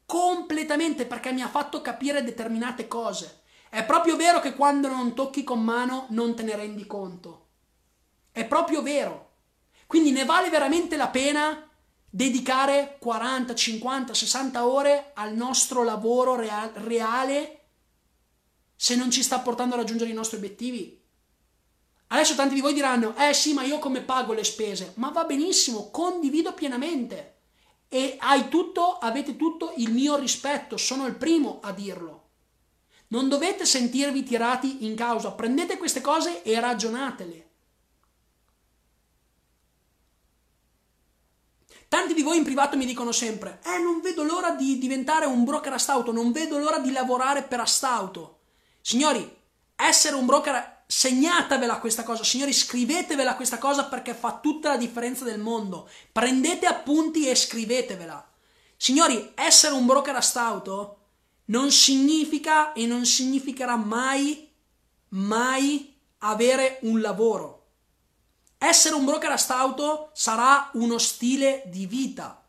Completamente 0.06 1.06
perché 1.06 1.34
mi 1.34 1.42
ha 1.42 1.50
fatto 1.50 1.82
capire 1.82 2.24
determinate 2.24 2.88
cose. 2.88 3.42
È 3.70 3.84
proprio 3.84 4.16
vero 4.16 4.40
che 4.40 4.56
quando 4.56 4.88
non 4.88 5.14
tocchi 5.14 5.44
con 5.44 5.62
mano 5.62 6.06
non 6.12 6.36
te 6.36 6.44
ne 6.44 6.56
rendi 6.56 6.88
conto. 6.88 7.48
È 8.32 8.46
proprio 8.46 8.82
vero. 8.82 9.32
Quindi 9.88 10.12
ne 10.12 10.24
vale 10.24 10.50
veramente 10.50 10.96
la 10.96 11.10
pena 11.10 11.70
dedicare 12.10 12.96
40, 12.98 13.54
50, 13.54 14.14
60 14.14 14.66
ore 14.66 15.12
al 15.16 15.36
nostro 15.36 15.84
lavoro 15.84 16.38
reale 16.38 17.66
se 18.74 18.96
non 18.96 19.12
ci 19.12 19.22
sta 19.22 19.40
portando 19.40 19.76
a 19.76 19.80
raggiungere 19.80 20.12
i 20.12 20.14
nostri 20.14 20.38
obiettivi. 20.38 21.03
Adesso 22.14 22.36
tanti 22.36 22.54
di 22.54 22.62
voi 22.62 22.76
diranno, 22.76 23.16
eh 23.18 23.34
sì, 23.34 23.54
ma 23.54 23.64
io 23.64 23.80
come 23.80 24.02
pago 24.02 24.34
le 24.34 24.44
spese? 24.44 24.92
Ma 24.98 25.10
va 25.10 25.24
benissimo, 25.24 25.90
condivido 25.90 26.54
pienamente. 26.54 27.38
E 27.88 28.18
hai 28.20 28.50
tutto, 28.50 29.00
avete 29.00 29.36
tutto 29.36 29.74
il 29.78 29.92
mio 29.92 30.16
rispetto, 30.18 30.78
sono 30.78 31.08
il 31.08 31.16
primo 31.16 31.60
a 31.64 31.72
dirlo. 31.72 32.22
Non 33.08 33.30
dovete 33.30 33.66
sentirvi 33.66 34.22
tirati 34.22 34.86
in 34.86 34.96
causa, 34.96 35.32
prendete 35.32 35.78
queste 35.78 36.02
cose 36.02 36.44
e 36.44 36.60
ragionatele. 36.60 37.50
Tanti 41.88 42.14
di 42.14 42.22
voi 42.22 42.38
in 42.38 42.44
privato 42.44 42.78
mi 42.78 42.86
dicono 42.86 43.12
sempre, 43.12 43.60
eh 43.66 43.80
non 43.80 44.02
vedo 44.02 44.22
l'ora 44.22 44.52
di 44.52 44.78
diventare 44.78 45.26
un 45.26 45.44
broker 45.44 45.74
astauto, 45.74 46.12
non 46.12 46.32
vedo 46.32 46.60
l'ora 46.60 46.78
di 46.78 46.92
lavorare 46.92 47.42
per 47.42 47.60
astauto. 47.60 48.42
Signori, 48.82 49.42
essere 49.76 50.16
un 50.16 50.28
broker, 50.28 50.73
segnatevela 50.96 51.80
questa 51.80 52.04
cosa, 52.04 52.24
signori, 52.24 52.54
scrivetevela 52.54 53.36
questa 53.36 53.58
cosa 53.58 53.86
perché 53.86 54.14
fa 54.14 54.38
tutta 54.38 54.70
la 54.70 54.78
differenza 54.78 55.24
del 55.24 55.40
mondo. 55.40 55.90
Prendete 56.12 56.68
appunti 56.68 57.28
e 57.28 57.36
scrivetevela. 57.36 58.32
Signori, 58.78 59.32
essere 59.34 59.74
un 59.74 59.88
broker 59.88 60.16
astauto 60.16 61.00
non 61.46 61.72
significa 61.72 62.74
e 62.74 62.86
non 62.86 63.08
significherà 63.08 63.76
mai, 63.76 64.52
mai 65.10 65.98
avere 66.20 66.78
un 66.84 67.02
lavoro. 67.02 67.70
Essere 68.60 68.94
un 68.94 69.04
broker 69.04 69.32
astauto 69.32 70.12
sarà 70.14 70.70
uno 70.74 71.00
stile 71.00 71.64
di 71.66 71.88
vita. 71.88 72.40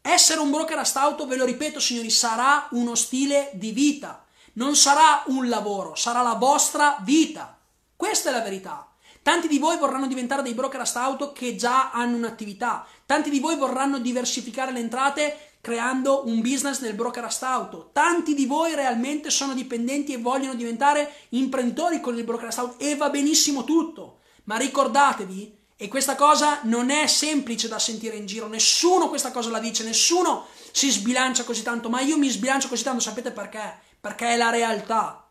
Essere 0.00 0.40
un 0.40 0.50
broker 0.50 0.78
astauto, 0.78 1.26
ve 1.26 1.36
lo 1.36 1.44
ripeto 1.44 1.80
signori, 1.80 2.08
sarà 2.08 2.66
uno 2.70 2.94
stile 2.94 3.50
di 3.52 3.72
vita 3.72 4.25
non 4.56 4.76
sarà 4.76 5.22
un 5.26 5.48
lavoro, 5.48 5.94
sarà 5.94 6.22
la 6.22 6.34
vostra 6.34 6.98
vita. 7.02 7.58
Questa 7.94 8.30
è 8.30 8.32
la 8.32 8.42
verità. 8.42 8.90
Tanti 9.22 9.48
di 9.48 9.58
voi 9.58 9.76
vorranno 9.76 10.06
diventare 10.06 10.42
dei 10.42 10.54
broker 10.54 10.88
auto 10.94 11.32
che 11.32 11.56
già 11.56 11.90
hanno 11.90 12.16
un'attività. 12.16 12.86
Tanti 13.06 13.28
di 13.28 13.40
voi 13.40 13.56
vorranno 13.56 13.98
diversificare 13.98 14.72
le 14.72 14.78
entrate 14.80 15.54
creando 15.60 16.26
un 16.26 16.40
business 16.40 16.80
nel 16.80 16.94
broker 16.94 17.28
auto. 17.40 17.90
Tanti 17.92 18.34
di 18.34 18.46
voi 18.46 18.74
realmente 18.74 19.30
sono 19.30 19.52
dipendenti 19.52 20.12
e 20.12 20.18
vogliono 20.18 20.54
diventare 20.54 21.12
imprenditori 21.30 22.00
con 22.00 22.16
il 22.16 22.24
broker 22.24 22.54
auto 22.56 22.78
e 22.78 22.94
va 22.94 23.10
benissimo 23.10 23.64
tutto. 23.64 24.20
Ma 24.44 24.56
ricordatevi, 24.56 25.58
e 25.76 25.88
questa 25.88 26.14
cosa 26.14 26.60
non 26.62 26.90
è 26.90 27.06
semplice 27.06 27.68
da 27.68 27.78
sentire 27.78 28.16
in 28.16 28.26
giro, 28.26 28.46
nessuno 28.46 29.08
questa 29.08 29.30
cosa 29.30 29.50
la 29.50 29.58
dice, 29.58 29.84
nessuno 29.84 30.46
si 30.70 30.88
sbilancia 30.90 31.44
così 31.44 31.62
tanto, 31.62 31.90
ma 31.90 32.00
io 32.00 32.16
mi 32.16 32.30
sbilancio 32.30 32.68
così 32.68 32.82
tanto, 32.82 33.00
sapete 33.00 33.32
perché? 33.32 33.80
Perché 34.06 34.34
è 34.34 34.36
la 34.36 34.50
realtà. 34.50 35.28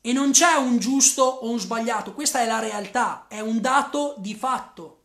E 0.00 0.12
non 0.12 0.30
c'è 0.30 0.54
un 0.54 0.78
giusto 0.78 1.24
o 1.24 1.50
un 1.50 1.58
sbagliato, 1.58 2.14
questa 2.14 2.40
è 2.40 2.46
la 2.46 2.60
realtà, 2.60 3.26
è 3.26 3.40
un 3.40 3.60
dato 3.60 4.14
di 4.18 4.36
fatto. 4.36 5.02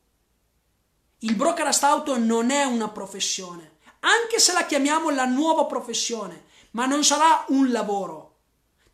Il 1.19 1.35
brokerist 1.35 1.83
auto 1.83 2.19
non 2.19 2.51
è 2.51 2.63
una 2.65 2.87
professione, 2.89 3.77
anche 4.01 4.37
se 4.37 4.53
la 4.53 4.67
chiamiamo 4.67 5.09
la 5.09 5.25
nuova 5.25 5.65
professione, 5.65 6.45
ma 6.71 6.85
non 6.85 7.03
sarà 7.03 7.45
un 7.47 7.71
lavoro. 7.71 8.35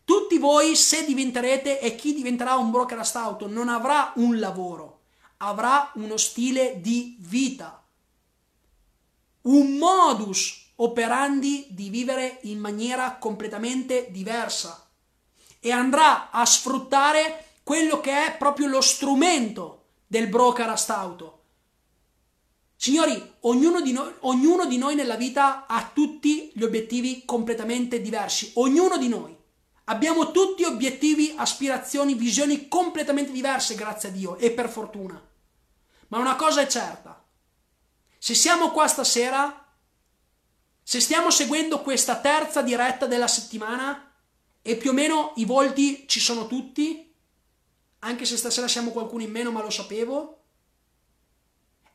Tutti 0.05 0.37
voi, 0.37 0.77
se 0.77 1.03
diventerete 1.03 1.81
e 1.81 1.97
chi 1.97 2.13
diventerà 2.13 2.55
un 2.55 2.71
brokerist 2.71 3.17
auto, 3.17 3.49
non 3.49 3.67
avrà 3.67 4.13
un 4.15 4.39
lavoro, 4.39 5.01
avrà 5.39 5.91
uno 5.95 6.15
stile 6.15 6.79
di 6.79 7.17
vita, 7.19 7.85
un 9.41 9.75
modus 9.75 10.66
operandi 10.77 11.67
di 11.69 11.89
vivere 11.89 12.39
in 12.43 12.59
maniera 12.59 13.15
completamente 13.17 14.07
diversa 14.11 14.87
e 15.59 15.71
andrà 15.71 16.29
a 16.29 16.45
sfruttare 16.45 17.45
quello 17.63 17.99
che 17.99 18.27
è 18.27 18.37
proprio 18.37 18.67
lo 18.67 18.81
strumento 18.81 19.85
del 20.07 20.27
broker 20.27 20.69
astauto. 20.69 21.33
Signori, 22.75 23.33
ognuno 23.41 23.81
di, 23.81 23.91
noi, 23.91 24.13
ognuno 24.19 24.65
di 24.65 24.77
noi 24.77 24.93
nella 24.95 25.15
vita 25.15 25.65
ha 25.65 25.89
tutti 25.91 26.51
gli 26.53 26.63
obiettivi 26.63 27.23
completamente 27.25 27.99
diversi, 28.01 28.51
ognuno 28.55 28.97
di 28.97 29.07
noi. 29.07 29.35
Abbiamo 29.85 30.31
tutti 30.31 30.63
obiettivi, 30.63 31.33
aspirazioni, 31.35 32.13
visioni 32.13 32.67
completamente 32.67 33.31
diverse, 33.31 33.73
grazie 33.73 34.09
a 34.09 34.11
Dio 34.11 34.37
e 34.37 34.51
per 34.51 34.69
fortuna. 34.69 35.19
Ma 36.09 36.19
una 36.19 36.35
cosa 36.35 36.61
è 36.61 36.67
certa, 36.67 37.21
se 38.17 38.35
siamo 38.35 38.71
qua 38.71 38.87
stasera 38.87 39.66
se 40.89 41.01
stiamo 41.01 41.31
seguendo 41.31 41.81
questa 41.81 42.15
terza 42.15 42.61
diretta 42.61 43.07
della 43.07 43.27
settimana 43.27 44.09
e 44.61 44.77
più 44.77 44.91
o 44.91 44.93
meno 44.93 45.33
i 45.35 45.43
volti 45.43 46.07
ci 46.07 46.21
sono 46.21 46.47
tutti, 46.47 47.13
anche 47.99 48.23
se 48.23 48.37
stasera 48.37 48.69
siamo 48.69 48.91
qualcuno 48.91 49.23
in 49.23 49.29
meno 49.29 49.51
ma 49.51 49.61
lo 49.61 49.69
sapevo, 49.69 50.43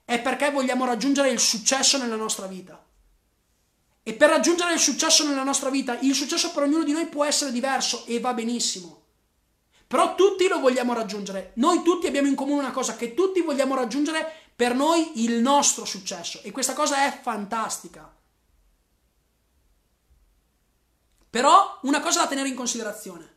è 0.04 0.20
perché 0.20 0.50
vogliamo 0.50 0.84
raggiungere 0.84 1.30
il 1.30 1.40
successo 1.40 1.96
nella 1.96 2.16
nostra 2.16 2.46
vita. 2.46 2.84
E 4.02 4.12
per 4.12 4.28
raggiungere 4.28 4.74
il 4.74 4.78
successo 4.78 5.26
nella 5.26 5.42
nostra 5.42 5.70
vita, 5.70 5.98
il 6.00 6.14
successo 6.14 6.52
per 6.52 6.64
ognuno 6.64 6.84
di 6.84 6.92
noi 6.92 7.06
può 7.06 7.24
essere 7.24 7.50
diverso 7.50 8.04
e 8.04 8.20
va 8.20 8.34
benissimo. 8.34 9.04
Però 9.86 10.14
tutti 10.14 10.46
lo 10.48 10.60
vogliamo 10.60 10.92
raggiungere. 10.92 11.52
Noi 11.54 11.80
tutti 11.82 12.08
abbiamo 12.08 12.28
in 12.28 12.34
comune 12.34 12.60
una 12.60 12.72
cosa, 12.72 12.94
che 12.96 13.14
tutti 13.14 13.40
vogliamo 13.40 13.74
raggiungere 13.74 14.30
per 14.54 14.74
noi 14.74 15.24
il 15.24 15.40
nostro 15.40 15.86
successo. 15.86 16.42
E 16.42 16.50
questa 16.50 16.74
cosa 16.74 17.06
è 17.06 17.20
fantastica. 17.22 18.20
Però 21.32 21.78
una 21.84 22.00
cosa 22.00 22.20
da 22.20 22.26
tenere 22.26 22.50
in 22.50 22.54
considerazione, 22.54 23.36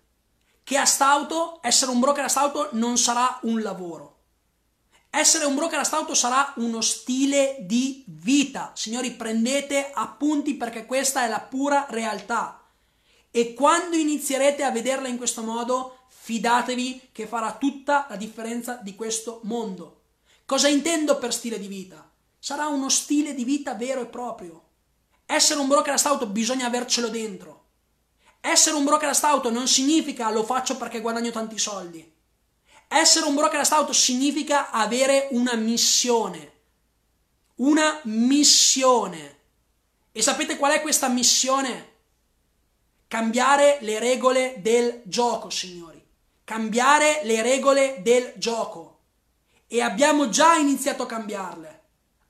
che 0.66 0.76
a 0.76 0.84
stauto, 0.84 1.60
essere 1.62 1.92
un 1.92 2.02
broker 2.02 2.26
a 2.26 2.28
stauto 2.28 2.68
non 2.74 2.98
sarà 2.98 3.40
un 3.44 3.62
lavoro. 3.62 4.18
Essere 5.10 5.46
un 5.46 5.56
broker 5.56 5.80
a 5.80 5.86
stauto 5.86 6.14
sarà 6.14 6.52
uno 6.58 6.82
stile 6.82 7.56
di 7.62 8.04
vita. 8.08 8.74
Signori, 8.76 9.12
prendete 9.12 9.92
appunti 9.94 10.56
perché 10.56 10.86
questa 10.86 11.24
è 11.24 11.30
la 11.30 11.40
pura 11.40 11.86
realtà. 11.90 12.68
E 13.32 13.54
quando 13.54 13.96
inizierete 13.96 14.64
a 14.64 14.72
vederla 14.72 15.08
in 15.08 15.16
questo 15.16 15.42
modo, 15.42 16.00
fidatevi 16.10 17.12
che 17.14 17.28
farà 17.28 17.54
tutta 17.54 18.08
la 18.10 18.18
differenza 18.18 18.74
di 18.74 18.94
questo 18.94 19.40
mondo. 19.44 20.02
Cosa 20.46 20.68
intendo 20.68 21.18
per 21.18 21.34
stile 21.34 21.58
di 21.58 21.68
vita? 21.68 22.12
Sarà 22.40 22.68
uno 22.68 22.90
stile 22.90 23.34
di 23.34 23.46
vita 23.46 23.74
vero 23.74 24.02
e 24.02 24.08
proprio. 24.08 24.64
Essere 25.26 25.62
un 25.62 25.70
broker 25.70 25.94
a 25.94 25.98
stauto 25.98 26.28
bisogna 26.28 26.66
avercelo 26.66 27.08
dentro. 27.08 27.55
Essere 28.48 28.76
un 28.76 28.84
broker 28.84 29.18
auto 29.24 29.50
non 29.50 29.68
significa 29.68 30.30
lo 30.30 30.44
faccio 30.44 30.78
perché 30.78 31.02
guadagno 31.02 31.32
tanti 31.32 31.58
soldi. 31.58 32.14
Essere 32.88 33.26
un 33.26 33.34
broker 33.34 33.68
auto 33.72 33.92
significa 33.92 34.70
avere 34.70 35.30
una 35.32 35.56
missione. 35.56 36.52
Una 37.56 38.02
missione. 38.04 39.40
E 40.12 40.22
sapete 40.22 40.58
qual 40.58 40.74
è 40.74 40.82
questa 40.82 41.08
missione? 41.08 41.94
Cambiare 43.08 43.80
le 43.82 43.98
regole 43.98 44.58
del 44.60 45.02
gioco, 45.06 45.50
signori. 45.50 46.06
Cambiare 46.44 47.22
le 47.24 47.42
regole 47.42 48.04
del 48.04 48.34
gioco. 48.36 49.00
E 49.66 49.82
abbiamo 49.82 50.30
già 50.30 50.54
iniziato 50.54 51.02
a 51.02 51.08
cambiarle. 51.08 51.84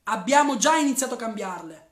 Abbiamo 0.03 0.55
già 0.55 0.77
iniziato 0.77 1.15
a 1.15 1.17
cambiarle. 1.17 1.89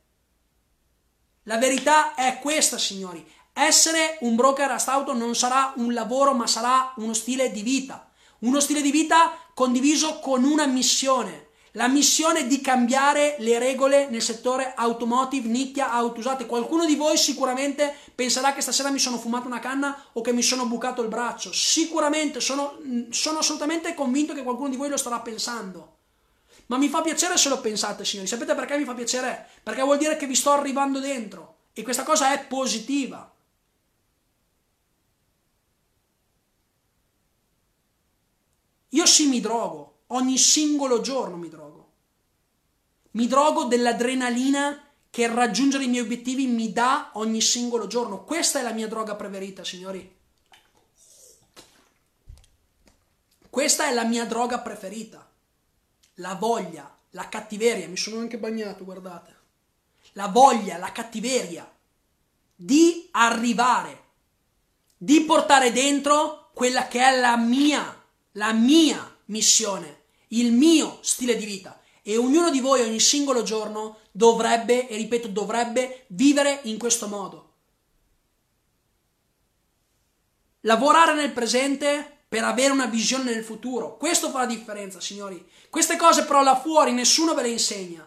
La 1.44 1.58
verità 1.58 2.16
è 2.16 2.40
questa, 2.40 2.78
signori. 2.78 3.42
Essere 3.54 4.18
un 4.22 4.36
broker 4.36 4.72
astauto 4.72 5.14
non 5.14 5.36
sarà 5.36 5.74
un 5.76 5.94
lavoro, 5.94 6.34
ma 6.34 6.48
sarà 6.48 6.92
uno 6.98 7.14
stile 7.14 7.52
di 7.52 7.62
vita. 7.62 8.10
Uno 8.40 8.60
stile 8.60 8.82
di 8.82 8.92
vita 8.92 9.38
condiviso 9.54 10.20
con 10.20 10.44
una 10.44 10.66
missione. 10.66 11.50
La 11.74 11.88
missione 11.88 12.46
di 12.46 12.62
cambiare 12.62 13.36
le 13.40 13.58
regole 13.58 14.08
nel 14.10 14.22
settore 14.22 14.74
automotive, 14.76 15.48
nicchia, 15.48 15.92
auto 15.92 16.20
usate. 16.20 16.46
Qualcuno 16.46 16.86
di 16.86 16.96
voi 16.96 17.18
sicuramente 17.18 17.96
penserà 18.14 18.54
che 18.54 18.62
stasera 18.62 18.92
mi 18.92 19.00
sono 19.00 19.18
fumato 19.18 19.48
una 19.48 19.60
canna 19.60 20.06
o 20.14 20.22
che 20.22 20.34
mi 20.34 20.44
sono 20.44 20.68
bucato 20.68 21.02
il 21.02 21.08
braccio. 21.08 21.52
Sicuramente, 21.52 22.40
sono, 22.40 22.78
sono 23.10 23.40
assolutamente 23.40 23.94
convinto 23.96 24.34
che 24.34 24.44
qualcuno 24.44 24.70
di 24.70 24.76
voi 24.76 24.90
lo 24.90 24.98
starà 24.98 25.20
pensando. 25.20 25.98
Ma 26.68 26.78
mi 26.78 26.90
fa 26.90 27.02
piacere 27.02 27.38
se 27.38 27.50
lo 27.50 27.60
pensate, 27.60 28.06
signori. 28.06 28.28
Sapete 28.28 28.54
perché 28.56 28.78
mi 28.78 28.86
fa 28.86 28.94
piacere? 28.94 29.48
Perché 29.64 29.82
vuol 29.82 29.98
dire 29.98 30.16
che 30.16 30.28
vi 30.28 30.36
sto 30.36 30.52
arrivando 30.52 31.00
dentro. 31.00 31.58
E 31.74 31.82
questa 31.82 32.04
cosa 32.04 32.34
è 32.34 32.46
positiva. 32.46 33.33
Io 38.94 39.06
sì 39.06 39.28
mi 39.28 39.40
drogo, 39.40 40.02
ogni 40.08 40.38
singolo 40.38 41.02
giorno 41.02 41.36
mi 41.36 41.50
drogo. 41.50 41.92
Mi 43.12 43.28
drogo 43.28 43.66
dell'adrenalina 43.66 44.88
che 45.10 45.28
raggiungere 45.28 45.84
i 45.84 45.88
miei 45.88 46.04
obiettivi 46.04 46.48
mi 46.48 46.72
dà 46.72 47.12
ogni 47.14 47.42
singolo 47.42 47.88
giorno. 47.88 48.24
Questa 48.24 48.60
è 48.60 48.64
la 48.64 48.72
mia 48.72 48.88
droga 48.88 49.16
preferita, 49.16 49.64
signori. 49.64 50.22
Questa 53.50 53.88
è 53.88 53.94
la 53.94 54.04
mia 54.04 54.26
droga 54.26 54.60
preferita. 54.60 55.28
La 56.16 56.36
voglia, 56.36 56.96
la 57.12 57.30
cattiveria. 57.30 57.88
Mi 57.88 57.98
sono 57.98 58.20
anche 58.20 58.38
bagnato, 58.38 58.84
guardate. 58.84 59.36
La 60.14 60.28
voglia, 60.28 60.78
la 60.78 60.92
cattiveria 60.92 61.72
di 62.56 63.08
arrivare, 63.12 64.04
di 64.96 65.22
portare 65.22 65.72
dentro 65.72 66.52
quella 66.54 66.88
che 66.88 67.00
è 67.00 67.20
la 67.20 67.38
mia 67.38 68.03
la 68.34 68.54
mia 68.54 69.18
missione, 69.26 70.04
il 70.30 70.52
mio 70.52 71.00
stile 71.02 71.36
di 71.36 71.46
vita. 71.46 71.80
E 72.02 72.18
ognuno 72.18 72.50
di 72.50 72.60
voi 72.60 72.82
ogni 72.82 73.00
singolo 73.00 73.44
giorno 73.44 74.00
dovrebbe, 74.12 74.88
e 74.88 74.98
ripeto, 74.98 75.30
dovrebbe 75.30 76.06
vivere 76.08 76.60
in 76.64 76.78
questo 76.78 77.08
modo. 77.08 77.52
Lavorare 80.62 81.14
nel 81.14 81.32
presente 81.32 82.26
per 82.28 82.44
avere 82.44 82.72
una 82.72 82.88
visione 82.88 83.34
nel 83.34 83.44
futuro. 83.44 83.98
Questo 83.98 84.30
fa 84.30 84.40
la 84.40 84.46
differenza, 84.46 85.00
signori. 85.00 85.46
Queste 85.70 85.96
cose 85.96 86.26
però 86.26 86.42
là 86.42 86.60
fuori 86.60 86.92
nessuno 86.92 87.34
ve 87.34 87.44
le 87.44 87.50
insegna. 87.50 88.06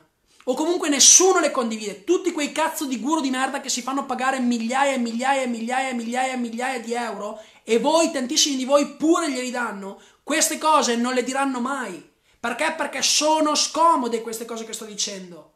O 0.49 0.55
comunque 0.55 0.89
nessuno 0.89 1.41
le 1.41 1.51
condivide. 1.51 2.05
Tutti 2.05 2.33
quei 2.33 2.53
cazzo 2.53 2.85
di 2.87 3.01
guru 3.01 3.21
di 3.21 3.31
merda 3.31 3.61
che 3.61 3.69
si 3.69 3.83
fanno 3.83 4.05
pagare 4.05 4.39
migliaia 4.41 4.93
e 4.93 4.99
migliaia 4.99 5.43
e 5.43 5.47
migliaia 5.47 5.89
e 5.91 5.95
migliaia 5.95 6.33
e 6.35 6.37
migliaia 6.37 6.81
di 6.81 6.93
euro 6.93 7.41
e 7.65 7.81
voi, 7.81 8.13
tantissimi 8.13 8.55
di 8.55 8.65
voi, 8.65 8.95
pure 8.95 9.29
glieli 9.29 9.51
danno. 9.51 10.01
Queste 10.27 10.59
cose 10.59 10.97
non 10.97 11.15
le 11.15 11.23
diranno 11.23 11.61
mai. 11.61 12.05
Perché? 12.41 12.75
Perché 12.77 13.01
sono 13.01 13.55
scomode 13.55 14.23
queste 14.23 14.45
cose 14.45 14.65
che 14.65 14.73
sto 14.73 14.85
dicendo. 14.85 15.53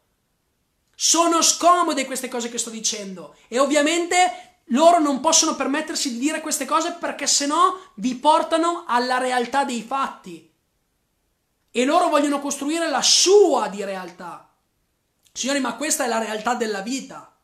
Sono 0.94 1.42
scomode 1.42 2.06
queste 2.06 2.28
cose 2.28 2.48
che 2.48 2.56
sto 2.56 2.70
dicendo. 2.70 3.34
E 3.48 3.58
ovviamente 3.58 4.58
loro 4.66 5.00
non 5.00 5.18
possono 5.18 5.56
permettersi 5.56 6.12
di 6.12 6.18
dire 6.20 6.40
queste 6.40 6.66
cose 6.66 6.92
perché 6.92 7.26
sennò 7.26 7.76
vi 7.94 8.14
portano 8.14 8.84
alla 8.86 9.18
realtà 9.18 9.64
dei 9.64 9.82
fatti. 9.82 10.48
E 11.72 11.84
loro 11.84 12.08
vogliono 12.08 12.38
costruire 12.38 12.88
la 12.88 13.02
sua 13.02 13.66
di 13.66 13.82
realtà. 13.82 14.54
Signori, 15.32 15.58
ma 15.58 15.74
questa 15.74 16.04
è 16.04 16.06
la 16.06 16.20
realtà 16.20 16.54
della 16.54 16.80
vita. 16.80 17.36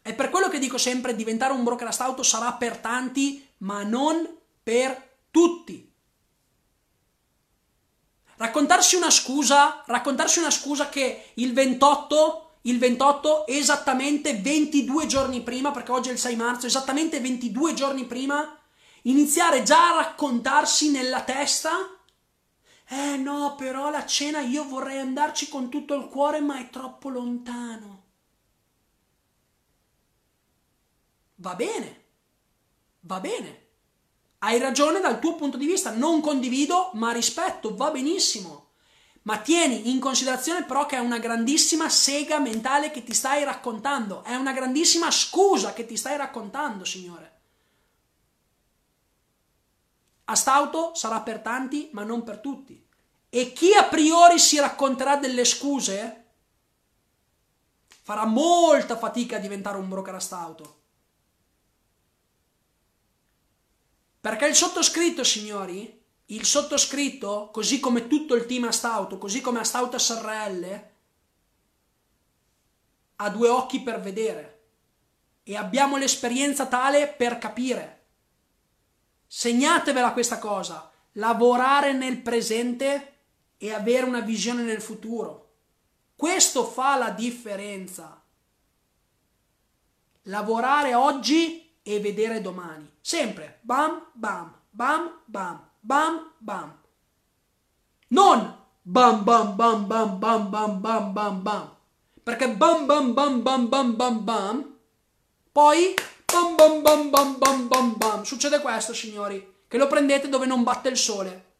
È 0.00 0.14
per 0.14 0.30
quello 0.30 0.48
che 0.48 0.60
dico 0.60 0.78
sempre 0.78 1.16
diventare 1.16 1.52
un 1.52 1.64
broker 1.64 1.92
auto 1.98 2.22
sarà 2.22 2.52
per 2.52 2.76
tanti, 2.76 3.44
ma 3.58 3.82
non 3.82 4.38
per 4.62 5.18
tutti. 5.30 5.90
Raccontarsi 8.36 8.96
una 8.96 9.10
scusa, 9.10 9.82
raccontarsi 9.86 10.38
una 10.38 10.50
scusa 10.50 10.88
che 10.88 11.32
il 11.34 11.52
28, 11.52 12.58
il 12.62 12.78
28 12.78 13.46
esattamente 13.46 14.34
22 14.34 15.06
giorni 15.06 15.42
prima, 15.42 15.70
perché 15.70 15.92
oggi 15.92 16.08
è 16.08 16.12
il 16.12 16.18
6 16.18 16.36
marzo, 16.36 16.66
esattamente 16.66 17.20
22 17.20 17.74
giorni 17.74 18.04
prima, 18.04 18.58
iniziare 19.02 19.62
già 19.62 19.92
a 19.92 19.96
raccontarsi 19.96 20.90
nella 20.90 21.22
testa 21.22 21.70
eh 22.92 23.16
no, 23.16 23.54
però 23.54 23.88
la 23.88 24.04
cena 24.04 24.40
io 24.40 24.64
vorrei 24.68 24.98
andarci 24.98 25.48
con 25.48 25.70
tutto 25.70 25.94
il 25.94 26.08
cuore, 26.08 26.40
ma 26.40 26.58
è 26.58 26.68
troppo 26.68 27.08
lontano. 27.08 28.02
Va 31.36 31.54
bene, 31.54 32.04
va 33.00 33.18
bene. 33.18 33.61
Hai 34.44 34.58
ragione 34.58 34.98
dal 34.98 35.20
tuo 35.20 35.36
punto 35.36 35.56
di 35.56 35.66
vista, 35.66 35.92
non 35.92 36.20
condivido, 36.20 36.90
ma 36.94 37.12
rispetto, 37.12 37.76
va 37.76 37.92
benissimo. 37.92 38.70
Ma 39.22 39.38
tieni 39.38 39.88
in 39.88 40.00
considerazione 40.00 40.64
però 40.64 40.84
che 40.84 40.96
è 40.96 40.98
una 40.98 41.20
grandissima 41.20 41.88
sega 41.88 42.40
mentale 42.40 42.90
che 42.90 43.04
ti 43.04 43.14
stai 43.14 43.44
raccontando, 43.44 44.24
è 44.24 44.34
una 44.34 44.52
grandissima 44.52 45.12
scusa 45.12 45.72
che 45.72 45.86
ti 45.86 45.96
stai 45.96 46.16
raccontando, 46.16 46.84
Signore. 46.84 47.40
A 50.24 50.34
stauto 50.34 50.92
sarà 50.94 51.20
per 51.20 51.38
tanti, 51.38 51.90
ma 51.92 52.02
non 52.02 52.24
per 52.24 52.38
tutti. 52.38 52.84
E 53.28 53.52
chi 53.52 53.72
a 53.74 53.84
priori 53.84 54.40
si 54.40 54.58
racconterà 54.58 55.18
delle 55.18 55.44
scuse 55.44 56.24
farà 58.02 58.26
molta 58.26 58.96
fatica 58.96 59.36
a 59.36 59.40
diventare 59.40 59.78
un 59.78 59.88
broker 59.88 60.16
a 60.16 60.20
stauto. 60.20 60.80
Perché 64.22 64.46
il 64.46 64.54
sottoscritto, 64.54 65.24
signori, 65.24 66.00
il 66.26 66.44
sottoscritto, 66.44 67.50
così 67.52 67.80
come 67.80 68.06
tutto 68.06 68.36
il 68.36 68.46
team 68.46 68.62
Astauto, 68.62 69.18
così 69.18 69.40
come 69.40 69.58
Astauto 69.58 69.98
SRL, 69.98 70.90
ha 73.16 73.30
due 73.30 73.48
occhi 73.48 73.80
per 73.80 74.00
vedere 74.00 74.60
e 75.42 75.56
abbiamo 75.56 75.96
l'esperienza 75.96 76.66
tale 76.66 77.08
per 77.08 77.38
capire. 77.38 78.04
Segnatevela 79.26 80.12
questa 80.12 80.38
cosa, 80.38 80.88
lavorare 81.14 81.92
nel 81.92 82.22
presente 82.22 83.22
e 83.56 83.72
avere 83.72 84.06
una 84.06 84.20
visione 84.20 84.62
nel 84.62 84.80
futuro. 84.80 85.54
Questo 86.14 86.64
fa 86.64 86.94
la 86.94 87.10
differenza. 87.10 88.22
Lavorare 90.26 90.94
oggi 90.94 91.61
e 91.82 92.00
vedere 92.00 92.40
domani. 92.40 92.90
Sempre 93.00 93.58
bam 93.62 94.06
bam 94.12 94.54
bam 94.70 95.10
bam 95.24 95.70
bam 95.80 96.32
bam. 96.38 96.78
Non 98.08 98.56
bam 98.82 99.24
bam 99.24 99.56
bam 99.56 99.86
bam 99.86 100.18
bam 100.18 100.50
bam 100.50 100.80
bam 100.80 101.12
bam 101.12 101.42
bam. 101.42 101.76
Perché 102.22 102.48
bam 102.48 102.86
bam 102.86 103.14
bam 103.14 103.42
bam 103.42 103.68
bam 103.68 103.96
bam 103.96 104.24
bam 104.24 104.76
poi 105.52 105.94
bam 106.26 106.56
bam 106.56 106.82
bam 106.82 107.10
bam 107.10 107.38
bam 107.38 107.68
bam 107.68 107.94
bam 107.98 108.22
succede 108.22 108.60
questo, 108.60 108.94
signori, 108.94 109.64
che 109.68 109.76
lo 109.76 109.86
prendete 109.86 110.28
dove 110.28 110.46
non 110.46 110.62
batte 110.62 110.88
il 110.88 110.96
sole. 110.96 111.50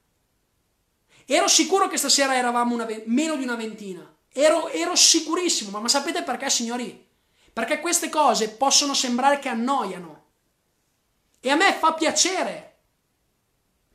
Ero 1.27 1.49
sicuro 1.49 1.89
che 1.89 1.97
stasera 1.97 2.37
eravamo 2.37 2.77
ve- 2.85 3.05
meno 3.07 3.37
di 3.37 3.45
una 3.45 3.55
ventina. 3.55 4.07
Ero, 4.33 4.69
ero 4.69 4.97
sicurissimo, 4.97 5.71
ma, 5.71 5.81
ma 5.81 5.89
sapete 5.89 6.23
perché, 6.23 6.49
signori? 6.49 7.07
Perché 7.53 7.81
queste 7.81 8.09
cose 8.09 8.51
possono 8.51 8.95
sembrare 8.95 9.39
che 9.39 9.49
annoiano. 9.49 10.25
E 11.41 11.51
a 11.51 11.57
me 11.57 11.73
fa 11.73 11.93
piacere. 11.93 12.71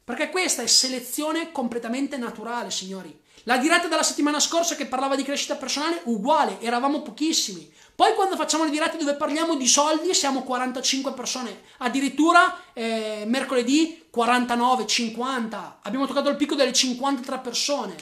Perché 0.03 0.29
questa 0.29 0.61
è 0.61 0.67
selezione 0.67 1.51
completamente 1.51 2.17
naturale, 2.17 2.71
signori. 2.71 3.25
La 3.43 3.57
diretta 3.57 3.87
della 3.87 4.03
settimana 4.03 4.39
scorsa 4.39 4.75
che 4.75 4.85
parlava 4.85 5.15
di 5.15 5.23
crescita 5.23 5.55
personale, 5.55 6.01
uguale, 6.05 6.59
eravamo 6.61 7.01
pochissimi. 7.01 7.73
Poi 7.95 8.13
quando 8.13 8.35
facciamo 8.35 8.63
le 8.63 8.69
dirette 8.69 8.97
dove 8.97 9.15
parliamo 9.15 9.55
di 9.55 9.67
soldi 9.67 10.13
siamo 10.13 10.43
45 10.43 11.13
persone, 11.13 11.63
addirittura 11.79 12.55
eh, 12.73 13.23
mercoledì 13.25 14.07
49, 14.09 14.85
50. 14.85 15.79
Abbiamo 15.81 16.05
toccato 16.05 16.29
il 16.29 16.35
picco 16.35 16.55
delle 16.55 16.73
53 16.73 17.39
persone. 17.39 17.95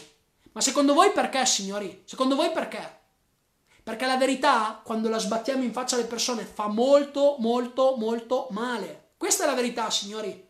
Ma 0.52 0.62
secondo 0.62 0.94
voi 0.94 1.12
perché, 1.12 1.46
signori? 1.46 2.02
Secondo 2.06 2.36
voi 2.36 2.52
perché? 2.52 3.05
Perché 3.86 4.08
la 4.08 4.18
verità, 4.18 4.82
quando 4.84 5.10
la 5.10 5.20
sbattiamo 5.20 5.62
in 5.62 5.72
faccia 5.72 5.94
alle 5.94 6.06
persone, 6.06 6.44
fa 6.44 6.66
molto, 6.66 7.36
molto, 7.38 7.96
molto 7.98 8.48
male. 8.50 9.12
Questa 9.16 9.44
è 9.44 9.46
la 9.46 9.54
verità, 9.54 9.92
signori. 9.92 10.50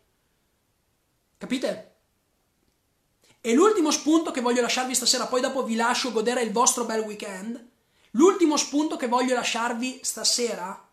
Capite? 1.38 1.96
E 3.42 3.54
l'ultimo 3.54 3.92
spunto 3.92 4.32
che 4.32 4.40
voglio 4.40 4.62
lasciarvi 4.62 4.96
stasera, 4.96 5.26
poi 5.28 5.42
dopo 5.42 5.66
vi 5.66 5.76
lascio 5.76 6.14
godere 6.14 6.44
il 6.44 6.54
vostro 6.54 6.86
bel 6.86 7.02
weekend. 7.02 7.62
L'ultimo 8.12 8.56
spunto 8.56 8.96
che 8.96 9.10
voglio 9.10 9.36
lasciarvi 9.36 10.00
stasera 10.02 10.90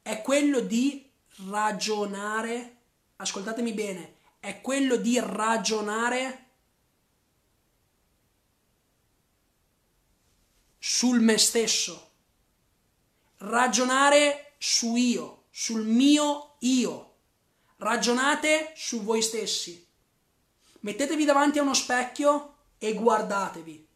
è 0.00 0.22
quello 0.22 0.60
di 0.60 1.06
ragionare, 1.50 2.76
ascoltatemi 3.16 3.74
bene, 3.74 4.16
è 4.40 4.62
quello 4.62 4.96
di 4.96 5.20
ragionare 5.20 6.43
sul 10.86 11.20
me 11.20 11.38
stesso, 11.38 12.10
ragionare 13.38 14.56
su 14.58 14.96
io, 14.96 15.44
sul 15.48 15.82
mio 15.82 16.56
io, 16.58 17.14
ragionate 17.78 18.74
su 18.76 19.02
voi 19.02 19.22
stessi. 19.22 19.82
Mettetevi 20.80 21.24
davanti 21.24 21.58
a 21.58 21.62
uno 21.62 21.72
specchio 21.72 22.56
e 22.76 22.92
guardatevi. 22.92 23.88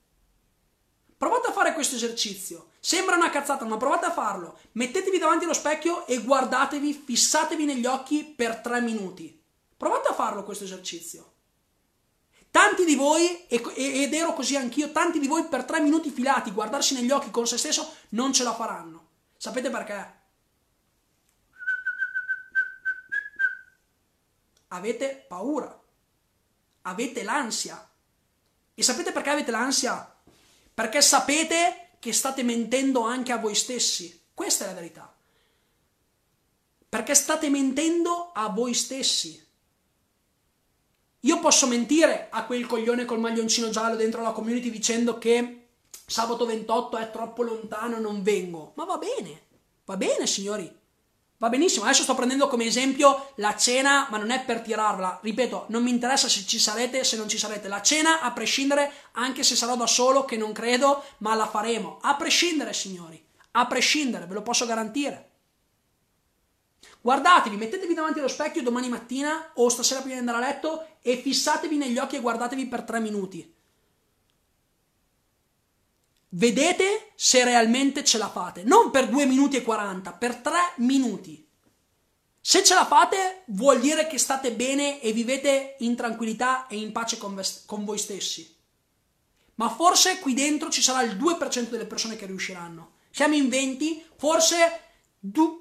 Provate 1.18 1.48
a 1.48 1.52
fare 1.52 1.74
questo 1.74 1.96
esercizio. 1.96 2.70
Sembra 2.80 3.16
una 3.16 3.28
cazzata, 3.28 3.66
ma 3.66 3.76
provate 3.76 4.06
a 4.06 4.12
farlo. 4.12 4.58
Mettetevi 4.72 5.18
davanti 5.18 5.44
allo 5.44 5.52
specchio 5.52 6.06
e 6.06 6.22
guardatevi, 6.22 6.94
fissatevi 6.94 7.66
negli 7.66 7.84
occhi 7.84 8.24
per 8.24 8.60
tre 8.60 8.80
minuti. 8.80 9.38
Provate 9.76 10.08
a 10.08 10.14
farlo 10.14 10.42
questo 10.42 10.64
esercizio. 10.64 11.32
Tanti 12.58 12.84
di 12.84 12.96
voi, 12.96 13.46
ed 13.46 14.12
ero 14.12 14.32
così 14.32 14.56
anch'io, 14.56 14.90
tanti 14.90 15.20
di 15.20 15.28
voi 15.28 15.44
per 15.44 15.62
tre 15.62 15.78
minuti 15.80 16.10
filati, 16.10 16.50
guardarsi 16.50 16.94
negli 16.94 17.12
occhi 17.12 17.30
con 17.30 17.46
se 17.46 17.56
stesso, 17.56 17.94
non 18.10 18.32
ce 18.32 18.42
la 18.42 18.52
faranno. 18.52 19.10
Sapete 19.36 19.70
perché? 19.70 20.14
Avete 24.66 25.24
paura, 25.28 25.80
avete 26.82 27.22
l'ansia. 27.22 27.88
E 28.74 28.82
sapete 28.82 29.12
perché 29.12 29.30
avete 29.30 29.52
l'ansia? 29.52 30.16
Perché 30.74 31.00
sapete 31.00 31.90
che 32.00 32.12
state 32.12 32.42
mentendo 32.42 33.02
anche 33.02 33.30
a 33.30 33.38
voi 33.38 33.54
stessi. 33.54 34.20
Questa 34.34 34.64
è 34.64 34.66
la 34.66 34.74
verità. 34.74 35.16
Perché 36.88 37.14
state 37.14 37.48
mentendo 37.50 38.32
a 38.32 38.48
voi 38.48 38.74
stessi. 38.74 39.46
Io 41.22 41.40
posso 41.40 41.66
mentire 41.66 42.28
a 42.30 42.44
quel 42.44 42.66
coglione 42.66 43.04
col 43.04 43.18
maglioncino 43.18 43.70
giallo 43.70 43.96
dentro 43.96 44.22
la 44.22 44.30
community 44.30 44.70
dicendo 44.70 45.18
che 45.18 45.68
sabato 46.06 46.46
28 46.46 46.96
è 46.96 47.10
troppo 47.10 47.42
lontano, 47.42 47.98
non 47.98 48.22
vengo. 48.22 48.72
Ma 48.76 48.84
va 48.84 48.98
bene, 48.98 49.42
va 49.84 49.96
bene 49.96 50.26
signori. 50.26 50.76
Va 51.40 51.48
benissimo, 51.48 51.84
adesso 51.84 52.02
sto 52.02 52.16
prendendo 52.16 52.48
come 52.48 52.64
esempio 52.64 53.30
la 53.36 53.56
cena, 53.56 54.08
ma 54.10 54.18
non 54.18 54.30
è 54.30 54.44
per 54.44 54.60
tirarla. 54.60 55.20
Ripeto, 55.22 55.66
non 55.68 55.84
mi 55.84 55.90
interessa 55.90 56.28
se 56.28 56.44
ci 56.44 56.58
sarete, 56.58 57.04
se 57.04 57.16
non 57.16 57.28
ci 57.28 57.38
sarete. 57.38 57.68
La 57.68 57.80
cena, 57.80 58.20
a 58.20 58.32
prescindere, 58.32 58.90
anche 59.12 59.44
se 59.44 59.54
sarò 59.54 59.76
da 59.76 59.86
solo, 59.86 60.24
che 60.24 60.36
non 60.36 60.52
credo, 60.52 61.04
ma 61.18 61.34
la 61.34 61.46
faremo. 61.46 61.98
A 62.02 62.16
prescindere, 62.16 62.72
signori. 62.72 63.24
A 63.52 63.66
prescindere, 63.66 64.26
ve 64.26 64.34
lo 64.34 64.42
posso 64.42 64.66
garantire. 64.66 65.27
Guardatevi, 67.00 67.56
mettetevi 67.56 67.94
davanti 67.94 68.18
allo 68.18 68.28
specchio 68.28 68.62
domani 68.62 68.88
mattina 68.88 69.52
o 69.54 69.68
stasera 69.68 70.00
prima 70.00 70.14
di 70.14 70.20
andare 70.20 70.44
a 70.44 70.48
letto 70.48 70.86
e 71.00 71.16
fissatevi 71.16 71.76
negli 71.76 71.98
occhi 71.98 72.16
e 72.16 72.20
guardatevi 72.20 72.66
per 72.66 72.82
tre 72.82 73.00
minuti. 73.00 73.54
Vedete 76.30 77.12
se 77.14 77.42
realmente 77.44 78.04
ce 78.04 78.18
la 78.18 78.28
fate, 78.28 78.62
non 78.62 78.90
per 78.90 79.08
2 79.08 79.24
minuti 79.24 79.56
e 79.56 79.62
40, 79.62 80.12
per 80.12 80.36
3 80.36 80.52
minuti. 80.76 81.46
Se 82.40 82.62
ce 82.62 82.74
la 82.74 82.84
fate, 82.84 83.44
vuol 83.46 83.80
dire 83.80 84.06
che 84.06 84.18
state 84.18 84.52
bene 84.52 85.00
e 85.00 85.12
vivete 85.12 85.76
in 85.78 85.96
tranquillità 85.96 86.66
e 86.66 86.76
in 86.76 86.92
pace 86.92 87.16
con, 87.16 87.40
con 87.64 87.84
voi 87.84 87.98
stessi. 87.98 88.56
Ma 89.54 89.68
forse 89.70 90.18
qui 90.18 90.34
dentro 90.34 90.68
ci 90.70 90.82
sarà 90.82 91.02
il 91.02 91.16
2% 91.16 91.68
delle 91.68 91.86
persone 91.86 92.16
che 92.16 92.26
riusciranno. 92.26 92.92
Siamo 93.10 93.34
in 93.34 93.48
20, 93.48 94.04
forse 94.16 94.80
du- 95.18 95.60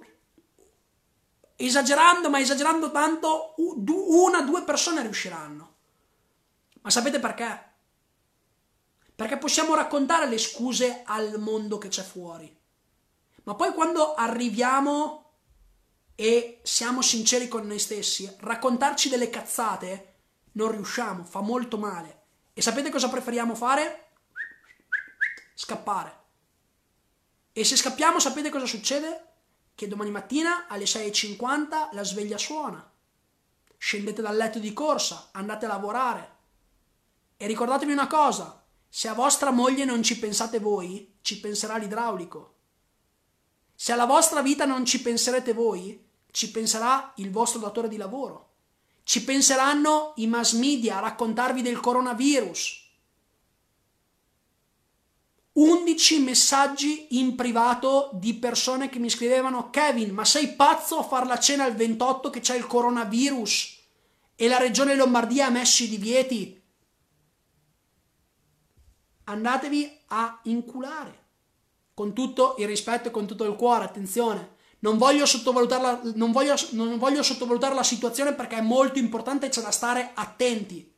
esagerando, 1.58 2.30
ma 2.30 2.40
esagerando 2.40 2.92
tanto, 2.92 3.56
una 3.58 4.42
due 4.42 4.64
persone 4.64 5.02
riusciranno. 5.02 5.76
Ma 6.82 6.90
sapete 6.90 7.20
perché? 7.20 7.66
Perché 9.16 9.38
possiamo 9.38 9.76
raccontare 9.76 10.28
le 10.28 10.38
scuse 10.38 11.02
al 11.04 11.40
mondo 11.40 11.78
che 11.80 11.90
c'è 11.90 12.04
fuori. 12.04 12.56
Ma 13.44 13.56
poi 13.56 13.74
quando 13.74 14.14
arriviamo 14.14 15.34
e 16.16 16.60
siamo 16.64 17.02
sinceri 17.02 17.48
con 17.48 17.66
noi 17.66 17.80
stessi, 17.80 18.32
raccontarci 18.40 19.10
delle 19.10 19.30
cazzate 19.30 20.14
non 20.54 20.72
riusciamo, 20.72 21.24
fa 21.24 21.42
molto 21.42 21.78
male. 21.78 22.22
E 22.54 22.62
sapete 22.62 22.90
cosa 22.90 23.10
preferiamo 23.10 23.56
fare? 23.56 24.10
Scappare. 25.54 26.26
E 27.54 27.64
se 27.64 27.76
scappiamo, 27.76 28.20
sapete 28.20 28.50
cosa 28.50 28.66
succede? 28.66 29.27
Che 29.78 29.88
domani 29.88 30.10
mattina 30.10 30.66
alle 30.68 30.86
6.50 30.86 31.90
la 31.92 32.04
sveglia 32.04 32.40
suona. 32.40 32.84
Scendete 33.78 34.24
dal 34.24 34.36
letto 34.36 34.58
di 34.58 34.74
corsa, 34.74 35.30
andate 35.34 35.66
a 35.66 35.68
lavorare. 35.68 36.36
E 37.38 37.46
ricordatevi 37.46 37.92
una 37.92 38.08
cosa, 38.08 38.66
se 38.90 39.08
a 39.08 39.14
vostra 39.14 39.52
moglie 39.52 39.86
non 39.86 40.02
ci 40.02 40.18
pensate 40.18 40.58
voi, 40.58 41.18
ci 41.22 41.40
penserà 41.40 41.78
l'idraulico. 41.78 42.56
Se 43.76 43.92
alla 43.92 44.08
vostra 44.08 44.42
vita 44.42 44.66
non 44.66 44.84
ci 44.84 45.00
penserete 45.00 45.54
voi, 45.54 46.04
ci 46.32 46.50
penserà 46.50 47.14
il 47.18 47.30
vostro 47.30 47.60
datore 47.60 47.88
di 47.88 47.98
lavoro. 47.98 48.54
Ci 49.04 49.24
penseranno 49.26 50.14
i 50.16 50.26
mass 50.26 50.54
media 50.54 50.98
a 50.98 51.02
raccontarvi 51.02 51.62
del 51.62 51.80
coronavirus. 51.80 52.87
11 55.60 56.20
messaggi 56.20 57.20
in 57.20 57.36
privato 57.36 58.12
di 58.14 58.36
persone 58.36 58.90
che 58.90 59.00
mi 59.00 59.10
scrivevano 59.10 59.72
Kevin, 59.72 60.14
ma 60.14 60.24
sei 60.24 60.50
pazzo 60.50 61.00
a 61.00 61.04
far 61.04 61.26
la 61.26 61.40
cena 61.40 61.66
il 61.66 61.74
28 61.74 62.30
che 62.30 62.42
c'è 62.42 62.56
il 62.56 62.68
coronavirus 62.68 63.76
e 64.36 64.48
la 64.48 64.60
regione 64.60 64.94
Lombardia 64.94 65.48
ha 65.48 65.50
messo 65.50 65.82
i 65.82 65.90
divieti? 65.90 66.62
Andatevi 69.24 69.92
a 70.10 70.40
inculare. 70.44 71.26
Con 71.96 72.14
tutto 72.14 72.54
il 72.60 72.68
rispetto 72.68 73.08
e 73.08 73.12
con 73.12 73.26
tutto 73.26 73.44
il 73.44 73.56
cuore, 73.56 73.86
attenzione. 73.86 74.58
Non 74.80 75.00
voglio, 75.00 75.26
sottovalutare 75.26 76.12
non, 76.14 76.32
voglio, 76.32 76.54
non 76.74 77.00
voglio 77.00 77.24
sottovalutare 77.24 77.74
la 77.74 77.82
situazione 77.82 78.34
perché 78.34 78.58
è 78.58 78.62
molto 78.62 79.00
importante 79.00 79.48
e 79.48 79.50
c'è 79.50 79.62
da 79.62 79.72
stare 79.72 80.12
attenti. 80.14 80.94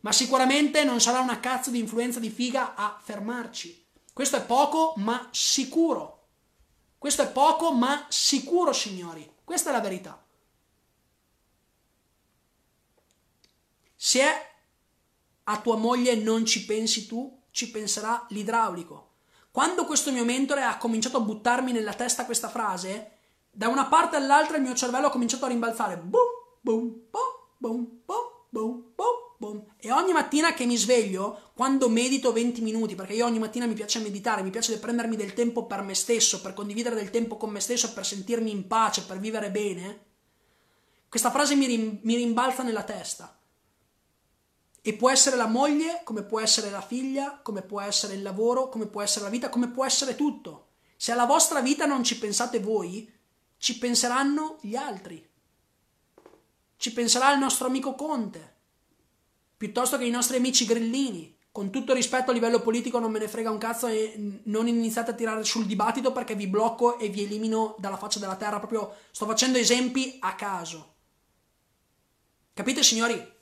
Ma 0.00 0.10
sicuramente 0.10 0.84
non 0.84 1.02
sarà 1.02 1.20
una 1.20 1.38
cazzo 1.38 1.68
di 1.68 1.78
influenza 1.78 2.18
di 2.18 2.30
figa 2.30 2.74
a 2.74 2.98
fermarci. 2.98 3.79
Questo 4.20 4.36
è 4.36 4.44
poco 4.44 4.92
ma 4.96 5.28
sicuro. 5.30 6.26
Questo 6.98 7.22
è 7.22 7.32
poco 7.32 7.72
ma 7.72 8.04
sicuro, 8.10 8.70
signori. 8.70 9.26
Questa 9.42 9.70
è 9.70 9.72
la 9.72 9.80
verità. 9.80 10.22
Se 13.96 14.22
a 15.42 15.60
tua 15.62 15.76
moglie 15.76 16.16
non 16.16 16.44
ci 16.44 16.66
pensi 16.66 17.06
tu, 17.06 17.44
ci 17.50 17.70
penserà 17.70 18.26
l'idraulico. 18.28 19.12
Quando 19.50 19.86
questo 19.86 20.12
mio 20.12 20.26
mentore 20.26 20.64
ha 20.64 20.76
cominciato 20.76 21.16
a 21.16 21.20
buttarmi 21.20 21.72
nella 21.72 21.94
testa 21.94 22.26
questa 22.26 22.50
frase, 22.50 23.12
da 23.50 23.68
una 23.68 23.86
parte 23.86 24.16
all'altra 24.16 24.58
il 24.58 24.62
mio 24.62 24.74
cervello 24.74 25.06
ha 25.06 25.10
cominciato 25.10 25.46
a 25.46 25.48
rimbalzare. 25.48 25.96
Boom, 25.96 26.28
boom, 26.60 27.04
boom, 27.08 27.32
boom, 27.56 28.00
boom, 28.04 28.28
boom, 28.50 28.92
boom 28.94 29.19
boom. 29.40 29.64
E 29.78 29.90
ogni 29.90 30.12
mattina 30.12 30.52
che 30.52 30.66
mi 30.66 30.76
sveglio, 30.76 31.52
quando 31.54 31.88
medito 31.88 32.30
20 32.30 32.60
minuti, 32.60 32.94
perché 32.94 33.14
io 33.14 33.24
ogni 33.24 33.38
mattina 33.38 33.64
mi 33.64 33.72
piace 33.72 33.98
meditare, 33.98 34.42
mi 34.42 34.50
piace 34.50 34.78
prendermi 34.78 35.16
del 35.16 35.32
tempo 35.32 35.64
per 35.64 35.80
me 35.80 35.94
stesso, 35.94 36.42
per 36.42 36.52
condividere 36.52 36.94
del 36.94 37.08
tempo 37.08 37.38
con 37.38 37.48
me 37.48 37.60
stesso, 37.60 37.94
per 37.94 38.04
sentirmi 38.04 38.50
in 38.50 38.66
pace, 38.66 39.04
per 39.04 39.18
vivere 39.18 39.50
bene, 39.50 40.04
questa 41.08 41.30
frase 41.30 41.54
mi, 41.54 41.64
rim- 41.64 42.00
mi 42.02 42.16
rimbalza 42.16 42.62
nella 42.62 42.84
testa. 42.84 43.34
E 44.82 44.94
può 44.94 45.10
essere 45.10 45.36
la 45.36 45.46
moglie, 45.46 46.02
come 46.04 46.22
può 46.22 46.38
essere 46.38 46.68
la 46.68 46.82
figlia, 46.82 47.40
come 47.42 47.62
può 47.62 47.80
essere 47.80 48.14
il 48.14 48.22
lavoro, 48.22 48.68
come 48.68 48.86
può 48.86 49.00
essere 49.00 49.24
la 49.24 49.30
vita, 49.30 49.48
come 49.48 49.68
può 49.68 49.86
essere 49.86 50.16
tutto. 50.16 50.68
Se 50.96 51.12
alla 51.12 51.24
vostra 51.24 51.62
vita 51.62 51.86
non 51.86 52.04
ci 52.04 52.18
pensate 52.18 52.60
voi, 52.60 53.10
ci 53.56 53.78
penseranno 53.78 54.58
gli 54.60 54.76
altri. 54.76 55.26
Ci 56.76 56.92
penserà 56.92 57.32
il 57.32 57.38
nostro 57.38 57.66
amico 57.66 57.94
Conte, 57.94 58.59
piuttosto 59.60 59.98
che 59.98 60.06
i 60.06 60.10
nostri 60.10 60.38
amici 60.38 60.64
grillini. 60.64 61.36
Con 61.52 61.68
tutto 61.68 61.92
rispetto 61.92 62.30
a 62.30 62.32
livello 62.32 62.62
politico 62.62 62.98
non 62.98 63.10
me 63.10 63.18
ne 63.18 63.28
frega 63.28 63.50
un 63.50 63.58
cazzo 63.58 63.88
e 63.88 64.40
non 64.44 64.68
iniziate 64.68 65.10
a 65.10 65.14
tirare 65.14 65.44
sul 65.44 65.66
dibattito 65.66 66.12
perché 66.12 66.34
vi 66.34 66.46
blocco 66.46 66.98
e 66.98 67.10
vi 67.10 67.24
elimino 67.24 67.74
dalla 67.78 67.98
faccia 67.98 68.18
della 68.18 68.36
terra. 68.36 68.56
Proprio 68.56 68.94
sto 69.10 69.26
facendo 69.26 69.58
esempi 69.58 70.16
a 70.20 70.34
caso. 70.34 70.94
Capite 72.54 72.82
signori? 72.82 73.32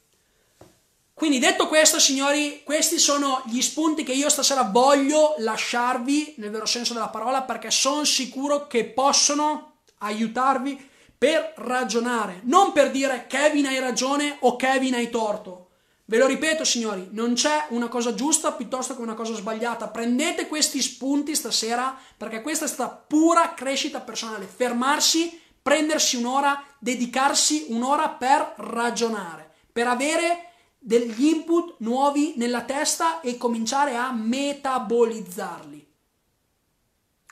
Quindi 1.14 1.38
detto 1.38 1.68
questo 1.68 2.00
signori, 2.00 2.62
questi 2.64 2.98
sono 2.98 3.40
gli 3.46 3.60
spunti 3.60 4.02
che 4.02 4.12
io 4.12 4.28
stasera 4.28 4.64
voglio 4.64 5.36
lasciarvi 5.38 6.34
nel 6.38 6.50
vero 6.50 6.66
senso 6.66 6.94
della 6.94 7.10
parola 7.10 7.42
perché 7.42 7.70
sono 7.70 8.02
sicuro 8.02 8.66
che 8.66 8.86
possono 8.86 9.82
aiutarvi 9.98 10.84
per 11.16 11.52
ragionare, 11.58 12.40
non 12.42 12.72
per 12.72 12.90
dire 12.90 13.26
Kevin 13.28 13.66
hai 13.66 13.78
ragione 13.78 14.38
o 14.40 14.56
Kevin 14.56 14.94
hai 14.94 15.10
torto 15.10 15.66
Ve 16.10 16.16
lo 16.16 16.26
ripeto, 16.26 16.64
signori, 16.64 17.08
non 17.10 17.34
c'è 17.34 17.66
una 17.68 17.88
cosa 17.88 18.14
giusta 18.14 18.52
piuttosto 18.52 18.96
che 18.96 19.02
una 19.02 19.12
cosa 19.12 19.34
sbagliata. 19.34 19.88
Prendete 19.88 20.48
questi 20.48 20.80
spunti 20.80 21.34
stasera 21.34 21.94
perché 22.16 22.40
questa 22.40 22.64
è 22.64 22.68
stata 22.68 22.94
pura 22.94 23.52
crescita 23.52 24.00
personale. 24.00 24.46
Fermarsi, 24.46 25.38
prendersi 25.60 26.16
un'ora, 26.16 26.64
dedicarsi 26.78 27.66
un'ora 27.68 28.08
per 28.08 28.54
ragionare, 28.56 29.52
per 29.70 29.86
avere 29.86 30.52
degli 30.78 31.26
input 31.26 31.74
nuovi 31.80 32.32
nella 32.36 32.62
testa 32.62 33.20
e 33.20 33.36
cominciare 33.36 33.94
a 33.94 34.10
metabolizzarli. 34.10 35.86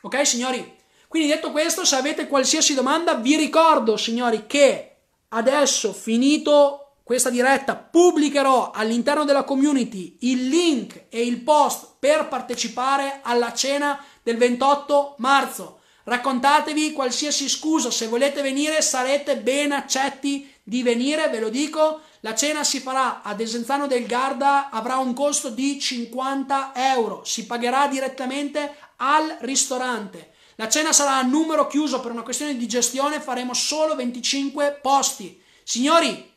Ok, 0.03 0.27
signori? 0.27 0.77
Quindi 1.09 1.29
detto 1.29 1.51
questo, 1.51 1.87
se 1.87 1.97
avete 1.97 2.27
qualsiasi 2.27 2.75
domanda, 2.75 3.15
vi 3.15 3.37
ricordo, 3.37 3.97
signori, 3.97 4.47
che 4.47 4.97
adesso 5.29 5.95
finito 5.95 6.86
questa 7.07 7.31
diretta 7.31 7.77
pubblicherò 7.77 8.73
all'interno 8.73 9.23
della 9.23 9.45
community 9.45 10.17
il 10.23 10.49
link 10.49 11.05
e 11.09 11.25
il 11.25 11.41
post 11.43 11.99
per 12.01 12.27
partecipare 12.27 13.21
alla 13.23 13.53
cena 13.53 14.05
del 14.25 14.37
28 14.37 15.15
marzo. 15.19 15.79
Raccontatevi 16.03 16.91
qualsiasi 16.91 17.49
scusa, 17.49 17.93
se 17.93 18.09
volete 18.09 18.43
venire 18.43 18.83
sarete 18.83 19.37
ben 19.37 19.71
accetti 19.71 20.53
di 20.65 20.83
venire, 20.83 21.29
ve 21.29 21.39
lo 21.39 21.49
dico, 21.49 22.01
la 22.23 22.35
cena 22.35 22.65
si 22.65 22.81
farà 22.81 23.23
a 23.23 23.35
Desenzano 23.35 23.87
del 23.87 24.05
Garda, 24.05 24.71
avrà 24.71 24.97
un 24.97 25.15
costo 25.15 25.49
di 25.49 25.79
50 25.79 26.73
euro, 26.75 27.23
si 27.23 27.47
pagherà 27.47 27.87
direttamente 27.87 28.75
al 28.97 29.37
ristorante. 29.43 30.33
La 30.57 30.69
cena 30.69 30.93
sarà 30.93 31.19
a 31.19 31.23
numero 31.23 31.69
chiuso 31.69 32.01
per 32.01 32.11
una 32.11 32.23
questione 32.23 32.57
di 32.57 32.67
gestione, 32.67 33.21
faremo 33.21 33.55
solo 33.55 33.95
25 33.95 34.81
posti. 34.83 35.41
Signori, 35.63 36.35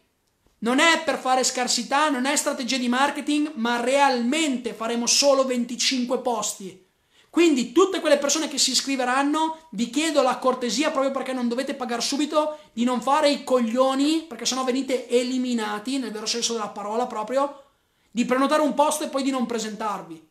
non 0.59 0.79
è 0.79 1.03
per 1.03 1.17
fare 1.17 1.43
scarsità, 1.43 2.09
non 2.09 2.25
è 2.25 2.35
strategia 2.35 2.77
di 2.77 2.89
marketing, 2.89 3.53
ma 3.55 3.79
realmente 3.79 4.73
faremo 4.73 5.05
solo 5.05 5.45
25 5.45 6.19
posti. 6.19 6.87
Quindi 7.29 7.71
tutte 7.71 7.99
quelle 7.99 8.17
persone 8.17 8.47
che 8.47 8.57
si 8.57 8.71
iscriveranno, 8.71 9.67
vi 9.71 9.89
chiedo 9.89 10.23
la 10.23 10.37
cortesia 10.37 10.89
proprio 10.89 11.11
perché 11.11 11.31
non 11.31 11.47
dovete 11.47 11.75
pagare 11.75 12.01
subito 12.01 12.57
di 12.73 12.83
non 12.83 13.01
fare 13.01 13.29
i 13.29 13.43
coglioni, 13.43 14.25
perché 14.27 14.45
sennò 14.45 14.63
venite 14.63 15.07
eliminati, 15.07 15.99
nel 15.99 16.11
vero 16.11 16.25
senso 16.25 16.53
della 16.53 16.69
parola 16.69 17.05
proprio, 17.05 17.65
di 18.09 18.25
prenotare 18.25 18.63
un 18.63 18.73
posto 18.73 19.03
e 19.03 19.09
poi 19.09 19.21
di 19.21 19.29
non 19.29 19.45
presentarvi. 19.45 20.27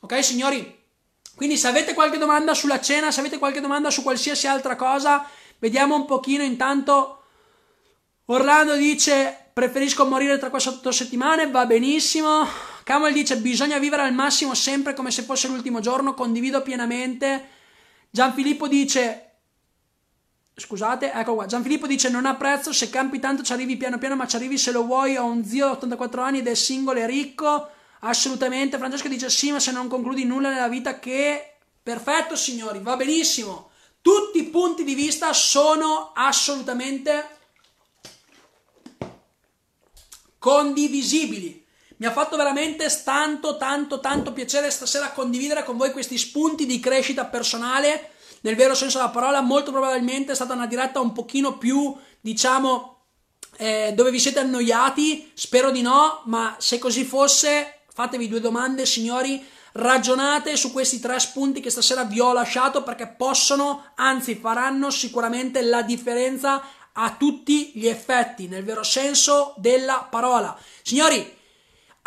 Ok 0.00 0.24
signori? 0.24 0.76
Quindi 1.34 1.56
se 1.56 1.66
avete 1.66 1.92
qualche 1.92 2.18
domanda 2.18 2.54
sulla 2.54 2.80
cena, 2.80 3.10
se 3.10 3.20
avete 3.20 3.38
qualche 3.38 3.60
domanda 3.60 3.90
su 3.90 4.02
qualsiasi 4.02 4.46
altra 4.46 4.76
cosa, 4.76 5.28
vediamo 5.58 5.96
un 5.96 6.04
pochino 6.04 6.44
intanto. 6.44 7.22
Orlando 8.26 8.76
dice 8.76 9.47
preferisco 9.58 10.06
morire 10.06 10.38
tra 10.38 10.50
quattro 10.50 10.92
settimane, 10.92 11.50
va 11.50 11.66
benissimo. 11.66 12.46
Camel 12.84 13.12
dice 13.12 13.38
bisogna 13.38 13.78
vivere 13.78 14.02
al 14.02 14.14
massimo 14.14 14.54
sempre 14.54 14.94
come 14.94 15.10
se 15.10 15.22
fosse 15.22 15.48
l'ultimo 15.48 15.80
giorno, 15.80 16.14
condivido 16.14 16.62
pienamente. 16.62 17.48
Gianfilippo 18.08 18.68
dice 18.68 19.24
Scusate, 20.54 21.10
ecco 21.12 21.34
qua. 21.34 21.46
Gianfilippo 21.46 21.88
dice: 21.88 22.08
Non 22.08 22.24
ha 22.26 22.36
prezzo. 22.36 22.72
Se 22.72 22.88
campi 22.88 23.18
tanto 23.18 23.42
ci 23.42 23.52
arrivi 23.52 23.76
piano 23.76 23.98
piano, 23.98 24.14
ma 24.14 24.28
ci 24.28 24.36
arrivi 24.36 24.56
se 24.58 24.70
lo 24.70 24.84
vuoi. 24.84 25.16
Ho 25.16 25.24
un 25.24 25.44
zio 25.44 25.66
di 25.66 25.72
84 25.72 26.22
anni 26.22 26.38
ed 26.38 26.46
è 26.46 26.54
singolo 26.54 27.00
e 27.00 27.06
ricco. 27.06 27.68
Assolutamente. 28.00 28.78
Francesco 28.78 29.08
dice: 29.08 29.28
Sì, 29.28 29.50
ma 29.50 29.58
se 29.58 29.72
non 29.72 29.88
concludi 29.88 30.24
nulla 30.24 30.50
nella 30.50 30.68
vita, 30.68 31.00
che. 31.00 31.54
Perfetto, 31.82 32.36
signori, 32.36 32.78
va 32.80 32.94
benissimo. 32.94 33.70
Tutti 34.00 34.38
i 34.38 34.44
punti 34.44 34.84
di 34.84 34.94
vista 34.94 35.32
sono 35.32 36.12
assolutamente 36.14 37.37
condivisibili. 40.48 41.62
Mi 41.98 42.06
ha 42.06 42.10
fatto 42.10 42.38
veramente 42.38 42.86
tanto, 43.04 43.58
tanto, 43.58 44.00
tanto 44.00 44.32
piacere 44.32 44.70
stasera 44.70 45.10
condividere 45.10 45.62
con 45.62 45.76
voi 45.76 45.92
questi 45.92 46.16
spunti 46.16 46.64
di 46.64 46.80
crescita 46.80 47.26
personale, 47.26 48.12
nel 48.40 48.56
vero 48.56 48.74
senso 48.74 48.96
della 48.96 49.10
parola. 49.10 49.42
Molto 49.42 49.72
probabilmente 49.72 50.32
è 50.32 50.34
stata 50.34 50.54
una 50.54 50.66
diretta 50.66 51.00
un 51.00 51.12
pochino 51.12 51.58
più, 51.58 51.94
diciamo, 52.18 53.02
eh, 53.58 53.92
dove 53.94 54.10
vi 54.10 54.18
siete 54.18 54.38
annoiati. 54.38 55.32
Spero 55.34 55.70
di 55.70 55.82
no, 55.82 56.22
ma 56.24 56.56
se 56.58 56.78
così 56.78 57.04
fosse, 57.04 57.80
fatevi 57.92 58.26
due 58.26 58.40
domande, 58.40 58.86
signori. 58.86 59.44
Ragionate 59.72 60.56
su 60.56 60.72
questi 60.72 60.98
tre 60.98 61.20
spunti 61.20 61.60
che 61.60 61.68
stasera 61.68 62.04
vi 62.04 62.20
ho 62.20 62.32
lasciato 62.32 62.82
perché 62.82 63.06
possono, 63.06 63.92
anzi 63.96 64.34
faranno 64.34 64.88
sicuramente 64.88 65.60
la 65.60 65.82
differenza 65.82 66.62
a 67.00 67.14
tutti 67.16 67.72
gli 67.74 67.86
effetti, 67.86 68.48
nel 68.48 68.64
vero 68.64 68.82
senso 68.82 69.54
della 69.56 70.06
parola. 70.10 70.58
Signori, 70.82 71.36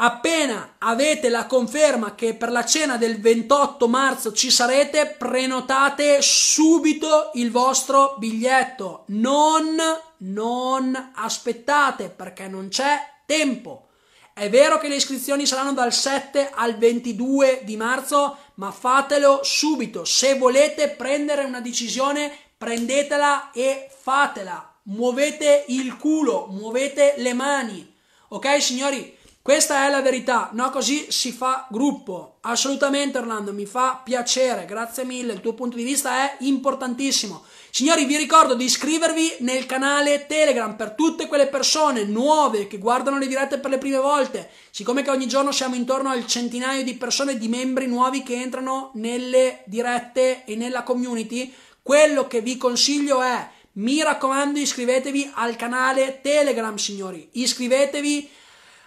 Appena 0.03 0.77
avete 0.79 1.29
la 1.29 1.45
conferma 1.45 2.15
che 2.15 2.33
per 2.33 2.49
la 2.49 2.65
cena 2.65 2.97
del 2.97 3.21
28 3.21 3.87
marzo 3.87 4.33
ci 4.33 4.49
sarete, 4.49 5.15
prenotate 5.15 6.23
subito 6.23 7.29
il 7.35 7.51
vostro 7.51 8.15
biglietto. 8.17 9.03
Non, 9.07 9.77
non 10.17 11.11
aspettate 11.13 12.09
perché 12.09 12.47
non 12.47 12.69
c'è 12.69 12.99
tempo. 13.27 13.89
È 14.33 14.49
vero 14.49 14.79
che 14.79 14.87
le 14.87 14.95
iscrizioni 14.95 15.45
saranno 15.45 15.73
dal 15.73 15.93
7 15.93 16.49
al 16.51 16.79
22 16.79 17.61
di 17.63 17.77
marzo, 17.77 18.37
ma 18.55 18.71
fatelo 18.71 19.41
subito. 19.43 20.03
Se 20.03 20.35
volete 20.35 20.89
prendere 20.89 21.43
una 21.43 21.61
decisione, 21.61 22.35
prendetela 22.57 23.51
e 23.51 23.87
fatela. 24.01 24.70
Muovete 24.84 25.65
il 25.67 25.95
culo, 25.97 26.47
muovete 26.49 27.15
le 27.17 27.34
mani. 27.34 27.93
Ok, 28.29 28.61
signori? 28.61 29.17
Questa 29.43 29.88
è 29.88 29.89
la 29.89 30.01
verità, 30.01 30.49
no? 30.53 30.69
Così 30.69 31.07
si 31.09 31.32
fa 31.32 31.65
gruppo. 31.71 32.38
Assolutamente, 32.41 33.17
Orlando, 33.17 33.53
mi 33.53 33.65
fa 33.65 33.99
piacere, 34.03 34.65
grazie 34.65 35.03
mille. 35.03 35.34
Il 35.34 35.41
tuo 35.41 35.53
punto 35.53 35.77
di 35.77 35.84
vista 35.84 36.11
è 36.23 36.38
importantissimo. 36.41 37.43
Signori, 37.71 38.05
vi 38.05 38.17
ricordo 38.17 38.53
di 38.53 38.65
iscrivervi 38.65 39.38
nel 39.39 39.65
canale 39.65 40.27
Telegram 40.27 40.75
per 40.75 40.91
tutte 40.91 41.25
quelle 41.25 41.47
persone 41.47 42.03
nuove 42.03 42.67
che 42.67 42.77
guardano 42.77 43.17
le 43.17 43.27
dirette 43.27 43.57
per 43.57 43.71
le 43.71 43.79
prime 43.79 43.97
volte. 43.97 44.49
Siccome 44.69 45.01
che 45.01 45.09
ogni 45.09 45.27
giorno 45.27 45.51
siamo 45.51 45.73
intorno 45.73 46.09
al 46.09 46.27
centinaio 46.27 46.84
di 46.84 46.93
persone, 46.93 47.38
di 47.38 47.47
membri 47.47 47.88
nuovi 47.88 48.21
che 48.21 48.36
entrano 48.36 48.91
nelle 48.95 49.63
dirette 49.65 50.43
e 50.45 50.55
nella 50.55 50.84
community, 50.84 51.51
quello 51.82 52.27
che 52.27 52.41
vi 52.41 52.57
consiglio 52.57 53.23
è, 53.23 53.49
mi 53.74 54.03
raccomando, 54.03 54.59
iscrivetevi 54.59 55.32
al 55.36 55.55
canale 55.55 56.19
Telegram, 56.22 56.76
signori. 56.76 57.30
Iscrivetevi 57.34 58.30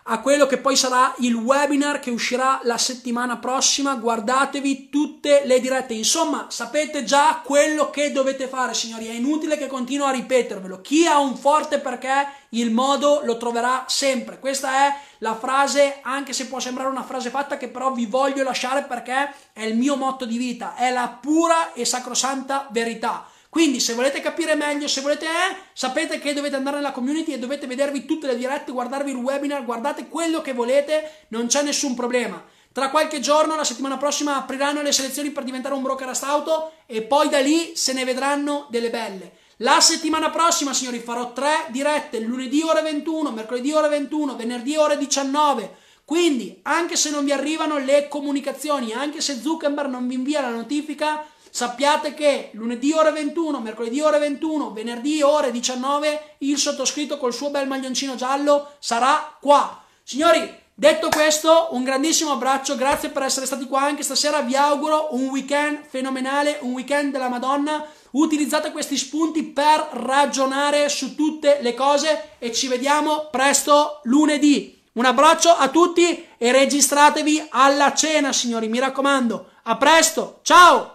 a 0.07 0.21
quello 0.21 0.45
che 0.45 0.59
poi 0.59 0.77
sarà 0.77 1.15
il 1.21 1.35
webinar 1.35 1.99
che 1.99 2.11
uscirà 2.11 2.61
la 2.65 2.77
settimana 2.77 3.39
prossima. 3.39 3.95
Guardatevi 3.95 4.91
tutte 4.91 5.43
le 5.47 5.61
dirette. 5.61 5.95
Insomma, 5.95 6.49
sapete 6.51 7.05
già 7.05 7.41
quello 7.43 7.89
che 7.89 8.13
dovete 8.13 8.47
fare, 8.47 8.75
signori. 8.75 9.07
È 9.07 9.13
inutile 9.13 9.57
che 9.57 9.67
continuo 9.67 10.07
a 10.07 10.11
ripetervelo. 10.11 10.83
Chi 10.83 11.07
ha 11.07 11.19
un 11.19 11.35
forte 11.35 11.79
perché, 11.79 12.29
il 12.51 12.71
modo 12.71 13.23
lo 13.25 13.39
troverà 13.39 13.85
sempre. 13.89 14.39
Questa 14.39 14.87
è 14.87 14.95
la 15.19 15.35
frase, 15.35 16.01
anche 16.03 16.35
se 16.35 16.49
può 16.49 16.61
sembrare 16.61 16.91
una 16.91 17.05
frase 17.05 17.31
fatta, 17.31 17.57
che 17.57 17.69
però 17.69 17.91
vi 17.93 18.05
voglio 18.05 18.43
lasciare 18.43 18.83
perché 18.83 19.33
è 19.55 19.63
il 19.63 19.79
mio 19.79 19.97
motto 19.97 20.27
di 20.27 20.37
vita. 20.37 20.75
È 20.75 20.91
la 20.91 21.09
pura 21.09 21.73
e 21.73 21.87
sacrosanta 21.87 22.69
verità. 22.71 23.27
Quindi 23.55 23.79
se 23.79 23.95
volete 23.95 24.21
capire 24.21 24.57
meglio, 24.57 24.89
se 24.89 25.01
volete 25.01 25.27
eh, 25.27 25.57
sapete 25.75 26.19
che 26.19 26.33
dovete 26.33 26.57
andare 26.57 26.79
nella 26.79 26.91
community 26.91 27.31
e 27.31 27.39
dovete 27.39 27.69
vedervi 27.69 28.05
tutte 28.05 28.27
le 28.27 28.37
dirette, 28.37 28.73
guardarvi 28.73 29.13
il 29.13 29.17
webinar, 29.17 29.65
guardate 29.65 30.09
quello 30.09 30.43
che 30.43 30.53
volete, 30.53 31.27
non 31.29 31.47
c'è 31.47 31.63
nessun 31.63 31.95
problema. 31.95 32.45
Tra 32.73 32.91
qualche 32.91 33.21
giorno, 33.21 33.55
la 33.55 33.63
settimana 33.63 33.97
prossima, 33.97 34.35
apriranno 34.35 34.83
le 34.83 34.91
selezioni 34.91 35.31
per 35.31 35.45
diventare 35.45 35.77
un 35.77 35.83
broker 35.83 36.11
auto 36.23 36.73
e 36.87 37.03
poi 37.03 37.29
da 37.29 37.39
lì 37.39 37.77
se 37.77 37.93
ne 37.93 38.05
vedranno 38.05 38.67
delle 38.71 38.91
belle. 38.91 39.35
La 39.59 39.81
settimana 39.81 40.31
prossima, 40.31 40.75
signori, 40.75 40.99
farò 40.99 41.33
tre 41.33 41.67
dirette, 41.69 42.19
lunedì 42.19 42.61
ore 42.61 42.83
21, 42.83 43.31
mercoledì 43.31 43.71
ore 43.71 43.87
21, 43.87 44.35
venerdì 44.35 44.75
ore 44.75 44.99
19. 44.99 45.77
Quindi, 46.05 46.59
anche 46.63 46.97
se 46.97 47.11
non 47.11 47.25
vi 47.25 47.31
arrivano 47.31 47.79
le 47.79 48.09
comunicazioni, 48.09 48.93
anche 48.93 49.21
se 49.21 49.39
Zuckerberg 49.41 49.89
non 49.89 50.09
vi 50.09 50.15
invia 50.15 50.41
la 50.41 50.51
notifica, 50.51 51.25
Sappiate 51.57 52.15
che 52.15 52.51
lunedì 52.55 52.91
ore 52.91 53.13
21, 53.13 53.61
mercoledì 53.61 54.01
ore 54.01 54.19
21, 54.19 54.73
venerdì 54.73 55.23
ore 55.23 55.53
19 55.53 56.35
il 56.39 56.59
sottoscritto 56.59 57.17
col 57.17 57.33
suo 57.33 57.51
bel 57.51 57.69
maglioncino 57.69 58.17
giallo 58.17 58.73
sarà 58.81 59.37
qua. 59.41 59.81
Signori, 60.03 60.53
detto 60.75 61.11
questo, 61.11 61.69
un 61.71 61.85
grandissimo 61.85 62.33
abbraccio, 62.33 62.75
grazie 62.75 63.11
per 63.11 63.23
essere 63.23 63.47
stati 63.47 63.67
qua 63.67 63.83
anche 63.83 64.03
stasera, 64.03 64.41
vi 64.41 64.57
auguro 64.57 65.11
un 65.13 65.29
weekend 65.29 65.85
fenomenale, 65.87 66.59
un 66.63 66.73
weekend 66.73 67.13
della 67.13 67.29
Madonna. 67.29 67.87
Utilizzate 68.11 68.73
questi 68.73 68.97
spunti 68.97 69.45
per 69.45 69.91
ragionare 69.93 70.89
su 70.89 71.15
tutte 71.15 71.59
le 71.61 71.75
cose 71.75 72.31
e 72.41 72.51
ci 72.51 72.67
vediamo 72.67 73.29
presto 73.31 74.01
lunedì. 74.03 74.83
Un 74.95 75.05
abbraccio 75.05 75.51
a 75.51 75.69
tutti 75.69 76.27
e 76.37 76.51
registratevi 76.51 77.47
alla 77.51 77.95
cena, 77.95 78.33
signori, 78.33 78.67
mi 78.67 78.81
raccomando. 78.81 79.51
A 79.63 79.77
presto, 79.77 80.41
ciao! 80.43 80.94